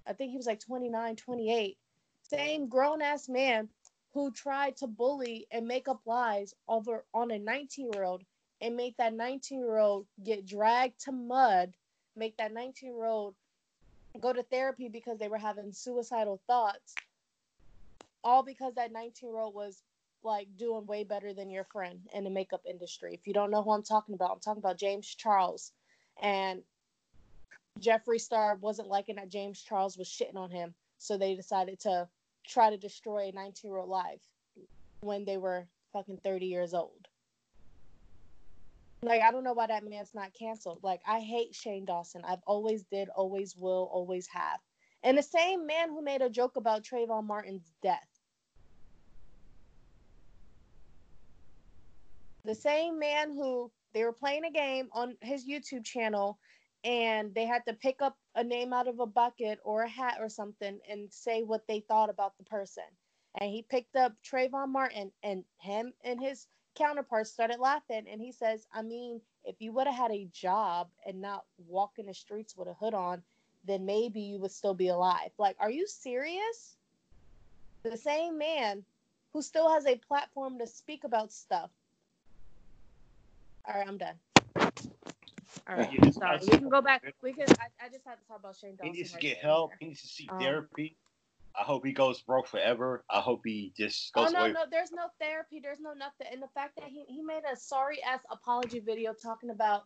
I 0.07 0.13
think 0.13 0.31
he 0.31 0.37
was 0.37 0.47
like 0.47 0.61
29, 0.61 1.17
28, 1.17 1.77
same 2.23 2.69
grown 2.69 3.03
ass 3.03 3.29
man 3.29 3.69
who 4.13 4.31
tried 4.31 4.77
to 4.77 4.87
bully 4.87 5.47
and 5.51 5.67
make 5.67 5.89
up 5.89 6.01
lies 6.07 6.55
over 6.69 7.05
on 7.13 7.31
a 7.31 7.39
19 7.39 7.91
year 7.93 8.05
old 8.05 8.23
and 8.61 8.77
make 8.77 8.97
that 8.97 9.13
19 9.13 9.59
year 9.59 9.79
old 9.79 10.07
get 10.25 10.47
dragged 10.47 11.05
to 11.05 11.13
mud, 11.13 11.75
make 12.15 12.37
that 12.39 12.53
19 12.53 12.95
year 12.95 13.05
old 13.05 13.35
go 14.21 14.33
to 14.33 14.43
therapy 14.45 14.89
because 14.89 15.19
they 15.19 15.29
were 15.29 15.37
having 15.37 15.73
suicidal 15.73 16.41
thoughts, 16.47 16.95
all 18.25 18.43
because 18.43 18.75
that 18.75 18.93
19 18.93 19.29
year 19.29 19.39
old 19.39 19.55
was 19.55 19.83
like 20.27 20.49
doing 20.59 20.85
way 20.87 21.05
better 21.05 21.33
than 21.33 21.49
your 21.49 21.65
friend 21.65 22.01
in 22.13 22.25
the 22.25 22.31
makeup 22.31 22.63
industry. 22.69 23.15
If 23.15 23.27
you 23.27 23.33
don't 23.33 23.51
know 23.51 23.63
who 23.63 23.71
I'm 23.71 23.83
talking 23.83 24.15
about, 24.15 24.33
I'm 24.33 24.41
talking 24.41 24.63
about 24.63 24.79
James 24.79 25.07
Charles. 25.07 25.73
And 26.21 26.63
Jeffree 27.81 28.21
Star 28.21 28.57
wasn't 28.61 28.89
liking 28.89 29.17
that 29.17 29.31
James 29.31 29.63
Charles 29.63 29.97
was 29.97 30.09
shitting 30.09 30.37
on 30.37 30.51
him. 30.51 30.75
So 30.99 31.17
they 31.17 31.35
decided 31.35 31.81
to 31.81 32.09
try 32.47 32.71
to 32.71 32.77
destroy 32.77 33.29
a 33.29 33.33
19 33.33 33.71
year 33.71 33.79
old 33.79 33.89
life 33.89 34.21
when 35.01 35.25
they 35.25 35.37
were 35.37 35.67
fucking 35.93 36.19
30 36.23 36.47
years 36.47 36.75
old. 36.75 37.09
Like, 39.03 39.23
I 39.23 39.31
don't 39.31 39.45
know 39.45 39.53
why 39.53 39.69
that 39.69 39.89
man's 39.89 40.15
not 40.15 40.33
canceled. 40.35 40.81
Like, 40.83 41.01
I 41.07 41.21
hate 41.21 41.55
Shane 41.55 41.85
Dawson. 41.85 42.23
I've 42.27 42.43
always 42.47 42.83
did, 42.85 43.09
always 43.11 43.57
will, 43.57 43.89
always 43.93 44.27
have. 44.29 44.59
And 45.03 45.17
the 45.17 45.23
same 45.23 45.67
man 45.67 45.91
who 45.91 46.03
made 46.03 46.23
a 46.23 46.31
joke 46.31 46.57
about 46.57 46.83
Trayvon 46.83 47.25
Martin's 47.25 47.71
death. 47.83 48.09
The 52.47 52.55
same 52.55 52.99
man 52.99 53.31
who 53.31 53.71
they 53.93 54.05
were 54.05 54.13
playing 54.13 54.45
a 54.45 54.51
game 54.51 54.89
on 54.93 55.17
his 55.21 55.47
YouTube 55.47 55.85
channel 55.85 56.39
and 56.85 57.35
they 57.35 57.45
had 57.45 57.67
to 57.67 57.73
pick 57.73 58.01
up 58.01 58.17
a 58.37 58.45
name 58.45 58.73
out 58.73 58.87
of 58.87 59.01
a 59.01 59.07
bucket 59.07 59.59
or 59.65 59.83
a 59.83 59.89
hat 59.89 60.19
or 60.21 60.29
something 60.29 60.79
and 60.89 61.13
say 61.13 61.43
what 61.43 61.67
they 61.67 61.81
thought 61.81 62.09
about 62.09 62.39
the 62.39 62.45
person. 62.45 62.85
And 63.41 63.51
he 63.51 63.63
picked 63.63 63.97
up 63.97 64.13
Trayvon 64.25 64.69
Martin 64.69 65.11
and 65.23 65.45
him 65.59 65.93
and 66.05 66.21
his 66.21 66.47
counterparts 66.77 67.31
started 67.31 67.59
laughing 67.59 68.05
and 68.11 68.21
he 68.21 68.31
says, 68.31 68.67
I 68.73 68.83
mean, 68.83 69.21
if 69.45 69.57
you 69.59 69.73
would 69.73 69.87
have 69.87 69.97
had 69.97 70.13
a 70.13 70.29
job 70.33 70.89
and 71.07 71.21
not 71.21 71.45
walk 71.67 71.93
in 71.99 72.07
the 72.07 72.15
streets 72.15 72.57
with 72.57 72.69
a 72.69 72.75
hood 72.75 72.95
on, 72.95 73.23
then 73.67 73.85
maybe 73.85 74.21
you 74.21 74.39
would 74.39 74.53
still 74.53 74.75
be 74.75 74.89
alive. 74.89 75.31
Like, 75.39 75.57
are 75.59 75.71
you 75.71 75.87
serious? 75.89 76.77
The 77.83 77.97
same 77.97 78.39
man 78.39 78.85
who 79.33 79.43
still 79.43 79.69
has 79.71 79.87
a 79.87 79.97
platform 79.97 80.59
to 80.59 80.67
speak 80.67 81.05
about 81.05 81.33
stuff 81.33 81.71
all 83.69 83.75
right, 83.79 83.87
I'm 83.89 83.99
done. 83.99 84.15
All 85.69 85.77
right, 85.77 85.91
Yeah, 85.93 86.11
sorry. 86.11 86.37
it's- 86.37 86.51
We 86.51 86.59
can 86.59 86.69
go 86.69 86.81
back. 86.83 87.03
We 87.23 87.33
can. 87.33 87.47
I, 87.61 87.87
I 87.87 87.89
just 87.89 88.05
had 88.07 88.17
to 88.21 88.27
talk 88.29 88.41
about 88.41 88.57
Shane 88.57 88.77
Dawson. 88.77 88.93
He 88.93 88.99
needs 88.99 89.11
to 89.11 89.17
right 89.17 89.23
get 89.23 89.35
there. 89.37 89.43
help. 89.51 89.73
He 89.81 89.87
needs 89.87 90.01
to 90.03 90.07
seek 90.09 90.31
Um, 90.33 90.39
therapy. 90.39 90.97
I 91.59 91.63
hope 91.63 91.87
he 91.87 91.93
goes 91.93 92.21
broke 92.23 92.47
forever. 92.47 93.05
I 93.11 93.21
hope 93.21 93.41
he 93.45 93.73
just 93.77 94.13
Oh 94.15 94.25
goes 94.25 94.33
no, 94.33 94.41
away. 94.41 94.53
no, 94.53 94.65
there's 94.71 94.93
no 94.93 95.09
therapy. 95.19 95.59
There's 95.61 95.81
no 95.81 95.95
nothing. 95.95 96.27
And 96.31 96.43
the 96.43 96.49
fact 96.49 96.77
that 96.77 96.85
he, 96.89 97.05
he 97.09 97.23
made 97.23 97.43
a 97.51 97.57
sorry 97.57 98.03
ass 98.03 98.21
apology 98.31 98.79
video 98.81 99.15
talking 99.15 99.51
about 99.51 99.85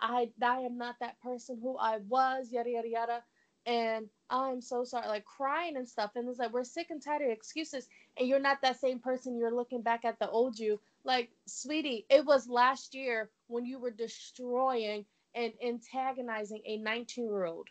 I 0.00 0.30
I 0.42 0.58
am 0.60 0.78
not 0.78 0.96
that 1.00 1.20
person 1.20 1.58
who 1.60 1.76
I 1.78 1.98
was, 2.08 2.52
yada 2.52 2.70
yada 2.70 2.88
yada. 2.88 3.24
And 3.66 4.08
I'm 4.30 4.60
so 4.60 4.84
sorry, 4.84 5.08
like 5.08 5.24
crying 5.24 5.76
and 5.76 5.88
stuff. 5.88 6.12
And 6.14 6.28
it's 6.28 6.38
like 6.38 6.52
we're 6.52 6.64
sick 6.64 6.88
and 6.90 7.02
tired 7.02 7.22
of 7.22 7.30
excuses. 7.30 7.88
And 8.18 8.28
you're 8.28 8.38
not 8.38 8.60
that 8.62 8.78
same 8.78 9.00
person. 9.00 9.36
You're 9.36 9.54
looking 9.54 9.82
back 9.82 10.04
at 10.04 10.18
the 10.20 10.28
old 10.30 10.58
you. 10.58 10.80
Like, 11.04 11.30
sweetie, 11.46 12.06
it 12.08 12.24
was 12.24 12.48
last 12.48 12.94
year 12.94 13.30
when 13.48 13.66
you 13.66 13.78
were 13.78 13.90
destroying 13.90 15.04
and 15.34 15.52
antagonizing 15.62 16.62
a 16.64 16.78
19 16.78 17.24
year 17.24 17.44
old. 17.44 17.68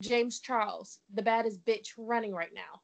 James 0.00 0.40
Charles, 0.40 0.98
the 1.14 1.22
baddest 1.22 1.64
bitch 1.64 1.90
running 1.96 2.32
right 2.32 2.52
now. 2.54 2.80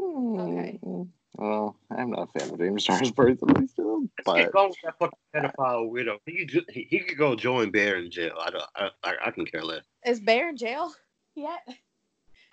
Okay. 0.00 0.78
Hmm. 0.82 1.02
Well, 1.34 1.76
I'm 1.96 2.10
not 2.10 2.28
a 2.34 2.38
fan 2.38 2.50
of 2.52 2.58
James 2.58 2.84
Charles 2.84 3.12
personally, 3.12 3.66
still, 3.68 4.00
Let's 4.00 4.10
but 4.24 4.36
get 4.36 4.52
going 4.52 4.68
with 4.70 4.78
that 4.84 4.98
fucking 4.98 5.18
pedophile 5.34 5.88
widow. 5.88 6.18
He 6.26 6.46
could, 6.46 6.64
he, 6.70 6.86
he 6.90 6.98
could 7.00 7.16
go 7.18 7.36
join 7.36 7.70
Bear 7.70 7.96
in 7.96 8.10
jail. 8.10 8.34
I 8.40 8.50
don't. 8.50 8.64
I, 8.74 8.90
I, 9.04 9.14
I 9.26 9.30
can 9.30 9.44
care 9.46 9.62
less. 9.62 9.82
Is 10.04 10.18
Bear 10.20 10.48
in 10.48 10.56
jail 10.56 10.92
yet? 11.36 11.60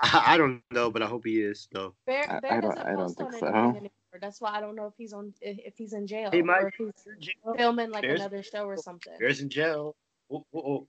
I, 0.02 0.24
I 0.34 0.38
don't 0.38 0.62
know, 0.72 0.92
but 0.92 1.02
I 1.02 1.08
hope 1.08 1.24
he 1.26 1.42
is 1.42 1.68
though. 1.72 1.96
Bear, 2.06 2.30
I- 2.30 2.40
Bear 2.42 2.52
I 2.52 2.62
don't- 2.62 2.76
doesn't 2.76 2.88
I 2.88 2.92
don't 2.96 3.14
think 3.16 3.34
so. 3.34 3.48
anymore. 3.48 3.90
That's 4.22 4.40
why 4.42 4.52
I 4.58 4.62
don't 4.62 4.76
know 4.76 4.86
if 4.88 4.94
he's 4.98 5.14
on 5.14 5.34
if 5.42 5.58
if 5.60 5.78
he's 5.78 5.94
in 5.94 6.08
jail 6.08 6.32
He 6.32 6.42
or 6.42 6.44
might 6.46 6.64
if 6.68 6.74
he's 6.76 6.92
be 7.06 7.12
in 7.12 7.22
jail. 7.22 7.54
filming 7.58 7.92
like 7.92 8.02
Bear's- 8.04 8.20
another 8.20 8.44
show 8.44 8.66
or 8.66 8.78
something. 8.78 9.14
Bear's 9.20 9.42
in 9.42 9.50
jail. 9.50 9.96
Oh, 10.32 10.46
oh, 10.54 10.60
oh. 10.60 10.88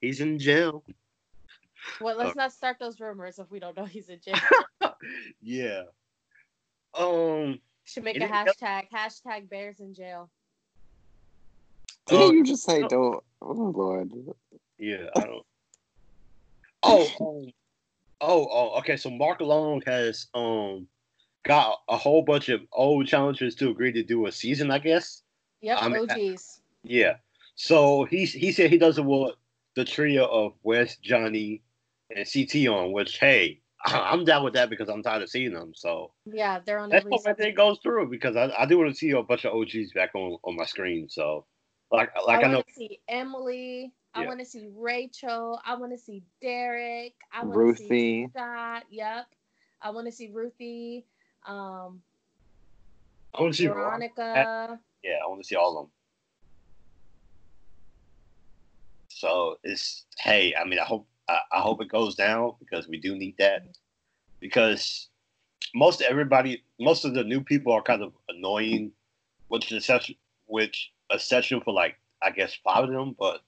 He's 0.00 0.20
in 0.20 0.38
jail. 0.38 0.82
Well, 2.00 2.16
let's 2.16 2.30
Uh, 2.30 2.42
not 2.42 2.52
start 2.52 2.78
those 2.78 3.00
rumors 3.00 3.38
if 3.38 3.50
we 3.50 3.58
don't 3.58 3.76
know 3.76 3.84
he's 3.84 4.08
in 4.08 4.20
jail. 4.24 4.94
yeah. 5.40 5.82
Um. 6.94 7.60
Should 7.84 8.04
make 8.04 8.16
a 8.16 8.22
Anything 8.22 8.36
else? 8.48 8.56
hashtag 8.60 8.88
hashtag 8.90 9.48
Bears 9.50 9.80
in 9.80 9.92
jail. 9.94 10.30
didn't 12.06 12.36
you 12.36 12.44
just 12.44 12.64
say 12.64 12.80
no. 12.80 12.88
don't? 12.88 13.24
Oh 13.40 13.72
lord. 13.76 14.12
Yeah. 14.78 15.08
I 15.16 15.20
don't. 15.20 15.46
Oh. 16.84 17.02
um, 17.20 17.52
oh. 18.20 18.46
Oh. 18.50 18.78
Okay. 18.78 18.96
So 18.96 19.10
Mark 19.10 19.40
Long 19.40 19.82
has 19.86 20.28
um 20.34 20.86
got 21.44 21.78
a 21.88 21.96
whole 21.96 22.22
bunch 22.22 22.48
of 22.48 22.60
old 22.72 23.06
challengers 23.06 23.54
to 23.56 23.70
agree 23.70 23.92
to 23.92 24.02
do 24.02 24.26
a 24.26 24.32
season. 24.32 24.70
I 24.70 24.78
guess. 24.78 25.22
Yep, 25.60 25.78
I 25.80 25.88
mean, 25.88 26.10
OGs. 26.10 26.60
Yeah. 26.84 27.16
So 27.54 28.04
he 28.04 28.24
he 28.24 28.52
said 28.52 28.70
he 28.70 28.78
doesn't 28.78 29.04
want 29.06 29.36
the 29.76 29.84
trio 29.84 30.26
of 30.26 30.54
Wes, 30.62 30.96
Johnny, 30.96 31.62
and 32.14 32.26
CT 32.30 32.66
on. 32.68 32.92
Which 32.92 33.18
hey, 33.18 33.60
I'm 33.86 34.24
down 34.24 34.44
with 34.44 34.54
that 34.54 34.70
because 34.70 34.88
I'm 34.88 35.02
tired 35.02 35.22
of 35.22 35.30
seeing 35.30 35.52
them. 35.52 35.72
So 35.74 36.12
Yeah, 36.26 36.60
they're 36.64 36.78
on 36.78 36.90
that's 36.90 37.02
every 37.02 37.12
what 37.12 37.22
season. 37.22 37.50
it 37.50 37.56
goes 37.56 37.78
through 37.82 38.10
because 38.10 38.36
I, 38.36 38.52
I 38.58 38.66
do 38.66 38.78
want 38.78 38.90
to 38.90 38.96
see 38.96 39.10
a 39.10 39.22
bunch 39.22 39.44
of 39.44 39.54
OGs 39.54 39.92
back 39.94 40.14
on 40.14 40.38
on 40.44 40.56
my 40.56 40.64
screen. 40.64 41.08
So 41.08 41.46
like 41.90 42.10
like 42.26 42.40
I, 42.40 42.44
I 42.44 42.48
know 42.48 42.54
want 42.56 42.68
to 42.68 42.74
see 42.74 43.00
Emily. 43.08 43.92
I 44.14 44.26
want 44.26 44.40
to 44.40 44.46
see 44.46 44.68
Rachel. 44.76 45.60
I 45.64 45.74
want 45.76 45.92
to 45.92 45.98
see 45.98 46.22
Derek. 46.42 47.14
I 47.32 47.44
want 47.44 47.54
to 47.54 47.76
see 47.76 47.84
Ruthie. 47.84 48.28
Scott. 48.34 48.84
Yep. 48.90 49.26
I 49.80 49.90
want 49.90 50.06
to 50.06 50.12
see 50.12 50.30
Ruthie. 50.32 51.06
Um, 51.46 52.02
I 53.34 53.42
want 53.42 53.54
to 53.54 53.58
see 53.58 53.66
Veronica. 53.66 54.14
Veronica. 54.22 54.80
Yeah, 55.02 55.18
I 55.24 55.28
want 55.28 55.42
to 55.42 55.46
see 55.46 55.56
all 55.56 55.78
of 55.78 55.84
them. 55.84 55.90
So 59.08 59.56
it's 59.62 60.04
hey, 60.18 60.54
I 60.54 60.64
mean, 60.64 60.78
I 60.78 60.84
hope 60.84 61.06
I, 61.28 61.38
I 61.52 61.60
hope 61.60 61.80
it 61.82 61.88
goes 61.88 62.14
down 62.14 62.54
because 62.58 62.88
we 62.88 62.98
do 62.98 63.14
need 63.16 63.36
that 63.38 63.66
because 64.40 65.08
most 65.74 66.02
everybody, 66.02 66.64
most 66.80 67.04
of 67.04 67.14
the 67.14 67.24
new 67.24 67.40
people 67.40 67.72
are 67.72 67.82
kind 67.82 68.02
of 68.02 68.12
annoying, 68.28 68.92
which 69.48 69.70
is 69.70 69.78
exception, 69.78 70.16
which 70.46 70.92
exception 71.10 71.60
for 71.60 71.72
like 71.72 71.96
I 72.22 72.30
guess 72.30 72.54
five 72.64 72.84
of 72.84 72.90
them, 72.90 73.14
but 73.18 73.40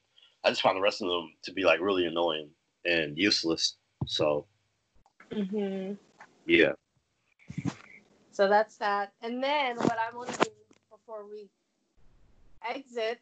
I 0.45 0.51
just 0.51 0.63
find 0.63 0.77
the 0.77 0.81
rest 0.81 1.03
of 1.03 1.09
them 1.09 1.33
to 1.45 1.53
be 1.53 1.65
like 1.65 1.81
really 1.81 2.07
annoying 2.07 2.51
and 2.85 3.17
useless. 3.19 3.77
So 4.07 4.47
hmm 5.33 5.93
yeah, 6.47 6.73
So 8.35 8.49
that's 8.49 8.77
that. 8.79 9.13
And 9.23 9.41
then 9.41 9.77
what 9.77 9.97
I 9.97 10.15
want 10.15 10.29
to 10.31 10.45
do 10.45 10.51
before 10.91 11.25
we 11.31 11.49
exit 12.69 13.21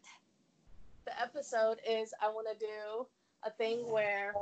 the 1.05 1.21
episode 1.21 1.77
is 1.87 2.15
I 2.23 2.29
want 2.29 2.47
to 2.51 2.59
do 2.59 3.07
a 3.43 3.51
thing 3.51 3.87
where 3.91 4.33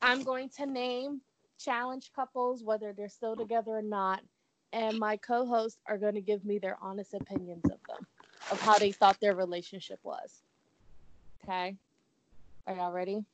I'm 0.00 0.22
going 0.22 0.48
to 0.56 0.64
name 0.64 1.20
challenge 1.62 2.10
couples, 2.16 2.62
whether 2.62 2.94
they're 2.94 3.10
still 3.10 3.36
together 3.36 3.72
or 3.72 3.82
not, 3.82 4.22
and 4.72 4.98
my 4.98 5.18
co 5.18 5.44
hosts 5.44 5.80
are 5.86 5.98
going 5.98 6.14
to 6.14 6.22
give 6.22 6.42
me 6.46 6.58
their 6.58 6.78
honest 6.80 7.12
opinions 7.12 7.66
of 7.66 7.78
them, 7.86 8.06
of 8.50 8.58
how 8.62 8.78
they 8.78 8.92
thought 8.92 9.20
their 9.20 9.34
relationship 9.34 9.98
was. 10.04 10.40
Okay. 11.44 11.76
Are 12.66 12.74
y'all 12.74 12.92
ready? 12.92 13.26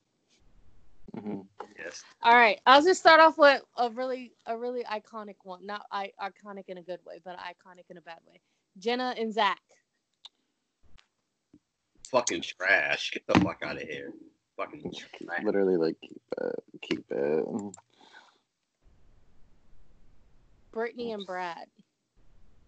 Hmm 1.19 1.41
Yes. 1.79 2.05
All 2.23 2.35
right. 2.35 2.61
I'll 2.67 2.83
just 2.83 3.01
start 3.01 3.21
off 3.21 3.39
with 3.39 3.63
a 3.77 3.91
really, 3.91 4.33
a 4.47 4.57
really 4.57 4.85
iconic 4.85 5.37
one. 5.45 5.65
Not 5.65 5.87
I, 5.91 6.13
iconic 6.21 6.65
in 6.69 6.79
a 6.79 6.83
good 6.83 7.01
way, 7.07 7.21
but 7.25 7.39
iconic 7.39 7.85
in 7.89 7.97
a 7.97 8.03
bad 8.03 8.19
way. 8.27 8.41
Jenna 8.79 9.15
and 9.19 9.33
Zach. 9.33 9.61
Fucking 12.11 12.43
trash. 12.43 13.13
Get 13.13 13.27
the 13.27 13.41
fuck 13.41 13.63
out 13.63 13.77
of 13.77 13.83
here. 13.83 14.13
Fucking 14.57 14.93
trash. 14.93 15.45
Literally, 15.45 15.77
like 15.77 15.97
keep 16.01 16.21
it, 16.41 16.65
keep 16.83 17.05
it. 17.11 17.45
Brittany 20.73 21.13
and 21.13 21.27
Brad. 21.27 21.67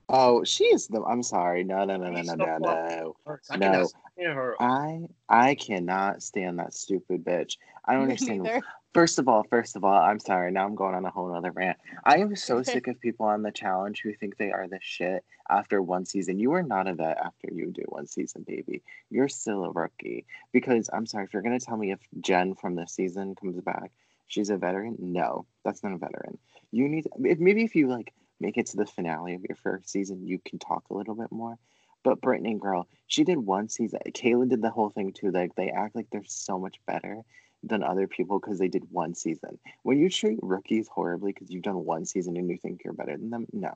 Oh, 0.09 0.45
she 0.45 0.64
is 0.64 0.86
the. 0.88 1.03
I'm 1.03 1.22
sorry. 1.22 1.64
No, 1.64 1.84
no, 1.84 1.97
no, 1.97 2.11
no, 2.11 2.22
no, 2.22 2.34
no, 2.34 2.59
no. 2.59 3.14
No. 3.26 3.38
cannot 3.51 3.88
stand 3.88 4.34
her. 4.34 4.57
I 4.61 5.01
I 5.28 5.55
cannot 5.55 6.22
stand 6.22 6.59
that 6.59 6.74
stupid 6.74 7.24
bitch. 7.24 7.57
I 7.85 7.95
don't 7.95 8.03
Me 8.07 8.12
understand. 8.12 8.43
neither. 8.43 8.62
First 8.93 9.18
of 9.18 9.26
all, 9.26 9.43
first 9.45 9.74
of 9.74 9.85
all, 9.85 9.95
I'm 9.95 10.18
sorry. 10.18 10.53
Now 10.53 10.66
I'm 10.66 10.74
going 10.74 10.95
on 10.95 11.07
a 11.07 11.11
whole 11.11 11.35
other 11.35 11.51
rant. 11.51 11.78
I 12.05 12.18
am 12.18 12.37
so 12.37 12.62
sick 12.62 12.89
of 12.89 13.01
people 13.01 13.26
on 13.26 13.43
the 13.43 13.51
challenge 13.51 14.03
who 14.03 14.12
think 14.12 14.37
they 14.37 14.51
are 14.51 14.68
the 14.68 14.78
shit 14.83 15.24
after 15.49 15.80
one 15.80 16.05
season. 16.05 16.39
You 16.39 16.53
are 16.53 16.62
not 16.62 16.87
a 16.87 16.95
vet 16.95 17.16
after 17.16 17.49
you 17.51 17.70
do 17.70 17.85
one 17.89 18.07
season, 18.07 18.43
baby. 18.43 18.83
You're 19.11 19.28
still 19.28 19.64
a 19.64 19.70
rookie. 19.70 20.26
Because 20.53 20.91
I'm 20.93 21.07
sorry, 21.07 21.24
if 21.24 21.33
you're 21.33 21.43
gonna 21.43 21.59
tell 21.59 21.78
me 21.78 21.91
if 21.91 22.01
Jen 22.20 22.55
from 22.55 22.74
this 22.74 22.93
season 22.93 23.35
comes 23.35 23.59
back, 23.61 23.93
she's 24.26 24.51
a 24.51 24.59
veteran. 24.59 24.97
No, 24.99 25.47
that's 25.64 25.83
not 25.83 25.95
a 25.95 25.99
veteran. 25.99 26.37
You 26.70 26.89
need 26.89 27.09
if 27.24 27.39
maybe 27.39 27.64
if 27.64 27.74
you 27.74 27.89
like 27.89 28.12
make 28.41 28.59
it 28.59 28.66
to 28.66 28.76
the 28.76 28.87
finale 28.87 29.35
of 29.35 29.45
your 29.49 29.57
first 29.57 29.89
season, 29.89 30.26
you 30.26 30.39
can 30.45 30.59
talk 30.59 30.85
a 30.91 30.95
little 30.95 31.14
bit 31.14 31.33
more. 31.33 31.59
But 32.03 32.20
Brittany, 32.20 32.55
girl, 32.55 32.89
she 33.07 33.24
did 33.24 33.39
one 33.39 33.68
season. 33.68 34.01
Kayla 34.09 34.49
did 34.49 34.61
the 34.61 34.70
whole 34.70 34.91
thing 34.91 35.12
too. 35.12 35.30
Like 35.30 35.55
they 35.55 35.70
act 35.70 35.95
like 35.95 36.11
they're 36.11 36.24
so 36.26 36.59
much 36.59 36.76
better 36.87 37.22
than 37.62 37.82
other 37.82 38.06
people 38.06 38.38
because 38.38 38.58
they 38.58 38.68
did 38.68 38.84
one 38.90 39.14
season. 39.14 39.58
When 39.82 39.98
you 39.98 40.10
treat 40.10 40.38
rookies 40.42 40.88
horribly 40.88 41.32
because 41.32 41.50
you've 41.50 41.62
done 41.62 41.84
one 41.84 42.04
season 42.04 42.36
and 42.36 42.50
you 42.50 42.56
think 42.56 42.82
you're 42.84 42.92
better 42.92 43.16
than 43.16 43.30
them, 43.30 43.46
no, 43.52 43.72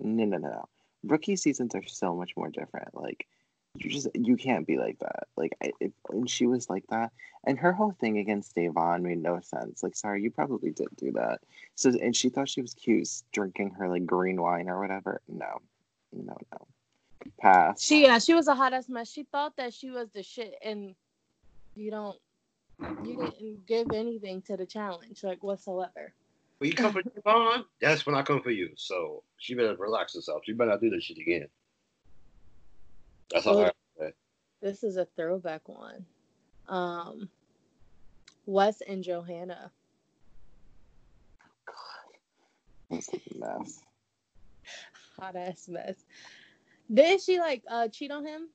no, 0.00 0.24
no, 0.24 0.38
no, 0.38 0.48
no. 0.48 0.68
Rookie 1.04 1.36
seasons 1.36 1.74
are 1.74 1.82
so 1.86 2.14
much 2.14 2.36
more 2.36 2.48
different. 2.48 2.94
Like 2.94 3.26
you 3.74 3.90
just 3.90 4.08
you 4.14 4.36
can't 4.36 4.66
be 4.66 4.78
like 4.78 4.98
that. 5.00 5.26
Like 5.36 5.56
I, 5.62 5.72
if, 5.80 5.92
and 6.10 6.28
she 6.28 6.46
was 6.46 6.68
like 6.68 6.86
that, 6.88 7.10
and 7.44 7.58
her 7.58 7.72
whole 7.72 7.92
thing 7.98 8.18
against 8.18 8.54
Davon 8.54 9.02
made 9.02 9.22
no 9.22 9.40
sense. 9.40 9.82
Like, 9.82 9.96
sorry, 9.96 10.22
you 10.22 10.30
probably 10.30 10.70
did 10.70 10.88
do 10.96 11.12
that. 11.12 11.40
So 11.74 11.90
and 12.00 12.14
she 12.14 12.28
thought 12.28 12.48
she 12.48 12.62
was 12.62 12.74
cute 12.74 13.08
drinking 13.32 13.70
her 13.70 13.88
like 13.88 14.06
green 14.06 14.40
wine 14.40 14.68
or 14.68 14.80
whatever. 14.80 15.20
No, 15.28 15.60
no, 16.12 16.36
no. 16.52 16.66
Pass. 17.40 17.82
She 17.82 18.02
yeah, 18.02 18.18
she 18.18 18.34
was 18.34 18.48
a 18.48 18.54
hot 18.54 18.72
ass 18.72 18.88
mess. 18.88 19.10
She 19.10 19.24
thought 19.24 19.56
that 19.56 19.72
she 19.72 19.90
was 19.90 20.10
the 20.10 20.22
shit, 20.22 20.54
and 20.62 20.94
you 21.74 21.90
don't, 21.90 22.18
you 22.78 23.16
didn't 23.16 23.66
give 23.66 23.86
anything 23.92 24.42
to 24.42 24.56
the 24.56 24.66
challenge 24.66 25.22
like 25.22 25.42
whatsoever. 25.42 26.14
When 26.58 26.70
you 26.70 26.76
come 26.76 26.92
for 26.92 27.02
Devon, 27.02 27.64
that's 27.80 28.06
when 28.06 28.14
I 28.14 28.22
come 28.22 28.40
for 28.40 28.50
you. 28.50 28.70
So 28.76 29.24
she 29.38 29.54
better 29.54 29.74
relax 29.76 30.14
herself. 30.14 30.42
She 30.44 30.52
better 30.52 30.70
not 30.70 30.80
do 30.80 30.90
this 30.90 31.04
shit 31.04 31.18
again. 31.18 31.48
That's 33.32 33.46
all 33.46 33.60
I 33.60 33.64
have 33.64 33.72
to 33.72 34.04
say. 34.04 34.12
This 34.60 34.84
is 34.84 34.96
a 34.96 35.06
throwback 35.16 35.68
one. 35.68 36.06
Um, 36.68 37.28
Wes 38.46 38.80
and 38.80 39.02
Johanna. 39.02 39.70
It's 42.90 43.08
a 43.08 43.20
mess. 43.38 43.80
Hot 45.18 45.34
ass 45.34 45.68
mess. 45.68 46.04
Didn't 46.92 47.22
she 47.22 47.38
like 47.38 47.62
uh 47.68 47.88
cheat 47.88 48.10
on 48.10 48.24
him 48.24 48.48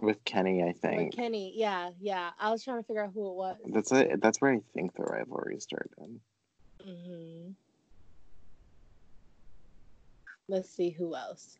With 0.00 0.24
Kenny, 0.24 0.62
I 0.62 0.66
with 0.66 0.76
think. 0.76 1.16
Kenny? 1.16 1.52
Yeah, 1.56 1.90
yeah. 2.00 2.30
I 2.38 2.50
was 2.50 2.62
trying 2.62 2.78
to 2.80 2.86
figure 2.86 3.04
out 3.04 3.10
who 3.12 3.28
it 3.30 3.34
was. 3.34 3.56
That's 3.66 3.92
it. 3.92 4.22
That's 4.22 4.40
where 4.40 4.52
I 4.52 4.60
think 4.74 4.94
the 4.94 5.02
rivalry 5.02 5.58
started. 5.60 6.20
hmm 6.84 7.50
Let's 10.48 10.70
see 10.70 10.90
who 10.90 11.14
else. 11.14 11.58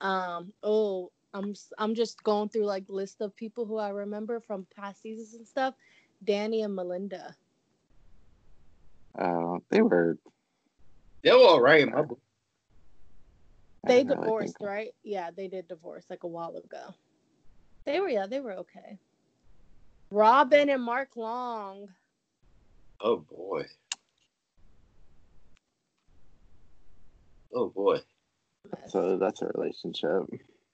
Um. 0.00 0.52
Oh, 0.62 1.10
I'm 1.32 1.54
I'm 1.78 1.94
just 1.94 2.22
going 2.24 2.48
through 2.48 2.66
like 2.66 2.84
list 2.88 3.20
of 3.20 3.34
people 3.36 3.64
who 3.64 3.78
I 3.78 3.90
remember 3.90 4.40
from 4.40 4.66
past 4.76 5.02
seasons 5.02 5.34
and 5.34 5.46
stuff. 5.46 5.74
Danny 6.24 6.62
and 6.62 6.74
Melinda. 6.74 7.34
Uh, 9.18 9.58
they 9.70 9.82
were. 9.82 10.18
They 11.22 11.32
were 11.32 11.38
all 11.38 11.60
right 11.60 11.80
in 11.80 11.90
my 11.90 12.02
They 13.84 13.98
didn't 13.98 14.08
really 14.08 14.30
divorced, 14.30 14.56
right? 14.60 14.90
Yeah, 15.04 15.30
they 15.30 15.48
did 15.48 15.68
divorce 15.68 16.04
like 16.10 16.24
a 16.24 16.28
while 16.28 16.56
ago. 16.56 16.94
They 17.88 18.00
were 18.00 18.10
yeah, 18.10 18.26
they 18.26 18.40
were 18.40 18.52
okay. 18.52 18.98
Robin 20.10 20.68
and 20.68 20.82
Mark 20.82 21.16
Long. 21.16 21.88
Oh 23.00 23.16
boy. 23.16 23.64
Oh 27.54 27.70
boy. 27.70 28.00
So 28.88 29.16
that's 29.16 29.40
a 29.40 29.46
relationship. 29.54 30.24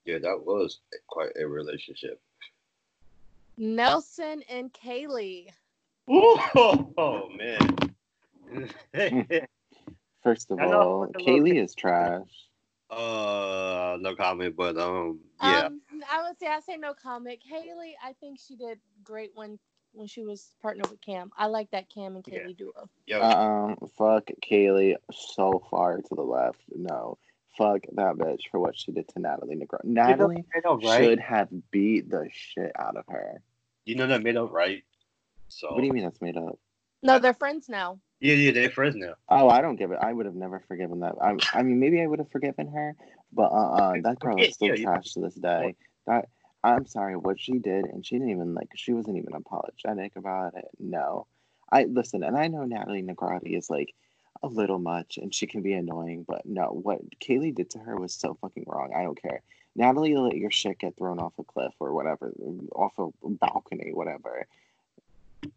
Yeah, 0.05 0.19
that 0.19 0.45
was 0.45 0.81
quite 1.07 1.31
a 1.41 1.47
relationship. 1.47 2.21
Nelson 3.57 4.43
and 4.51 4.73
Kaylee. 4.73 5.51
Oh, 6.09 7.31
man. 7.39 8.75
First 10.25 10.51
of 10.51 10.59
all, 10.59 11.03
with 11.03 11.12
the 11.12 11.19
little 11.21 11.39
Kaylee 11.39 11.62
is 11.62 11.77
trash. 11.77 12.27
uh, 12.91 13.99
no 14.01 14.17
comment, 14.17 14.57
but 14.57 14.77
um, 14.79 15.21
yeah. 15.41 15.67
Um, 15.67 15.81
I 16.11 16.22
would 16.28 16.38
say 16.38 16.46
I 16.46 16.61
say 16.61 16.76
no 16.76 16.94
comment. 16.94 17.40
Haley, 17.44 17.96
I 18.02 18.12
think 18.20 18.38
she 18.46 18.57
did 18.57 18.78
great 19.02 19.30
when 19.34 19.59
when 19.92 20.07
she 20.09 20.24
was 20.24 20.55
partnered 20.61 20.90
with 20.90 21.00
Cam. 21.00 21.30
I 21.36 21.46
like 21.46 21.70
that 21.70 21.88
Cam 21.88 22.16
and 22.16 22.24
Yeah. 22.26 22.40
Kaylee 22.40 22.57
duo. 22.57 22.88
Yo, 23.07 23.20
Uh 23.20 23.74
uh 23.82 23.86
Fuck 23.96 24.30
Kaylee 24.42 24.96
so 25.12 25.62
far 25.70 25.98
to 25.98 26.14
the 26.14 26.22
left. 26.22 26.59
No. 26.74 27.18
Fuck 27.57 27.82
that 27.92 28.16
bitch 28.16 28.40
for 28.50 28.59
what 28.59 28.76
she 28.76 28.90
did 28.90 29.07
to 29.11 29.20
Natalie 29.20 29.55
Negro. 29.55 29.78
you 29.84 29.92
know 29.92 30.02
Natalie 30.09 30.34
that 30.36 30.44
made 30.55 30.66
up 30.68 30.82
right. 30.82 31.05
should 31.05 31.20
have 31.20 31.48
beat 31.70 32.11
the 32.11 32.28
shit 32.32 32.72
out 32.76 32.96
of 32.96 33.05
her. 33.09 33.40
You 33.84 33.94
know 33.94 34.09
that 34.09 34.22
made 34.24 34.36
up 34.36 34.50
right. 34.52 34.82
So 35.48 35.72
What 35.72 35.80
do 35.80 35.86
you 35.86 35.92
mean 35.92 36.02
that's 36.02 36.20
made 36.20 36.36
up? 36.36 36.59
No, 37.05 37.20
they're 37.20 37.34
friends 37.34 37.68
now. 37.68 38.00
yeah, 38.18 38.34
yeah, 38.34 38.50
they're 38.50 38.70
friends 38.70 38.96
now. 38.96 39.14
Oh, 39.28 39.48
I 39.48 39.61
don't 39.61 39.76
give 39.76 39.92
it. 39.92 39.98
I 40.00 40.12
would 40.12 40.26
have 40.26 40.34
never 40.34 40.59
forgiven 40.66 41.00
that. 41.00 41.14
I, 41.22 41.36
I 41.52 41.62
mean, 41.62 41.78
maybe 41.78 42.00
I 42.00 42.07
would 42.07 42.18
have 42.18 42.30
forgiven 42.32 42.66
her, 42.68 42.96
but 43.32 43.52
uh, 43.52 43.70
uh 43.74 43.92
that 44.02 44.18
girl 44.18 44.40
is 44.42 44.55
still 44.55 44.68
Yeah, 44.68 44.74
you- 44.74 44.84
trash 44.84 45.12
to 45.12 45.20
this 45.20 45.34
day. 45.34 45.76
That 46.07 46.28
I'm 46.62 46.86
sorry, 46.86 47.16
what 47.16 47.40
she 47.40 47.59
did, 47.59 47.86
and 47.86 48.05
she 48.05 48.16
didn't 48.16 48.30
even 48.30 48.55
like. 48.55 48.70
She 48.74 48.92
wasn't 48.92 49.18
even 49.18 49.34
apologetic 49.34 50.16
about 50.16 50.55
it. 50.55 50.68
No, 50.78 51.26
I 51.70 51.84
listen, 51.84 52.22
and 52.22 52.36
I 52.36 52.48
know 52.48 52.64
Natalie 52.64 53.02
Negrotti 53.02 53.57
is 53.57 53.70
like 53.70 53.94
a 54.42 54.46
little 54.48 54.78
much, 54.78 55.18
and 55.18 55.34
she 55.34 55.46
can 55.46 55.62
be 55.62 55.72
annoying, 55.72 56.24
but 56.26 56.44
no, 56.44 56.66
what 56.66 57.00
Kaylee 57.20 57.55
did 57.55 57.70
to 57.70 57.78
her 57.78 57.96
was 57.96 58.14
so 58.14 58.36
fucking 58.40 58.64
wrong. 58.66 58.92
I 58.94 59.02
don't 59.02 59.20
care. 59.20 59.42
Natalie, 59.76 60.16
let 60.16 60.36
your 60.36 60.50
shit 60.50 60.78
get 60.78 60.96
thrown 60.96 61.18
off 61.18 61.32
a 61.38 61.44
cliff 61.44 61.72
or 61.80 61.92
whatever, 61.92 62.32
off 62.74 62.92
a 62.98 63.09
balcony, 63.22 63.90
whatever. 63.92 64.46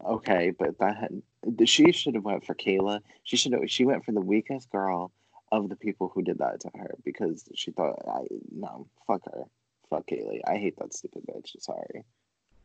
Okay, 0.04 0.50
but 0.50 0.78
that 0.78 0.96
had, 0.96 1.22
she 1.68 1.92
should 1.92 2.14
have 2.14 2.24
went 2.24 2.44
for 2.44 2.54
Kayla. 2.54 3.00
She 3.24 3.36
should 3.36 3.52
have. 3.52 3.70
She 3.70 3.84
went 3.84 4.04
for 4.04 4.12
the 4.12 4.20
weakest 4.20 4.70
girl 4.70 5.12
of 5.50 5.68
the 5.68 5.76
people 5.76 6.10
who 6.14 6.22
did 6.22 6.38
that 6.38 6.60
to 6.60 6.70
her 6.74 6.94
because 7.04 7.44
she 7.54 7.70
thought, 7.70 8.02
I 8.06 8.26
no, 8.50 8.86
fuck 9.06 9.24
her, 9.24 9.44
fuck 9.88 10.06
Kaylee. 10.06 10.40
I 10.46 10.56
hate 10.56 10.78
that 10.78 10.94
stupid 10.94 11.22
bitch. 11.26 11.60
Sorry. 11.60 12.04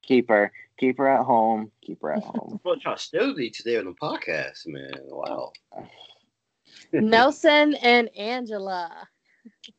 Keep 0.03 0.30
her, 0.30 0.51
keep 0.78 0.97
her 0.97 1.07
at 1.07 1.24
home. 1.24 1.71
Keep 1.82 2.01
her 2.01 2.13
at 2.13 2.24
home. 2.24 2.59
Much 2.65 2.84
hostility 2.84 3.49
today 3.49 3.78
on 3.78 3.86
the 3.86 3.93
podcast, 3.93 4.67
man. 4.67 4.91
Wow. 5.05 5.53
Nelson 6.91 7.76
and 7.76 8.09
Angela. 8.17 9.07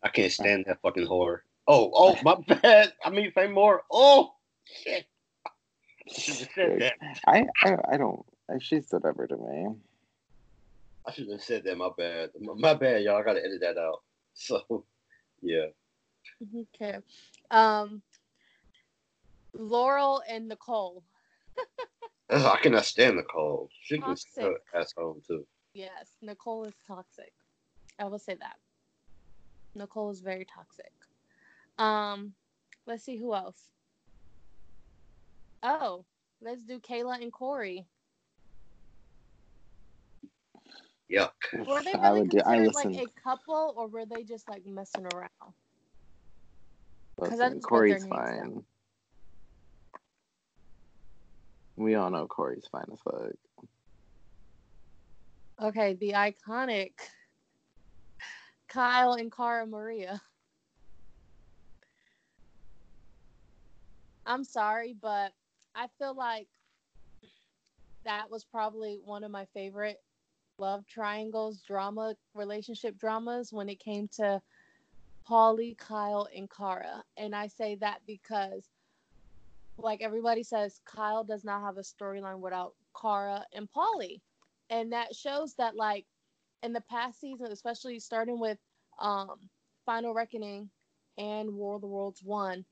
I 0.02 0.08
can't 0.08 0.32
stand 0.32 0.64
that 0.66 0.80
fucking 0.82 1.06
whore. 1.06 1.40
Oh, 1.66 1.90
oh, 1.94 2.18
my 2.22 2.36
bad. 2.46 2.92
I 3.04 3.10
mean, 3.10 3.32
Fame 3.32 3.52
more. 3.52 3.82
Oh, 3.90 4.34
shit. 4.64 5.06
I 5.46 6.12
should 6.12 6.36
have 6.36 6.48
said 6.54 6.80
that. 6.80 6.94
I, 7.26 7.46
I, 7.62 7.76
I 7.92 7.96
don't. 7.96 8.24
She's 8.60 8.88
whatever 8.90 9.26
to 9.26 9.36
me. 9.36 9.68
I 11.06 11.12
should 11.12 11.30
have 11.30 11.42
said 11.42 11.64
that. 11.64 11.78
My 11.78 11.88
bad. 11.96 12.30
My, 12.40 12.54
my 12.54 12.74
bad, 12.74 13.02
y'all. 13.02 13.16
I 13.16 13.22
gotta 13.22 13.44
edit 13.44 13.60
that 13.60 13.78
out. 13.78 14.02
So, 14.34 14.84
yeah. 15.42 15.66
Okay. 16.74 16.98
Um, 17.54 18.02
Laurel 19.52 20.22
and 20.28 20.48
Nicole. 20.48 21.04
Ugh, 22.30 22.44
I 22.44 22.60
cannot 22.60 22.84
stand 22.84 23.16
Nicole. 23.16 23.70
She 23.82 23.98
can 23.98 24.08
Toxic. 24.08 24.32
sit 24.34 24.52
ass 24.74 24.92
home 24.96 25.22
too. 25.26 25.46
Yes, 25.72 26.16
Nicole 26.20 26.64
is 26.64 26.74
toxic. 26.86 27.32
I 27.98 28.06
will 28.06 28.18
say 28.18 28.34
that. 28.34 28.56
Nicole 29.76 30.10
is 30.10 30.20
very 30.20 30.44
toxic. 30.44 30.92
Um, 31.78 32.34
Let's 32.86 33.04
see 33.04 33.16
who 33.16 33.34
else. 33.34 33.70
Oh, 35.62 36.04
let's 36.42 36.62
do 36.62 36.78
Kayla 36.78 37.22
and 37.22 37.32
Corey. 37.32 37.86
Yuck. 41.10 41.30
Were 41.66 41.82
they 41.82 41.92
I 41.94 42.10
really 42.10 42.20
would 42.20 42.30
do. 42.30 42.38
I 42.40 42.56
considered 42.56 42.74
listen. 42.74 42.92
like 42.92 43.08
a 43.08 43.20
couple, 43.22 43.74
or 43.76 43.86
were 43.86 44.04
they 44.04 44.22
just 44.24 44.48
like 44.48 44.66
messing 44.66 45.06
around? 45.14 45.54
Listen 47.18 47.60
Corey's 47.60 48.06
fine. 48.06 48.64
We 51.76 51.94
all 51.94 52.10
know 52.10 52.26
Corey's 52.26 52.66
fine 52.70 52.86
as 52.92 53.00
fuck. 53.00 53.32
Okay, 55.60 55.94
the 55.94 56.12
iconic 56.12 56.92
Kyle 58.68 59.12
and 59.14 59.30
Cara 59.30 59.66
Maria. 59.66 60.20
I'm 64.26 64.42
sorry, 64.42 64.96
but 65.00 65.32
I 65.74 65.88
feel 65.98 66.14
like 66.16 66.48
that 68.04 68.30
was 68.30 68.44
probably 68.44 68.98
one 69.04 69.22
of 69.22 69.30
my 69.30 69.46
favorite 69.54 69.98
love 70.58 70.86
triangles, 70.86 71.62
drama, 71.62 72.14
relationship 72.34 72.98
dramas 72.98 73.52
when 73.52 73.68
it 73.68 73.80
came 73.80 74.08
to 74.16 74.40
Paulie, 75.28 75.76
Kyle, 75.76 76.28
and 76.34 76.50
Cara. 76.50 77.02
And 77.16 77.34
I 77.34 77.46
say 77.48 77.76
that 77.76 78.00
because, 78.06 78.68
like 79.78 80.02
everybody 80.02 80.42
says, 80.42 80.80
Kyle 80.84 81.24
does 81.24 81.44
not 81.44 81.62
have 81.62 81.78
a 81.78 81.82
storyline 81.82 82.40
without 82.40 82.74
Cara 83.00 83.44
and 83.52 83.68
Paulie. 83.70 84.20
And 84.70 84.92
that 84.92 85.14
shows 85.14 85.54
that, 85.54 85.76
like, 85.76 86.06
in 86.62 86.72
the 86.72 86.80
past 86.82 87.20
season, 87.20 87.48
especially 87.52 87.98
starting 87.98 88.40
with 88.40 88.58
um, 88.98 89.36
Final 89.84 90.14
Reckoning 90.14 90.70
and 91.18 91.54
War 91.54 91.76
of 91.76 91.82
the 91.82 91.86
Worlds 91.86 92.22
1, 92.22 92.64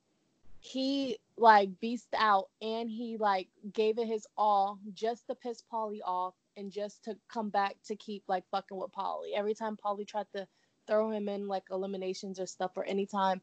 he 0.60 1.18
like 1.36 1.68
beast 1.80 2.08
out 2.16 2.48
and 2.60 2.88
he 2.88 3.16
like 3.18 3.48
gave 3.72 3.98
it 3.98 4.06
his 4.06 4.26
all 4.36 4.78
just 4.94 5.26
to 5.26 5.34
piss 5.34 5.62
Paulie 5.72 5.98
off 6.04 6.34
and 6.56 6.70
just 6.70 7.02
to 7.04 7.16
come 7.28 7.50
back 7.50 7.76
to 7.86 7.96
keep 7.96 8.22
like 8.28 8.44
fucking 8.50 8.76
with 8.76 8.92
Paulie. 8.92 9.32
Every 9.34 9.54
time 9.54 9.76
Paulie 9.76 10.06
tried 10.06 10.26
to 10.36 10.46
throw 10.86 11.10
him 11.10 11.28
in 11.28 11.48
like 11.48 11.64
eliminations 11.70 12.40
or 12.40 12.46
stuff, 12.46 12.72
or 12.76 12.84
anytime 12.84 13.40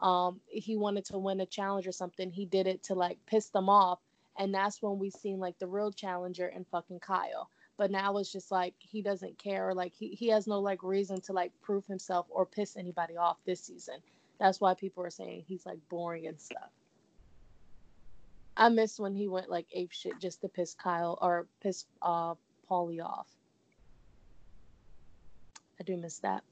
um 0.00 0.40
he 0.46 0.76
wanted 0.76 1.04
to 1.04 1.18
win 1.18 1.40
a 1.40 1.46
challenge 1.46 1.86
or 1.86 1.92
something, 1.92 2.30
he 2.30 2.46
did 2.46 2.66
it 2.66 2.82
to 2.84 2.94
like 2.94 3.18
piss 3.26 3.48
them 3.48 3.68
off. 3.68 3.98
And 4.38 4.54
that's 4.54 4.80
when 4.80 4.98
we 4.98 5.10
seen 5.10 5.40
like 5.40 5.58
the 5.58 5.66
real 5.66 5.90
challenger 5.90 6.46
and 6.46 6.64
fucking 6.70 7.00
Kyle. 7.00 7.50
But 7.76 7.90
now 7.90 8.16
it's 8.18 8.32
just 8.32 8.50
like 8.50 8.74
he 8.78 9.02
doesn't 9.02 9.38
care, 9.38 9.74
like 9.74 9.92
he, 9.94 10.08
he 10.08 10.28
has 10.28 10.46
no 10.46 10.60
like 10.60 10.82
reason 10.82 11.20
to 11.22 11.32
like 11.32 11.52
prove 11.62 11.86
himself 11.86 12.26
or 12.30 12.46
piss 12.46 12.76
anybody 12.76 13.16
off 13.16 13.36
this 13.44 13.60
season. 13.60 13.96
That's 14.38 14.60
why 14.60 14.74
people 14.74 15.04
are 15.04 15.10
saying 15.10 15.44
he's 15.46 15.66
like 15.66 15.78
boring 15.88 16.26
and 16.26 16.40
stuff. 16.40 16.70
I 18.56 18.68
miss 18.68 18.98
when 18.98 19.14
he 19.14 19.28
went 19.28 19.48
like 19.48 19.66
ape 19.72 19.92
shit 19.92 20.20
just 20.20 20.40
to 20.40 20.48
piss 20.48 20.74
Kyle 20.74 21.18
or 21.22 21.46
piss 21.62 21.84
uh 22.02 22.34
Paulie 22.68 23.02
off. 23.04 23.28
I 25.80 25.84
do 25.84 25.96
miss 25.96 26.18
that. 26.20 26.42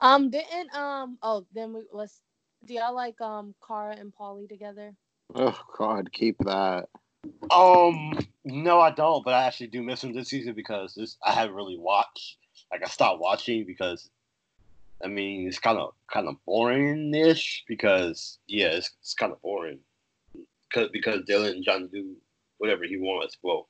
Um, 0.00 0.30
didn't 0.30 0.74
um 0.74 1.18
oh 1.22 1.46
then 1.52 1.74
we 1.74 1.82
let's 1.92 2.22
do 2.64 2.74
y'all 2.74 2.94
like 2.94 3.20
um 3.20 3.54
Cara 3.66 3.96
and 3.96 4.12
Paulie 4.14 4.48
together? 4.48 4.94
Oh 5.34 5.58
God, 5.76 6.12
keep 6.12 6.36
that. 6.40 6.88
Um, 7.50 8.18
no, 8.44 8.80
I 8.80 8.90
don't. 8.90 9.24
But 9.24 9.34
I 9.34 9.44
actually 9.44 9.68
do 9.68 9.82
miss 9.82 10.00
them 10.00 10.12
this 10.12 10.28
season 10.28 10.54
because 10.54 10.94
this 10.94 11.16
I 11.24 11.32
haven't 11.32 11.54
really 11.54 11.78
watched. 11.78 12.38
Like 12.72 12.82
I 12.84 12.88
stopped 12.88 13.20
watching 13.20 13.66
because, 13.66 14.10
I 15.04 15.08
mean, 15.08 15.46
it's 15.46 15.58
kind 15.58 15.78
of 15.78 15.94
kind 16.12 16.28
of 16.28 16.36
boring-ish 16.46 17.64
because 17.68 18.38
yeah, 18.46 18.68
it's, 18.68 18.90
it's 19.00 19.14
kind 19.14 19.32
of 19.32 19.42
boring. 19.42 19.80
Because 20.68 20.90
because 20.92 21.22
Dylan 21.22 21.52
and 21.52 21.64
John 21.64 21.88
do 21.92 22.16
whatever 22.58 22.84
he 22.84 22.96
wants. 22.96 23.36
Well, 23.42 23.68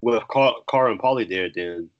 with 0.00 0.26
Car, 0.28 0.54
Car 0.66 0.90
and 0.90 1.00
Paulie 1.00 1.28
there, 1.28 1.50
then 1.54 1.90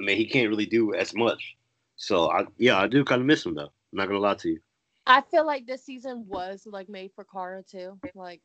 I 0.00 0.04
mean 0.04 0.16
he 0.16 0.26
can't 0.26 0.48
really 0.48 0.66
do 0.66 0.94
as 0.94 1.14
much. 1.14 1.56
So 2.02 2.32
I 2.32 2.44
yeah, 2.58 2.78
I 2.78 2.88
do 2.88 3.04
kind 3.04 3.20
of 3.20 3.26
miss 3.26 3.46
him 3.46 3.54
though. 3.54 3.62
I'm 3.70 3.70
not 3.92 4.08
gonna 4.08 4.18
lie 4.18 4.34
to 4.34 4.48
you. 4.48 4.60
I 5.06 5.20
feel 5.20 5.46
like 5.46 5.66
this 5.66 5.84
season 5.84 6.26
was 6.26 6.66
like 6.66 6.88
made 6.88 7.12
for 7.14 7.22
Cara 7.24 7.62
too. 7.62 7.96
Like 8.16 8.40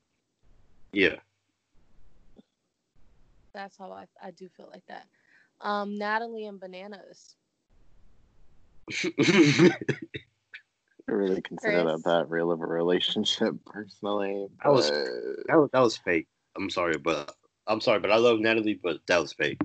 Yeah. 0.93 1.15
that's 3.55 3.75
how 3.75 3.91
I 3.91 4.05
I 4.21 4.29
do 4.29 4.47
feel 4.55 4.69
like 4.71 4.85
that. 4.87 5.07
Um, 5.59 5.97
Natalie 5.97 6.45
and 6.45 6.59
Bananas. 6.59 7.35
I 9.09 9.71
really 11.07 11.41
consider 11.41 11.81
Chris? 11.83 11.93
that 11.95 12.03
that 12.05 12.29
real 12.29 12.51
of 12.51 12.61
a 12.61 12.65
relationship 12.67 13.55
personally. 13.65 14.47
That 14.63 14.71
was- 14.71 14.91
That 14.91 15.57
was, 15.57 15.69
that 15.73 15.79
was 15.79 15.97
fake. 15.97 16.27
I'm 16.55 16.69
sorry, 16.69 16.97
but 16.99 17.33
I'm 17.65 17.81
sorry, 17.81 17.99
but 17.99 18.11
I 18.11 18.17
love 18.17 18.39
Natalie, 18.39 18.79
but 18.81 18.99
that 19.07 19.19
was 19.19 19.33
fake. 19.33 19.59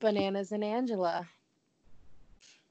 Bananas 0.00 0.50
and 0.50 0.64
Angela. 0.64 1.28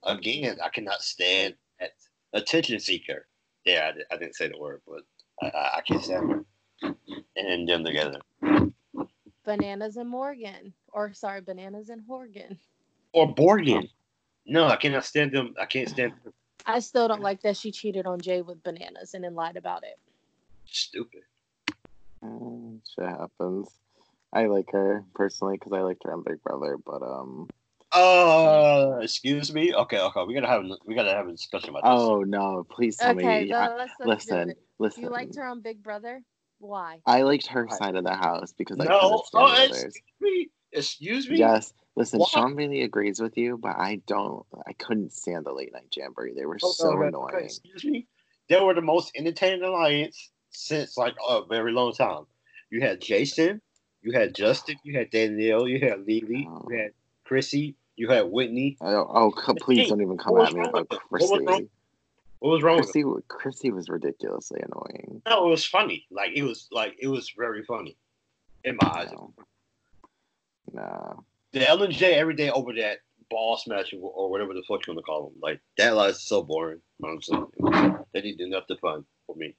Again, 0.06 0.58
I 0.64 0.70
cannot 0.70 1.02
stand 1.02 1.56
that 1.80 1.92
attention 2.34 2.80
seeker. 2.80 3.26
Yeah, 3.66 3.92
I, 4.12 4.14
I 4.14 4.18
didn't 4.18 4.36
say 4.36 4.48
the 4.48 4.60
word, 4.60 4.82
but 4.88 5.02
I, 5.42 5.48
I, 5.58 5.78
I 5.78 5.82
can't 5.82 6.04
stand 6.04 6.32
her. 6.32 6.46
And 7.36 7.68
them 7.68 7.84
together. 7.84 8.20
Bananas 9.44 9.98
and 9.98 10.10
Morgan. 10.10 10.74
Or 10.94 11.14
sorry, 11.14 11.42
Bananas 11.42 11.90
and 11.90 12.02
Horgan. 12.08 12.60
Or 13.14 13.34
Borgen. 13.34 13.90
No, 14.46 14.68
I 14.68 14.76
cannot 14.76 15.06
stand 15.06 15.32
them. 15.32 15.56
I 15.60 15.66
can't 15.66 15.90
stand 15.90 16.14
them. 16.24 16.34
I 16.66 16.80
still 16.80 17.08
don't 17.08 17.22
like 17.22 17.42
that 17.42 17.58
she 17.58 17.72
cheated 17.72 18.06
on 18.06 18.20
Jay 18.20 18.42
with 18.42 18.64
Bananas 18.64 19.14
and 19.14 19.24
then 19.24 19.34
lied 19.36 19.58
about 19.58 19.84
it. 19.84 19.98
Stupid. 20.66 21.22
Mm, 22.24 22.80
shit 22.94 23.08
happens. 23.08 23.70
I 24.34 24.46
like 24.46 24.72
her 24.72 25.04
personally 25.14 25.56
because 25.58 25.74
I 25.74 25.82
liked 25.82 26.04
her 26.04 26.14
on 26.14 26.24
Big 26.24 26.44
Brother, 26.44 26.78
but 26.84 27.02
um. 27.02 27.50
Uh, 27.92 29.00
excuse 29.02 29.54
me. 29.54 29.74
Okay, 29.74 30.00
okay. 30.00 30.24
We 30.28 30.34
gotta 30.34 30.48
have 30.48 30.64
we 30.86 30.96
gotta 30.96 31.12
have 31.14 31.28
a 31.28 31.32
discussion 31.32 31.70
about 31.70 31.84
this. 31.84 31.92
Oh 31.92 32.22
no! 32.22 32.66
Please 32.70 32.98
tell 32.98 33.12
Okay, 33.16 33.44
me. 33.44 33.50
so 33.50 33.56
I- 33.56 33.76
let's, 33.76 33.92
let's 34.04 34.26
do 34.26 34.34
listen, 34.36 34.50
it. 34.52 34.58
listen. 34.80 35.04
You 35.04 35.10
liked 35.10 35.36
her 35.38 35.46
on 35.46 35.62
Big 35.62 35.82
Brother? 35.82 36.22
Why? 36.60 37.00
I 37.06 37.22
liked 37.24 37.48
her 37.48 37.64
Right. 37.66 37.74
side 37.78 37.96
of 37.96 38.04
the 38.04 38.14
house 38.16 38.54
because 38.58 38.80
I 38.80 38.86
no. 38.86 39.00
couldn't 39.00 39.26
stand 39.26 39.44
Oh, 39.44 39.48
the 39.56 39.64
excuse 39.66 39.82
others. 39.84 39.94
me. 40.22 40.50
Excuse 40.72 41.30
me. 41.30 41.38
Yes, 41.38 41.74
listen. 41.96 42.20
What? 42.20 42.30
Sean 42.30 42.56
really 42.56 42.82
agrees 42.82 43.22
with 43.22 43.38
you, 43.38 43.58
but 43.58 43.76
I 43.78 44.02
don't. 44.08 44.46
I 44.68 44.74
couldn't 44.74 45.14
stand 45.14 45.46
the 45.46 45.54
late 45.54 45.72
night 45.74 45.88
jamboree. 45.96 46.34
They 46.34 46.46
were 46.46 46.58
Oh, 46.64 46.72
so 46.72 46.90
okay, 46.98 47.08
annoying. 47.08 47.36
okay, 47.36 47.46
Excuse 47.46 47.86
me. 47.86 48.08
They 48.50 48.60
were 48.60 48.74
the 48.74 48.82
most 48.82 49.12
entertaining 49.16 49.64
alliance 49.64 50.32
since 50.52 50.98
like 50.98 51.16
a 51.28 51.46
very 51.46 51.72
long 51.72 51.94
time. 51.94 52.24
You 52.72 52.82
had 52.82 53.00
Jason, 53.02 53.62
you 54.02 54.12
had 54.12 54.36
Justin, 54.36 54.76
you 54.84 54.98
had 54.98 55.10
Danielle, 55.12 55.68
you 55.68 55.80
had 55.80 56.00
Lily, 56.06 56.48
Oh. 56.50 56.66
you 56.70 56.78
had 56.78 56.92
Chrissy, 57.26 57.76
you 57.96 58.08
had 58.08 58.26
Whitney. 58.26 58.78
Oh, 58.82 59.32
oh 59.36 59.56
please 59.60 59.80
Hey, 59.80 59.90
don't 59.90 60.02
even 60.02 60.18
come 60.18 60.40
at 60.40 60.54
me 60.54 60.62
about 60.62 60.88
it? 60.92 61.00
What 61.10 61.22
was 61.22 61.32
wrong? 61.32 61.46
Chrissy. 61.46 61.70
What 62.40 62.50
was 62.52 62.64
wrong 62.64 62.78
with? 62.78 62.86
Chrissy, 62.92 63.04
Chrissy 63.28 63.72
was 63.72 63.90
ridiculously 63.90 64.62
annoying. 64.62 65.22
No, 65.28 65.48
it 65.48 65.50
was 65.50 65.66
funny. 65.66 66.06
Like 66.12 66.32
it 66.36 66.44
was 66.44 66.68
like 66.72 66.96
it 67.00 67.08
was 67.08 67.34
very 67.36 67.64
funny 67.64 67.98
in 68.64 68.78
my 68.82 68.88
eyes. 68.90 69.10
No. 69.12 69.34
no. 70.74 71.26
The 71.54 71.68
Ellen 71.68 71.92
J 71.92 72.14
every 72.16 72.36
day 72.36 72.50
over 72.52 72.74
that 72.74 73.00
ball 73.30 73.58
smash 73.58 73.94
or- 73.94 74.30
whatever 74.30 74.54
the 74.54 74.64
fuck 74.68 74.86
you 74.86 74.94
want 74.94 75.00
to 75.00 75.04
call 75.04 75.30
them. 75.30 75.40
Like 75.42 75.60
that 75.78 75.96
lie 75.96 76.10
is 76.10 76.22
so 76.22 76.44
boring. 76.44 76.82
Honestly, 77.04 77.40
they 78.14 78.22
to 78.22 78.42
enough 78.42 78.68
to 78.68 78.76
fun 78.78 79.06
for 79.26 79.36
me. 79.36 79.56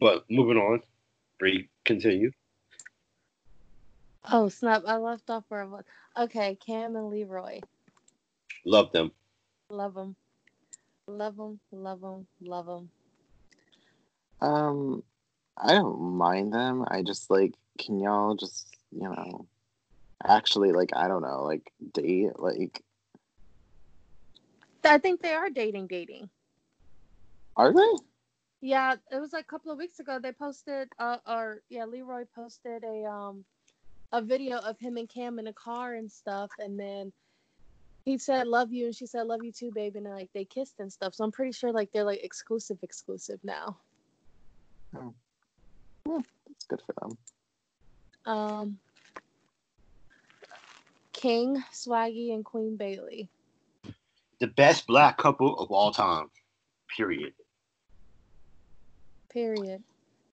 But 0.00 0.24
moving 0.28 0.56
on, 0.56 0.82
Bree, 1.38 1.68
continue. 1.84 2.32
Oh 4.30 4.48
snap! 4.48 4.82
I 4.86 4.96
left 4.96 5.30
off 5.30 5.44
where 5.48 5.62
I 5.62 5.66
was. 5.66 5.84
Okay, 6.16 6.56
Cam 6.56 6.96
and 6.96 7.08
Leroy. 7.08 7.60
Love 8.64 8.90
them. 8.90 9.12
Love 9.70 9.94
them. 9.94 10.16
Love 11.06 11.36
them. 11.36 11.60
Love 11.70 12.00
them. 12.00 12.26
Love 12.40 12.66
them. 12.66 12.90
Um, 14.40 15.02
I 15.56 15.72
don't 15.72 16.00
mind 16.00 16.52
them. 16.52 16.84
I 16.88 17.02
just 17.02 17.30
like, 17.30 17.54
can 17.78 18.00
y'all 18.00 18.34
just, 18.34 18.76
you 18.90 19.08
know, 19.08 19.46
actually, 20.24 20.72
like, 20.72 20.90
I 20.94 21.08
don't 21.08 21.22
know, 21.22 21.44
like, 21.44 21.72
date? 21.92 22.38
Like, 22.38 22.82
I 24.84 24.98
think 24.98 25.22
they 25.22 25.34
are 25.34 25.50
dating. 25.50 25.86
Dating. 25.86 26.28
are 27.56 27.72
they? 27.72 27.92
Yeah, 28.60 28.96
it 29.10 29.20
was 29.20 29.32
like 29.32 29.44
a 29.44 29.48
couple 29.48 29.70
of 29.70 29.78
weeks 29.78 30.00
ago. 30.00 30.18
They 30.20 30.32
posted, 30.32 30.88
uh, 30.98 31.18
or 31.26 31.62
yeah, 31.68 31.84
Leroy 31.84 32.24
posted 32.34 32.84
a 32.84 33.04
um, 33.04 33.44
a 34.12 34.22
video 34.22 34.58
of 34.58 34.78
him 34.78 34.96
and 34.96 35.08
Cam 35.08 35.38
in 35.38 35.46
a 35.46 35.52
car 35.52 35.94
and 35.94 36.10
stuff, 36.10 36.50
and 36.58 36.78
then 36.78 37.12
he 38.04 38.18
said 38.18 38.46
"love 38.46 38.72
you" 38.72 38.86
and 38.86 38.94
she 38.94 39.06
said 39.06 39.26
"love 39.26 39.42
you 39.42 39.52
too, 39.52 39.70
baby," 39.74 39.98
and 39.98 40.08
like 40.08 40.30
they 40.32 40.44
kissed 40.44 40.76
and 40.78 40.92
stuff. 40.92 41.14
So 41.14 41.24
I'm 41.24 41.32
pretty 41.32 41.52
sure 41.52 41.72
like 41.72 41.90
they're 41.92 42.04
like 42.04 42.22
exclusive, 42.22 42.78
exclusive 42.82 43.40
now. 43.42 43.76
It's 46.50 46.64
good 46.68 46.80
for 46.86 46.94
them. 47.00 47.18
Um, 48.32 48.78
King 51.12 51.62
Swaggy 51.72 52.34
and 52.34 52.44
Queen 52.44 52.76
Bayley. 52.76 53.28
The 54.38 54.48
best 54.48 54.86
black 54.86 55.16
couple 55.18 55.58
of 55.58 55.70
all 55.70 55.90
time. 55.90 56.26
Period. 56.94 57.32
Period. 59.30 59.82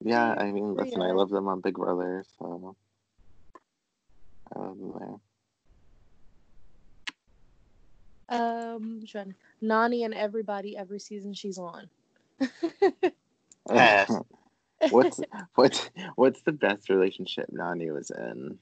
Yeah, 0.04 0.34
I 0.34 0.52
mean, 0.52 0.76
listen, 0.76 1.02
I 1.02 1.12
love 1.12 1.30
them 1.30 1.48
on 1.48 1.62
Big 1.62 1.76
Brother, 1.76 2.24
so 2.38 2.76
I 4.56 4.60
love 4.60 4.78
there. 5.00 5.16
Um, 8.30 9.04
trying 9.08 9.36
Nany 9.62 10.06
and 10.06 10.14
everybody 10.14 10.78
every 10.78 11.00
season 11.00 11.34
she's 11.34 11.58
on. 11.58 11.90
Pass. 13.70 14.12
what's 14.90 15.20
what's 15.56 15.90
what's 16.16 16.42
the 16.42 16.52
best 16.52 16.90
relationship 16.90 17.46
Nany 17.52 17.94
was 17.94 18.12
in? 18.12 18.58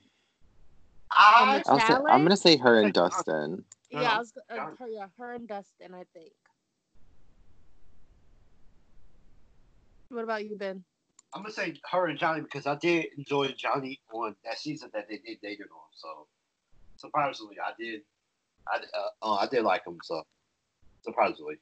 I, 1.11 1.61
I'll 1.67 1.79
say, 1.79 1.93
I'm 1.93 2.23
gonna 2.23 2.37
say 2.37 2.57
her 2.57 2.81
and 2.81 2.93
Dustin. 2.93 3.63
yeah, 3.89 4.13
I 4.13 4.17
was, 4.19 4.33
uh, 4.49 4.55
her, 4.79 4.87
yeah, 4.87 5.07
her 5.17 5.33
and 5.33 5.47
Dustin, 5.47 5.93
I 5.93 6.03
think. 6.13 6.31
What 10.09 10.23
about 10.23 10.45
you, 10.45 10.57
Ben? 10.57 10.83
I'm 11.33 11.43
gonna 11.43 11.53
say 11.53 11.73
her 11.91 12.07
and 12.07 12.19
Johnny 12.19 12.41
because 12.41 12.67
I 12.67 12.75
did 12.75 13.07
enjoy 13.17 13.49
Johnny 13.57 13.99
on 14.11 14.35
that 14.43 14.59
season 14.59 14.89
that 14.93 15.07
they 15.07 15.17
did 15.17 15.39
dated 15.41 15.67
on. 15.71 15.87
So 15.93 16.27
surprisingly, 16.97 17.55
I 17.59 17.71
did. 17.79 18.01
I 18.67 18.77
uh, 18.77 19.25
uh, 19.25 19.35
I 19.35 19.47
did 19.47 19.63
like 19.63 19.85
him. 19.87 19.97
So 20.03 20.23
surprisingly, 21.03 21.55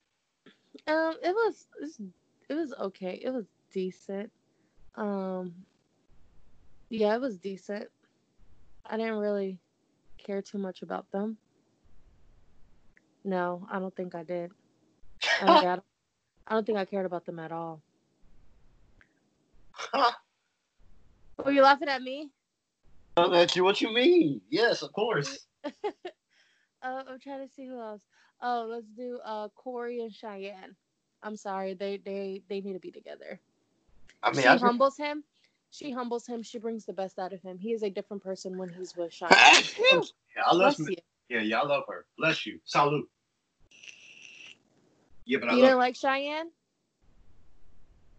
Um, 0.87 1.15
it 1.23 1.33
was 1.33 1.67
it 2.49 2.55
was, 2.55 2.73
okay. 2.79 3.19
It 3.23 3.29
was 3.31 3.45
decent. 3.71 4.31
Um, 4.95 5.53
yeah, 6.89 7.13
it 7.13 7.21
was 7.21 7.37
decent. 7.37 7.89
I 8.87 8.97
didn't 8.97 9.17
really 9.17 9.59
care 10.17 10.41
too 10.41 10.57
much 10.57 10.81
about 10.81 11.09
them. 11.11 11.37
No, 13.23 13.67
I 13.71 13.77
don't 13.79 13.95
think 13.95 14.15
I 14.15 14.23
did. 14.23 14.51
I, 15.41 15.45
don't- 15.45 15.57
I 15.57 15.61
don't- 15.75 15.83
I 16.47 16.53
don't 16.55 16.65
think 16.65 16.79
I 16.79 16.85
cared 16.85 17.05
about 17.05 17.25
them 17.27 17.37
at 17.37 17.51
all. 17.51 17.83
Were 21.45 21.51
you 21.51 21.61
laughing 21.61 21.89
at 21.89 22.01
me? 22.01 22.29
At 23.17 23.55
you. 23.55 23.63
What 23.63 23.81
you 23.81 23.93
mean? 23.93 24.41
Yes, 24.49 24.81
of 24.81 24.93
course. 24.93 25.45
Uh, 25.65 25.71
I'm 26.83 27.19
trying 27.19 27.45
to 27.47 27.53
see 27.53 27.65
who 27.65 27.79
else. 27.79 28.03
Oh, 28.41 28.67
let's 28.69 28.87
do 28.87 29.19
uh 29.25 29.49
Corey 29.49 30.01
and 30.01 30.13
Cheyenne. 30.13 30.75
I'm 31.21 31.35
sorry, 31.35 31.73
they 31.73 31.97
they 31.97 32.41
they 32.49 32.61
need 32.61 32.73
to 32.73 32.79
be 32.79 32.91
together. 32.91 33.39
I 34.23 34.31
mean, 34.31 34.41
she 34.41 34.47
I 34.47 34.57
humbles 34.57 34.97
him. 34.97 35.23
She 35.71 35.91
humbles 35.91 36.25
him. 36.25 36.41
She 36.41 36.57
brings 36.57 36.85
the 36.85 36.93
best 36.93 37.19
out 37.19 37.33
of 37.33 37.41
him. 37.41 37.57
He 37.57 37.73
is 37.73 37.83
a 37.83 37.89
different 37.89 38.23
person 38.23 38.57
when 38.57 38.69
he's 38.69 38.95
with 38.95 39.13
Cheyenne. 39.13 39.37
yeah, 39.91 40.43
I 40.45 40.55
love 40.55 40.75
Bless 40.77 40.79
you. 40.79 40.95
Yeah, 41.29 41.41
yeah, 41.41 41.59
I 41.59 41.65
love 41.65 41.83
her. 41.87 42.05
Bless 42.17 42.45
you. 42.45 42.59
Salute. 42.65 43.07
Yeah, 45.25 45.39
but 45.39 45.49
I 45.49 45.51
You 45.53 45.57
love. 45.59 45.65
didn't 45.67 45.77
like 45.79 45.95
Cheyenne? 45.95 46.49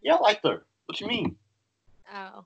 Yeah, 0.02 0.14
I 0.14 0.20
liked 0.20 0.46
her. 0.46 0.64
What 0.86 1.00
you 1.00 1.08
mean? 1.08 1.36
Oh. 2.14 2.44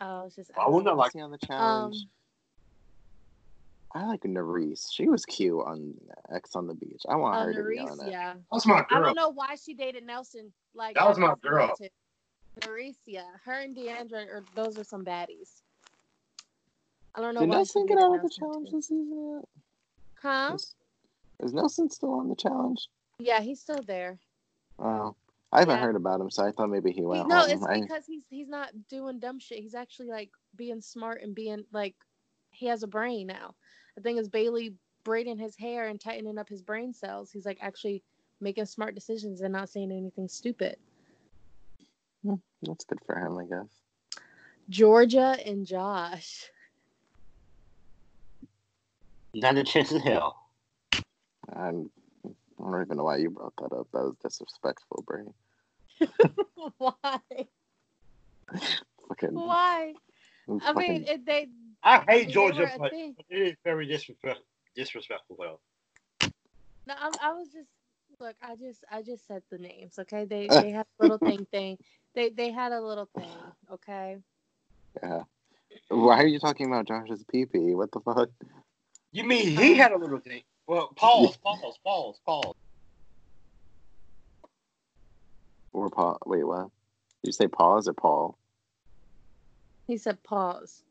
Oh, 0.00 0.22
it's 0.26 0.36
just. 0.36 0.50
I 0.56 0.68
wouldn't 0.68 0.88
have 0.88 0.96
liked. 0.96 1.12
See 1.14 1.20
on 1.20 1.30
the 1.30 1.38
Um, 1.42 1.48
challenge. 1.92 2.06
I 3.94 4.06
like 4.06 4.20
Nurys. 4.22 4.92
She 4.92 5.08
was 5.08 5.24
cute 5.24 5.60
on 5.66 5.94
Ex 6.32 6.54
on 6.54 6.66
the 6.66 6.74
beach. 6.74 7.02
I 7.08 7.16
want 7.16 7.36
uh, 7.36 7.44
her 7.44 7.54
to 7.54 7.68
be 7.68 7.78
on 7.78 7.98
it. 8.06 8.10
yeah. 8.10 8.34
That's 8.52 8.66
my 8.66 8.80
girl. 8.80 8.86
I 8.90 9.00
don't 9.00 9.16
know 9.16 9.30
why 9.30 9.54
she 9.56 9.74
dated 9.74 10.04
Nelson. 10.04 10.52
Like 10.74 10.94
That 10.94 11.08
was 11.08 11.18
my 11.18 11.34
girl. 11.42 11.68
wanted. 11.68 11.90
Nurys, 12.60 12.96
yeah. 13.06 13.22
Her 13.44 13.60
and 13.60 13.74
Deandra, 13.74 14.26
are, 14.28 14.44
those 14.54 14.78
are 14.78 14.84
some 14.84 15.04
baddies. 15.04 15.62
I 17.14 17.20
don't 17.22 17.34
know 17.34 17.40
Did 17.40 17.48
why 17.50 17.56
Nelson 17.56 17.86
get 17.86 17.98
out 17.98 18.14
of 18.14 18.22
the 18.22 18.28
challenge 18.28 18.70
too. 18.70 18.76
this 18.76 18.88
season 18.88 19.36
yet? 19.36 19.44
Huh? 20.20 20.52
Is, 20.54 20.74
is 21.40 21.52
Nelson 21.54 21.88
still 21.90 22.12
on 22.14 22.28
the 22.28 22.36
challenge? 22.36 22.88
Yeah, 23.18 23.40
he's 23.40 23.60
still 23.60 23.82
there. 23.86 24.18
Oh, 24.78 25.16
I 25.52 25.60
haven't 25.60 25.76
Yeah. 25.76 25.82
heard 25.82 25.96
about 25.96 26.20
him, 26.20 26.30
so 26.30 26.44
I 26.44 26.52
thought 26.52 26.68
maybe 26.68 26.90
he 26.92 27.00
He- 27.00 27.06
went 27.06 27.28
no, 27.28 27.40
home. 27.40 27.50
it's 27.50 27.64
I- 27.64 27.80
because 27.80 28.06
he's 28.06 28.24
he's 28.28 28.48
not 28.48 28.70
doing 28.88 29.18
dumb 29.18 29.38
shit. 29.38 29.60
He's 29.60 29.74
actually 29.74 30.08
like 30.08 30.30
being 30.56 30.80
smart 30.80 31.22
and 31.22 31.34
being 31.34 31.64
like 31.72 31.94
he 32.50 32.66
has 32.66 32.82
a 32.82 32.86
brain 32.88 33.26
now. 33.26 33.54
The 33.96 34.02
thing 34.02 34.18
is 34.18 34.28
Bayley 34.28 34.74
braiding 35.04 35.38
his 35.38 35.56
hair 35.56 35.88
and 35.88 36.00
tightening 36.00 36.38
up 36.38 36.48
his 36.48 36.62
brain 36.62 36.92
cells. 36.92 37.30
He's 37.30 37.46
like 37.46 37.58
actually 37.62 38.02
making 38.40 38.66
smart 38.66 38.94
decisions 38.94 39.40
and 39.40 39.52
not 39.52 39.68
saying 39.70 39.90
anything 39.90 40.28
stupid. 40.28 40.76
Hmm, 42.22 42.34
that's 42.62 42.84
good 42.84 43.00
for 43.06 43.16
him, 43.18 43.38
I 43.38 43.44
guess. 43.46 44.22
Georgia 44.68 45.36
and 45.46 45.64
Josh. 45.66 46.50
Not 49.34 49.56
a 49.56 49.64
chance 49.64 49.92
in 49.92 50.00
hell. 50.00 50.36
I'm, 51.54 51.90
I 52.60 52.70
don't 52.70 52.82
even 52.82 52.96
know 52.96 53.04
why 53.04 53.16
you 53.18 53.30
brought 53.30 53.54
that 53.56 53.72
up. 53.72 53.86
That 53.92 54.02
was 54.02 54.16
disrespectful, 54.22 55.04
Bray. 55.06 55.24
Why? 56.78 57.20
Fucking, 59.08 59.34
Why? 59.34 59.94
I 60.62 60.72
mean, 60.72 61.04
it, 61.06 61.26
they. 61.26 61.48
I 61.82 62.02
I 62.06 62.12
hate 62.12 62.30
Georgia, 62.30 62.70
but 62.78 62.92
it 62.92 63.16
is 63.30 63.56
very 63.64 63.86
disrespect, 63.86 64.40
disrespectful. 64.74 65.36
Though. 65.38 65.60
No, 66.86 66.94
I, 66.98 67.10
I 67.22 67.32
was 67.32 67.48
just 67.48 67.68
look. 68.18 68.34
I 68.42 68.56
just 68.56 68.84
I 68.90 69.02
just 69.02 69.26
said 69.26 69.42
the 69.50 69.58
names. 69.58 69.98
Okay, 69.98 70.24
they 70.24 70.48
they 70.52 70.70
had 70.70 70.86
a 70.98 71.02
little 71.02 71.18
thing 71.18 71.46
thing. 71.50 71.78
They 72.14 72.30
they 72.30 72.50
had 72.50 72.72
a 72.72 72.80
little 72.80 73.08
thing. 73.14 73.28
Okay. 73.72 74.18
yeah. 75.02 75.22
Why 75.88 76.22
are 76.22 76.26
you 76.26 76.38
talking 76.38 76.66
about 76.66 76.88
Josh's 76.88 77.24
pee-pee? 77.30 77.74
What 77.74 77.92
the 77.92 78.00
fuck? 78.00 78.30
You 79.12 79.24
mean 79.24 79.48
he 79.48 79.72
um, 79.72 79.78
had 79.78 79.92
a 79.92 79.98
little 79.98 80.18
thing? 80.18 80.42
Well, 80.68 80.92
pause, 80.96 81.36
pause, 81.38 81.78
pause, 81.82 82.20
pause. 82.24 82.54
Or 85.72 85.90
Paul? 85.90 86.18
Wait, 86.26 86.46
what? 86.46 86.68
Did 87.22 87.28
you 87.28 87.32
say 87.32 87.48
pause 87.48 87.88
or 87.88 87.94
Paul? 87.94 88.38
He 89.86 89.96
said 89.96 90.22
pause. 90.22 90.84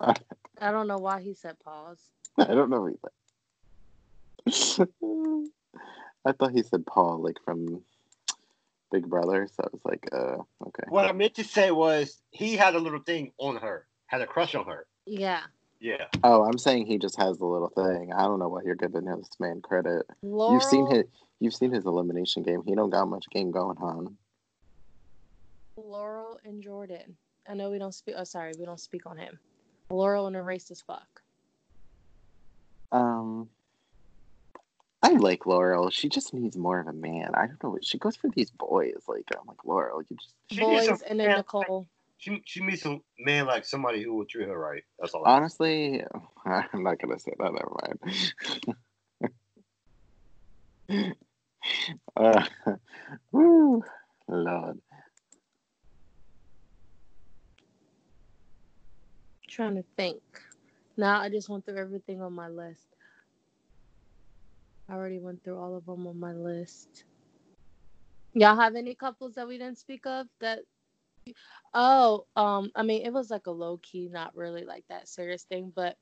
I 0.00 0.70
don't 0.70 0.86
know 0.86 0.98
why 0.98 1.20
he 1.20 1.34
said 1.34 1.58
pause. 1.58 1.98
I 2.38 2.44
don't 2.44 2.70
know 2.70 2.88
either. 2.88 3.10
I 6.26 6.32
thought 6.32 6.52
he 6.52 6.62
said 6.62 6.86
Paul, 6.86 7.20
like 7.22 7.38
from 7.44 7.82
Big 8.92 9.08
Brother. 9.08 9.48
So 9.52 9.64
I 9.64 9.68
was 9.72 9.80
like, 9.84 10.08
uh, 10.12 10.36
okay. 10.68 10.84
What 10.88 11.06
I 11.06 11.12
meant 11.12 11.34
to 11.34 11.44
say 11.44 11.70
was 11.70 12.22
he 12.30 12.56
had 12.56 12.74
a 12.74 12.78
little 12.78 13.00
thing 13.00 13.32
on 13.38 13.56
her, 13.56 13.86
had 14.06 14.20
a 14.20 14.26
crush 14.26 14.54
on 14.54 14.66
her. 14.66 14.86
Yeah. 15.06 15.42
Yeah. 15.84 16.06
Oh, 16.22 16.44
I'm 16.44 16.56
saying 16.56 16.86
he 16.86 16.96
just 16.96 17.18
has 17.18 17.36
the 17.36 17.44
little 17.44 17.68
thing. 17.68 18.10
I 18.10 18.22
don't 18.22 18.38
know 18.38 18.48
why 18.48 18.62
you're 18.64 18.74
giving 18.74 19.04
this 19.04 19.28
man 19.38 19.60
credit. 19.60 20.06
Laurel, 20.22 20.54
You've 20.54 20.62
seen 20.62 20.86
his, 20.90 21.04
you've 21.40 21.54
seen 21.54 21.72
his 21.72 21.84
elimination 21.84 22.42
game. 22.42 22.62
He 22.66 22.74
don't 22.74 22.88
got 22.88 23.06
much 23.06 23.26
game 23.30 23.50
going 23.50 23.76
on. 23.76 24.16
Laurel 25.76 26.40
and 26.42 26.62
Jordan. 26.62 27.18
I 27.46 27.52
know 27.52 27.70
we 27.70 27.78
don't 27.78 27.92
speak. 27.92 28.14
Oh, 28.16 28.24
sorry, 28.24 28.54
we 28.58 28.64
don't 28.64 28.80
speak 28.80 29.04
on 29.04 29.18
him. 29.18 29.38
Laurel 29.90 30.26
and 30.26 30.36
erased 30.36 30.70
as 30.70 30.80
fuck. 30.80 31.20
Um, 32.90 33.50
I 35.02 35.10
like 35.10 35.44
Laurel. 35.44 35.90
She 35.90 36.08
just 36.08 36.32
needs 36.32 36.56
more 36.56 36.80
of 36.80 36.86
a 36.86 36.94
man. 36.94 37.32
I 37.34 37.48
don't 37.48 37.62
know. 37.62 37.78
She 37.82 37.98
goes 37.98 38.16
for 38.16 38.30
these 38.30 38.50
boys. 38.50 39.02
Like 39.06 39.26
I'm 39.38 39.46
like 39.46 39.62
Laurel. 39.66 40.00
You 40.08 40.16
just 40.16 40.58
Boys 40.58 41.02
and 41.02 41.20
then 41.20 41.36
Nicole. 41.36 41.86
She 42.18 42.42
she 42.46 42.62
meets 42.62 42.86
a 42.86 42.98
man 43.18 43.46
like 43.46 43.64
somebody 43.64 44.02
who 44.02 44.16
would 44.16 44.28
treat 44.28 44.48
her 44.48 44.58
right. 44.58 44.82
That's 44.98 45.14
all. 45.14 45.24
honestly, 45.24 46.02
I'm 46.46 46.82
not 46.82 46.98
gonna 47.00 47.18
say 47.18 47.32
that. 47.38 47.52
Never 47.52 47.76
mind. 50.88 51.16
uh, 52.16 52.46
woo, 53.32 53.82
Lord. 54.28 54.80
trying 59.48 59.76
to 59.76 59.84
think. 59.96 60.22
Now 60.96 61.20
I 61.20 61.28
just 61.28 61.48
went 61.48 61.66
through 61.66 61.78
everything 61.78 62.22
on 62.22 62.32
my 62.34 62.48
list. 62.48 62.86
I 64.88 64.94
already 64.94 65.18
went 65.18 65.42
through 65.44 65.58
all 65.58 65.76
of 65.76 65.86
them 65.86 66.06
on 66.06 66.20
my 66.20 66.32
list. 66.32 67.04
Y'all 68.34 68.56
have 68.56 68.76
any 68.76 68.94
couples 68.94 69.34
that 69.34 69.48
we 69.48 69.58
didn't 69.58 69.78
speak 69.78 70.06
of 70.06 70.26
that? 70.40 70.60
Oh, 71.72 72.26
um, 72.36 72.70
I 72.74 72.82
mean, 72.82 73.04
it 73.04 73.12
was 73.12 73.30
like 73.30 73.46
a 73.46 73.50
low 73.50 73.78
key, 73.78 74.08
not 74.10 74.36
really 74.36 74.64
like 74.64 74.84
that 74.88 75.08
serious 75.08 75.42
thing, 75.44 75.72
but 75.74 75.96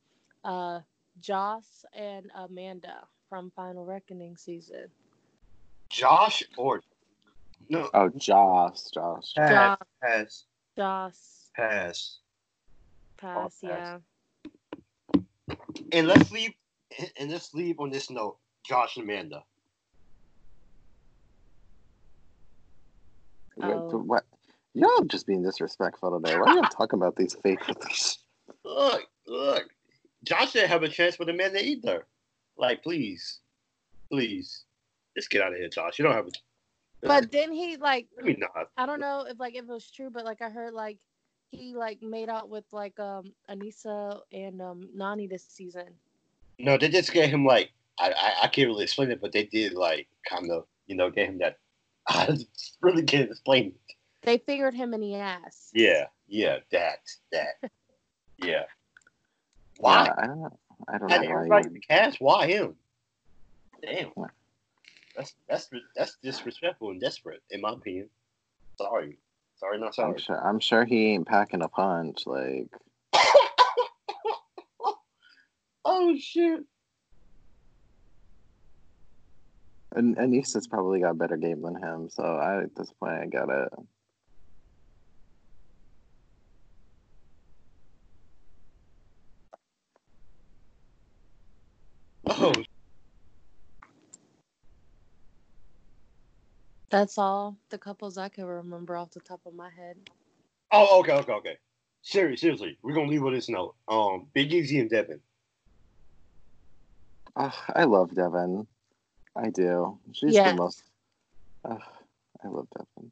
uh, 0.45 0.81
Joss 1.21 1.85
and 1.95 2.31
Amanda 2.35 3.07
from 3.29 3.51
Final 3.57 3.85
Reckoning 3.87 4.37
season. 4.37 4.89
Josh 5.89 6.43
or 6.57 6.83
no 7.69 7.89
Oh, 7.95 8.11
Joss, 8.17 8.91
Josh. 8.93 9.33
pass 9.37 9.51
Josh, 9.51 9.79
pass 10.03 10.45
Joss, 10.77 11.51
pass. 11.55 12.19
pass, 13.19 13.59
pass. 13.61 13.61
yeah. 13.63 13.99
And 15.93 16.07
let's 16.09 16.31
leave 16.31 16.53
and 17.19 17.31
let's 17.31 17.55
leave 17.55 17.81
on 17.81 17.91
this 17.91 18.11
note. 18.11 18.39
Josh 18.67 18.97
and 18.97 19.05
Amanda. 19.05 19.45
What, 23.57 24.25
What? 24.75 24.99
Y'all 24.99 25.05
just 25.05 25.27
being 25.27 25.43
disrespectful 25.43 26.19
today. 26.19 26.39
Why 26.39 26.53
are 26.53 26.57
you 26.57 26.63
talking 26.63 26.99
about 26.99 27.17
these 27.17 27.35
fake? 27.43 27.61
Look, 28.65 29.07
look. 29.27 29.65
Josh 30.25 30.53
didn't 30.53 30.69
have 30.69 30.83
a 30.85 30.89
chance 30.89 31.19
with 31.19 31.29
Amanda 31.29 31.63
either. 31.63 32.07
Like, 32.57 32.83
please, 32.83 33.41
please, 34.09 34.65
just 35.17 35.31
get 35.31 35.43
out 35.43 35.53
of 35.53 35.59
here, 35.59 35.69
Josh. 35.69 35.99
You 35.99 36.05
don't 36.05 36.15
have 36.15 36.27
a. 36.27 36.31
But 37.03 37.33
then 37.33 37.51
he 37.53 37.77
like 37.77 38.07
Maybe 38.17 38.39
not. 38.39 38.69
I 38.77 38.87
don't 38.87 39.01
know 39.01 39.27
if 39.29 39.39
like 39.41 39.55
if 39.57 39.65
it 39.65 39.69
was 39.69 39.91
true, 39.91 40.11
but 40.11 40.25
like 40.25 40.41
I 40.43 40.49
heard 40.49 40.75
like 40.75 40.99
he 41.51 41.75
like 41.75 42.03
made 42.03 42.29
out 42.29 42.49
with 42.49 42.65
like 42.73 42.99
um 43.01 43.33
Aneesa 43.51 44.21
and 44.33 44.63
um 44.63 44.89
Nany 44.97 45.29
this 45.29 45.45
season. 45.45 45.89
No, 46.59 46.79
they 46.79 46.89
just 46.89 47.13
gave 47.13 47.31
him 47.31 47.45
like 47.45 47.73
I, 47.99 48.11
I 48.13 48.33
I 48.45 48.49
can't 48.49 48.69
really 48.69 48.85
explain 48.85 49.11
it, 49.11 49.21
but 49.21 49.33
they 49.33 49.45
did 49.45 49.73
like 49.73 50.07
kind 50.29 50.51
of 50.51 50.67
you 50.87 50.95
know 50.95 51.11
gave 51.11 51.29
him 51.29 51.39
that. 51.39 51.59
I 52.09 52.37
really 52.81 53.03
can't 53.03 53.31
explain 53.31 53.67
it. 53.67 53.95
They 54.23 54.39
fingered 54.39 54.75
him 54.75 54.95
in 54.95 55.01
the 55.01 55.17
ass. 55.17 55.71
Yeah, 55.75 56.07
yeah, 56.29 56.59
that 56.71 56.99
that. 57.33 57.55
Yeah. 58.39 58.65
Why? 59.79 60.07
Yeah, 60.07 60.15
I 60.19 60.27
don't 60.27 60.41
know. 60.41 60.59
I 60.89 60.99
don't 60.99 61.09
know 61.09 61.17
why. 61.17 61.23
everybody 61.25 61.63
you- 61.63 61.69
in 61.69 61.75
the 61.75 61.81
cast. 61.81 62.21
Why 62.21 62.47
him? 62.49 62.75
Damn. 63.83 64.11
That's 65.17 65.35
that's 65.49 65.69
that's 65.95 66.17
disrespectful 66.23 66.91
and 66.91 67.01
desperate, 67.01 67.41
in 67.51 67.61
my 67.61 67.73
opinion. 67.73 68.09
Sorry, 68.79 69.19
sorry, 69.57 69.79
not 69.79 69.89
I'm 69.89 69.93
sorry. 69.93 70.19
sure. 70.19 70.45
I'm 70.49 70.59
sure 70.59 70.85
he 70.85 71.09
ain't 71.13 71.27
packing 71.29 71.63
a 71.63 71.69
punch. 71.69 72.27
Like, 72.27 72.69
oh 75.85 76.17
shit! 76.19 76.61
and 79.95 80.17
Aneesa's 80.19 80.67
probably 80.67 81.01
got 81.01 81.11
a 81.11 81.15
better 81.15 81.37
game 81.37 81.63
than 81.63 81.77
him. 81.77 82.09
So 82.11 82.23
I, 82.25 82.63
at 82.63 82.75
this 82.75 82.93
point, 82.99 83.13
I 83.21 83.27
get 83.27 83.49
it. 83.49 83.69
Oh, 92.29 92.53
That's 96.93 97.17
all 97.17 97.57
the 97.71 97.79
couples 97.79 98.19
I 98.19 98.29
can 98.29 98.45
remember 98.45 98.99
off 98.99 99.13
the 99.13 99.21
top 99.21 99.41
of 99.47 99.55
my 99.55 99.71
head. 99.71 99.97
oh, 100.73 101.01
okay, 101.01 101.13
okay, 101.13 101.33
okay. 101.33 101.57
Seriously, 102.03 102.37
seriously, 102.37 102.79
we're 102.83 102.93
gonna 102.93 103.09
leave 103.09 103.23
with 103.23 103.33
this 103.33 103.49
note. 103.49 103.77
Um, 103.89 104.27
Big 104.35 104.53
Easy 104.53 104.79
and 104.79 104.91
Devin. 104.91 105.21
Ugh, 107.35 107.55
I 107.75 107.85
love 107.85 108.15
Devin. 108.15 108.67
I 109.35 109.49
do. 109.49 109.99
She's 110.13 110.35
Yes. 110.35 110.51
the 110.51 110.55
most. 110.55 110.83
Ugh, 111.65 111.81
I 112.45 112.49
love 112.49 112.69
Devin. 112.77 113.11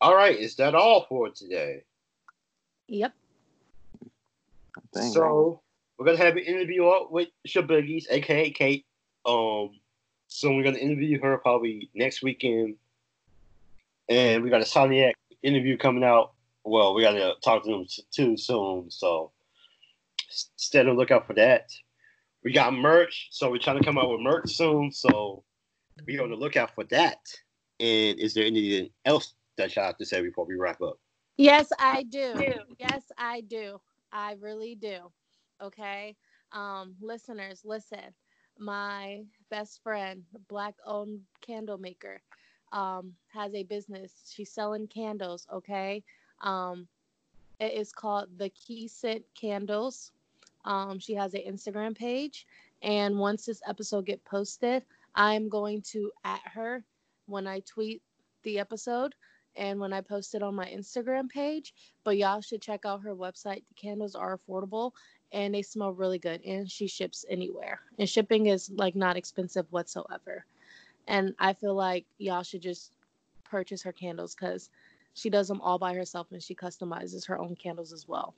All 0.00 0.14
right, 0.14 0.38
is 0.38 0.56
that 0.56 0.74
all 0.74 1.04
for 1.06 1.28
today? 1.28 1.82
Yep. 2.86 3.12
I 4.78 4.80
think. 4.94 5.12
So 5.12 5.60
we're 5.98 6.06
gonna 6.06 6.18
have 6.18 6.36
an 6.36 6.44
interview 6.44 6.86
up 6.86 7.10
with 7.10 7.28
Shaboogies, 7.46 8.04
aka 8.10 8.50
Kate. 8.50 8.86
Um, 9.26 9.80
so 10.28 10.54
we're 10.54 10.62
gonna 10.62 10.78
interview 10.78 11.20
her 11.20 11.38
probably 11.38 11.90
next 11.94 12.22
weekend, 12.22 12.76
and 14.08 14.42
we 14.42 14.50
got 14.50 14.60
a 14.60 14.66
Soniac 14.66 15.14
interview 15.42 15.76
coming 15.76 16.04
out. 16.04 16.32
Well, 16.64 16.94
we 16.94 17.02
gotta 17.02 17.34
talk 17.42 17.64
to 17.64 17.70
them 17.70 17.86
too 18.12 18.36
soon, 18.36 18.90
so 18.90 19.32
s- 20.28 20.50
stay 20.56 20.80
on 20.80 20.86
the 20.86 20.92
lookout 20.92 21.26
for 21.26 21.34
that. 21.34 21.70
We 22.44 22.52
got 22.52 22.72
merch, 22.72 23.28
so 23.32 23.50
we're 23.50 23.58
trying 23.58 23.78
to 23.80 23.84
come 23.84 23.98
out 23.98 24.10
with 24.10 24.20
merch 24.20 24.52
soon. 24.54 24.92
So 24.92 25.42
be 26.04 26.18
on 26.20 26.30
the 26.30 26.36
lookout 26.36 26.74
for 26.74 26.84
that. 26.84 27.18
And 27.80 28.18
is 28.18 28.34
there 28.34 28.44
anything 28.44 28.90
else 29.04 29.34
that 29.56 29.74
y'all 29.74 29.86
have 29.86 29.96
to 29.98 30.06
say 30.06 30.20
before 30.22 30.46
we 30.46 30.54
wrap 30.54 30.80
up? 30.80 30.98
Yes, 31.36 31.68
I 31.78 32.04
do. 32.04 32.34
Yes, 32.78 33.02
I 33.16 33.40
do. 33.42 33.80
I 34.12 34.36
really 34.40 34.74
do. 34.74 35.10
Okay. 35.62 36.16
Um, 36.52 36.94
listeners, 37.00 37.62
listen. 37.64 38.14
My 38.58 39.22
best 39.50 39.82
friend, 39.82 40.24
black 40.48 40.74
owned 40.84 41.20
candle 41.40 41.78
maker, 41.78 42.20
um, 42.72 43.12
has 43.28 43.54
a 43.54 43.62
business. 43.62 44.32
She's 44.34 44.50
selling 44.50 44.88
candles, 44.88 45.46
okay? 45.52 46.02
Um, 46.40 46.88
it 47.60 47.72
is 47.72 47.92
called 47.92 48.28
the 48.36 48.50
Key 48.50 48.88
Scent 48.88 49.24
Candles. 49.34 50.12
Um, 50.64 50.98
she 50.98 51.14
has 51.14 51.34
an 51.34 51.42
Instagram 51.48 51.96
page, 51.96 52.46
and 52.82 53.18
once 53.18 53.46
this 53.46 53.62
episode 53.66 54.06
get 54.06 54.24
posted, 54.24 54.84
I'm 55.14 55.48
going 55.48 55.82
to 55.92 56.10
at 56.24 56.40
her 56.44 56.84
when 57.26 57.46
I 57.46 57.60
tweet 57.60 58.02
the 58.42 58.58
episode 58.58 59.14
and 59.56 59.80
when 59.80 59.92
I 59.92 60.00
post 60.00 60.34
it 60.34 60.42
on 60.42 60.54
my 60.54 60.66
Instagram 60.66 61.28
page. 61.28 61.74
But 62.04 62.16
y'all 62.16 62.40
should 62.40 62.62
check 62.62 62.84
out 62.84 63.02
her 63.02 63.14
website. 63.14 63.64
The 63.68 63.74
candles 63.74 64.14
are 64.14 64.38
affordable 64.38 64.92
and 65.32 65.54
they 65.54 65.62
smell 65.62 65.92
really 65.92 66.18
good, 66.18 66.42
and 66.44 66.70
she 66.70 66.86
ships 66.86 67.24
anywhere. 67.28 67.80
And 67.98 68.08
shipping 68.08 68.46
is 68.46 68.70
like 68.70 68.94
not 68.96 69.16
expensive 69.16 69.66
whatsoever. 69.70 70.44
And 71.06 71.34
I 71.38 71.54
feel 71.54 71.74
like 71.74 72.04
y'all 72.18 72.42
should 72.42 72.62
just 72.62 72.92
purchase 73.44 73.82
her 73.82 73.92
candles 73.92 74.34
because 74.34 74.70
she 75.14 75.30
does 75.30 75.48
them 75.48 75.60
all 75.60 75.78
by 75.78 75.94
herself 75.94 76.28
and 76.30 76.42
she 76.42 76.54
customizes 76.54 77.26
her 77.26 77.38
own 77.38 77.56
candles 77.56 77.92
as 77.92 78.06
well. 78.06 78.34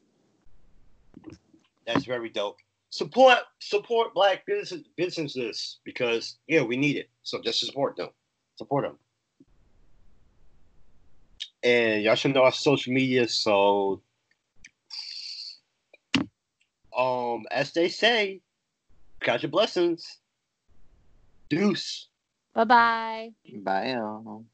That's 1.87 2.05
very 2.05 2.31
dope. 2.31 2.59
Support 2.91 3.39
support 3.61 4.15
black 4.15 4.47
business 4.47 4.83
businesses 4.97 5.79
because 5.85 6.39
yeah, 6.47 6.63
we 6.63 6.77
need 6.77 6.97
it. 6.97 7.11
So 7.23 7.41
just 7.41 7.61
support 7.61 7.97
them. 7.97 8.09
Support 8.57 8.85
them. 8.85 8.99
And 11.63 12.03
y'all 12.03 12.15
should 12.15 12.35
know 12.35 12.45
our 12.45 12.53
social 12.53 12.93
media. 12.93 13.29
So 13.29 14.01
um 17.01 17.47
as 17.51 17.73
they 17.73 17.89
say, 17.89 18.41
count 19.21 19.43
your 19.43 19.51
blessings. 19.51 20.19
Deuce. 21.49 22.09
Bye 22.55 22.65
bye. 22.65 23.31
Bye. 23.63 23.93
y'all. 23.93 24.45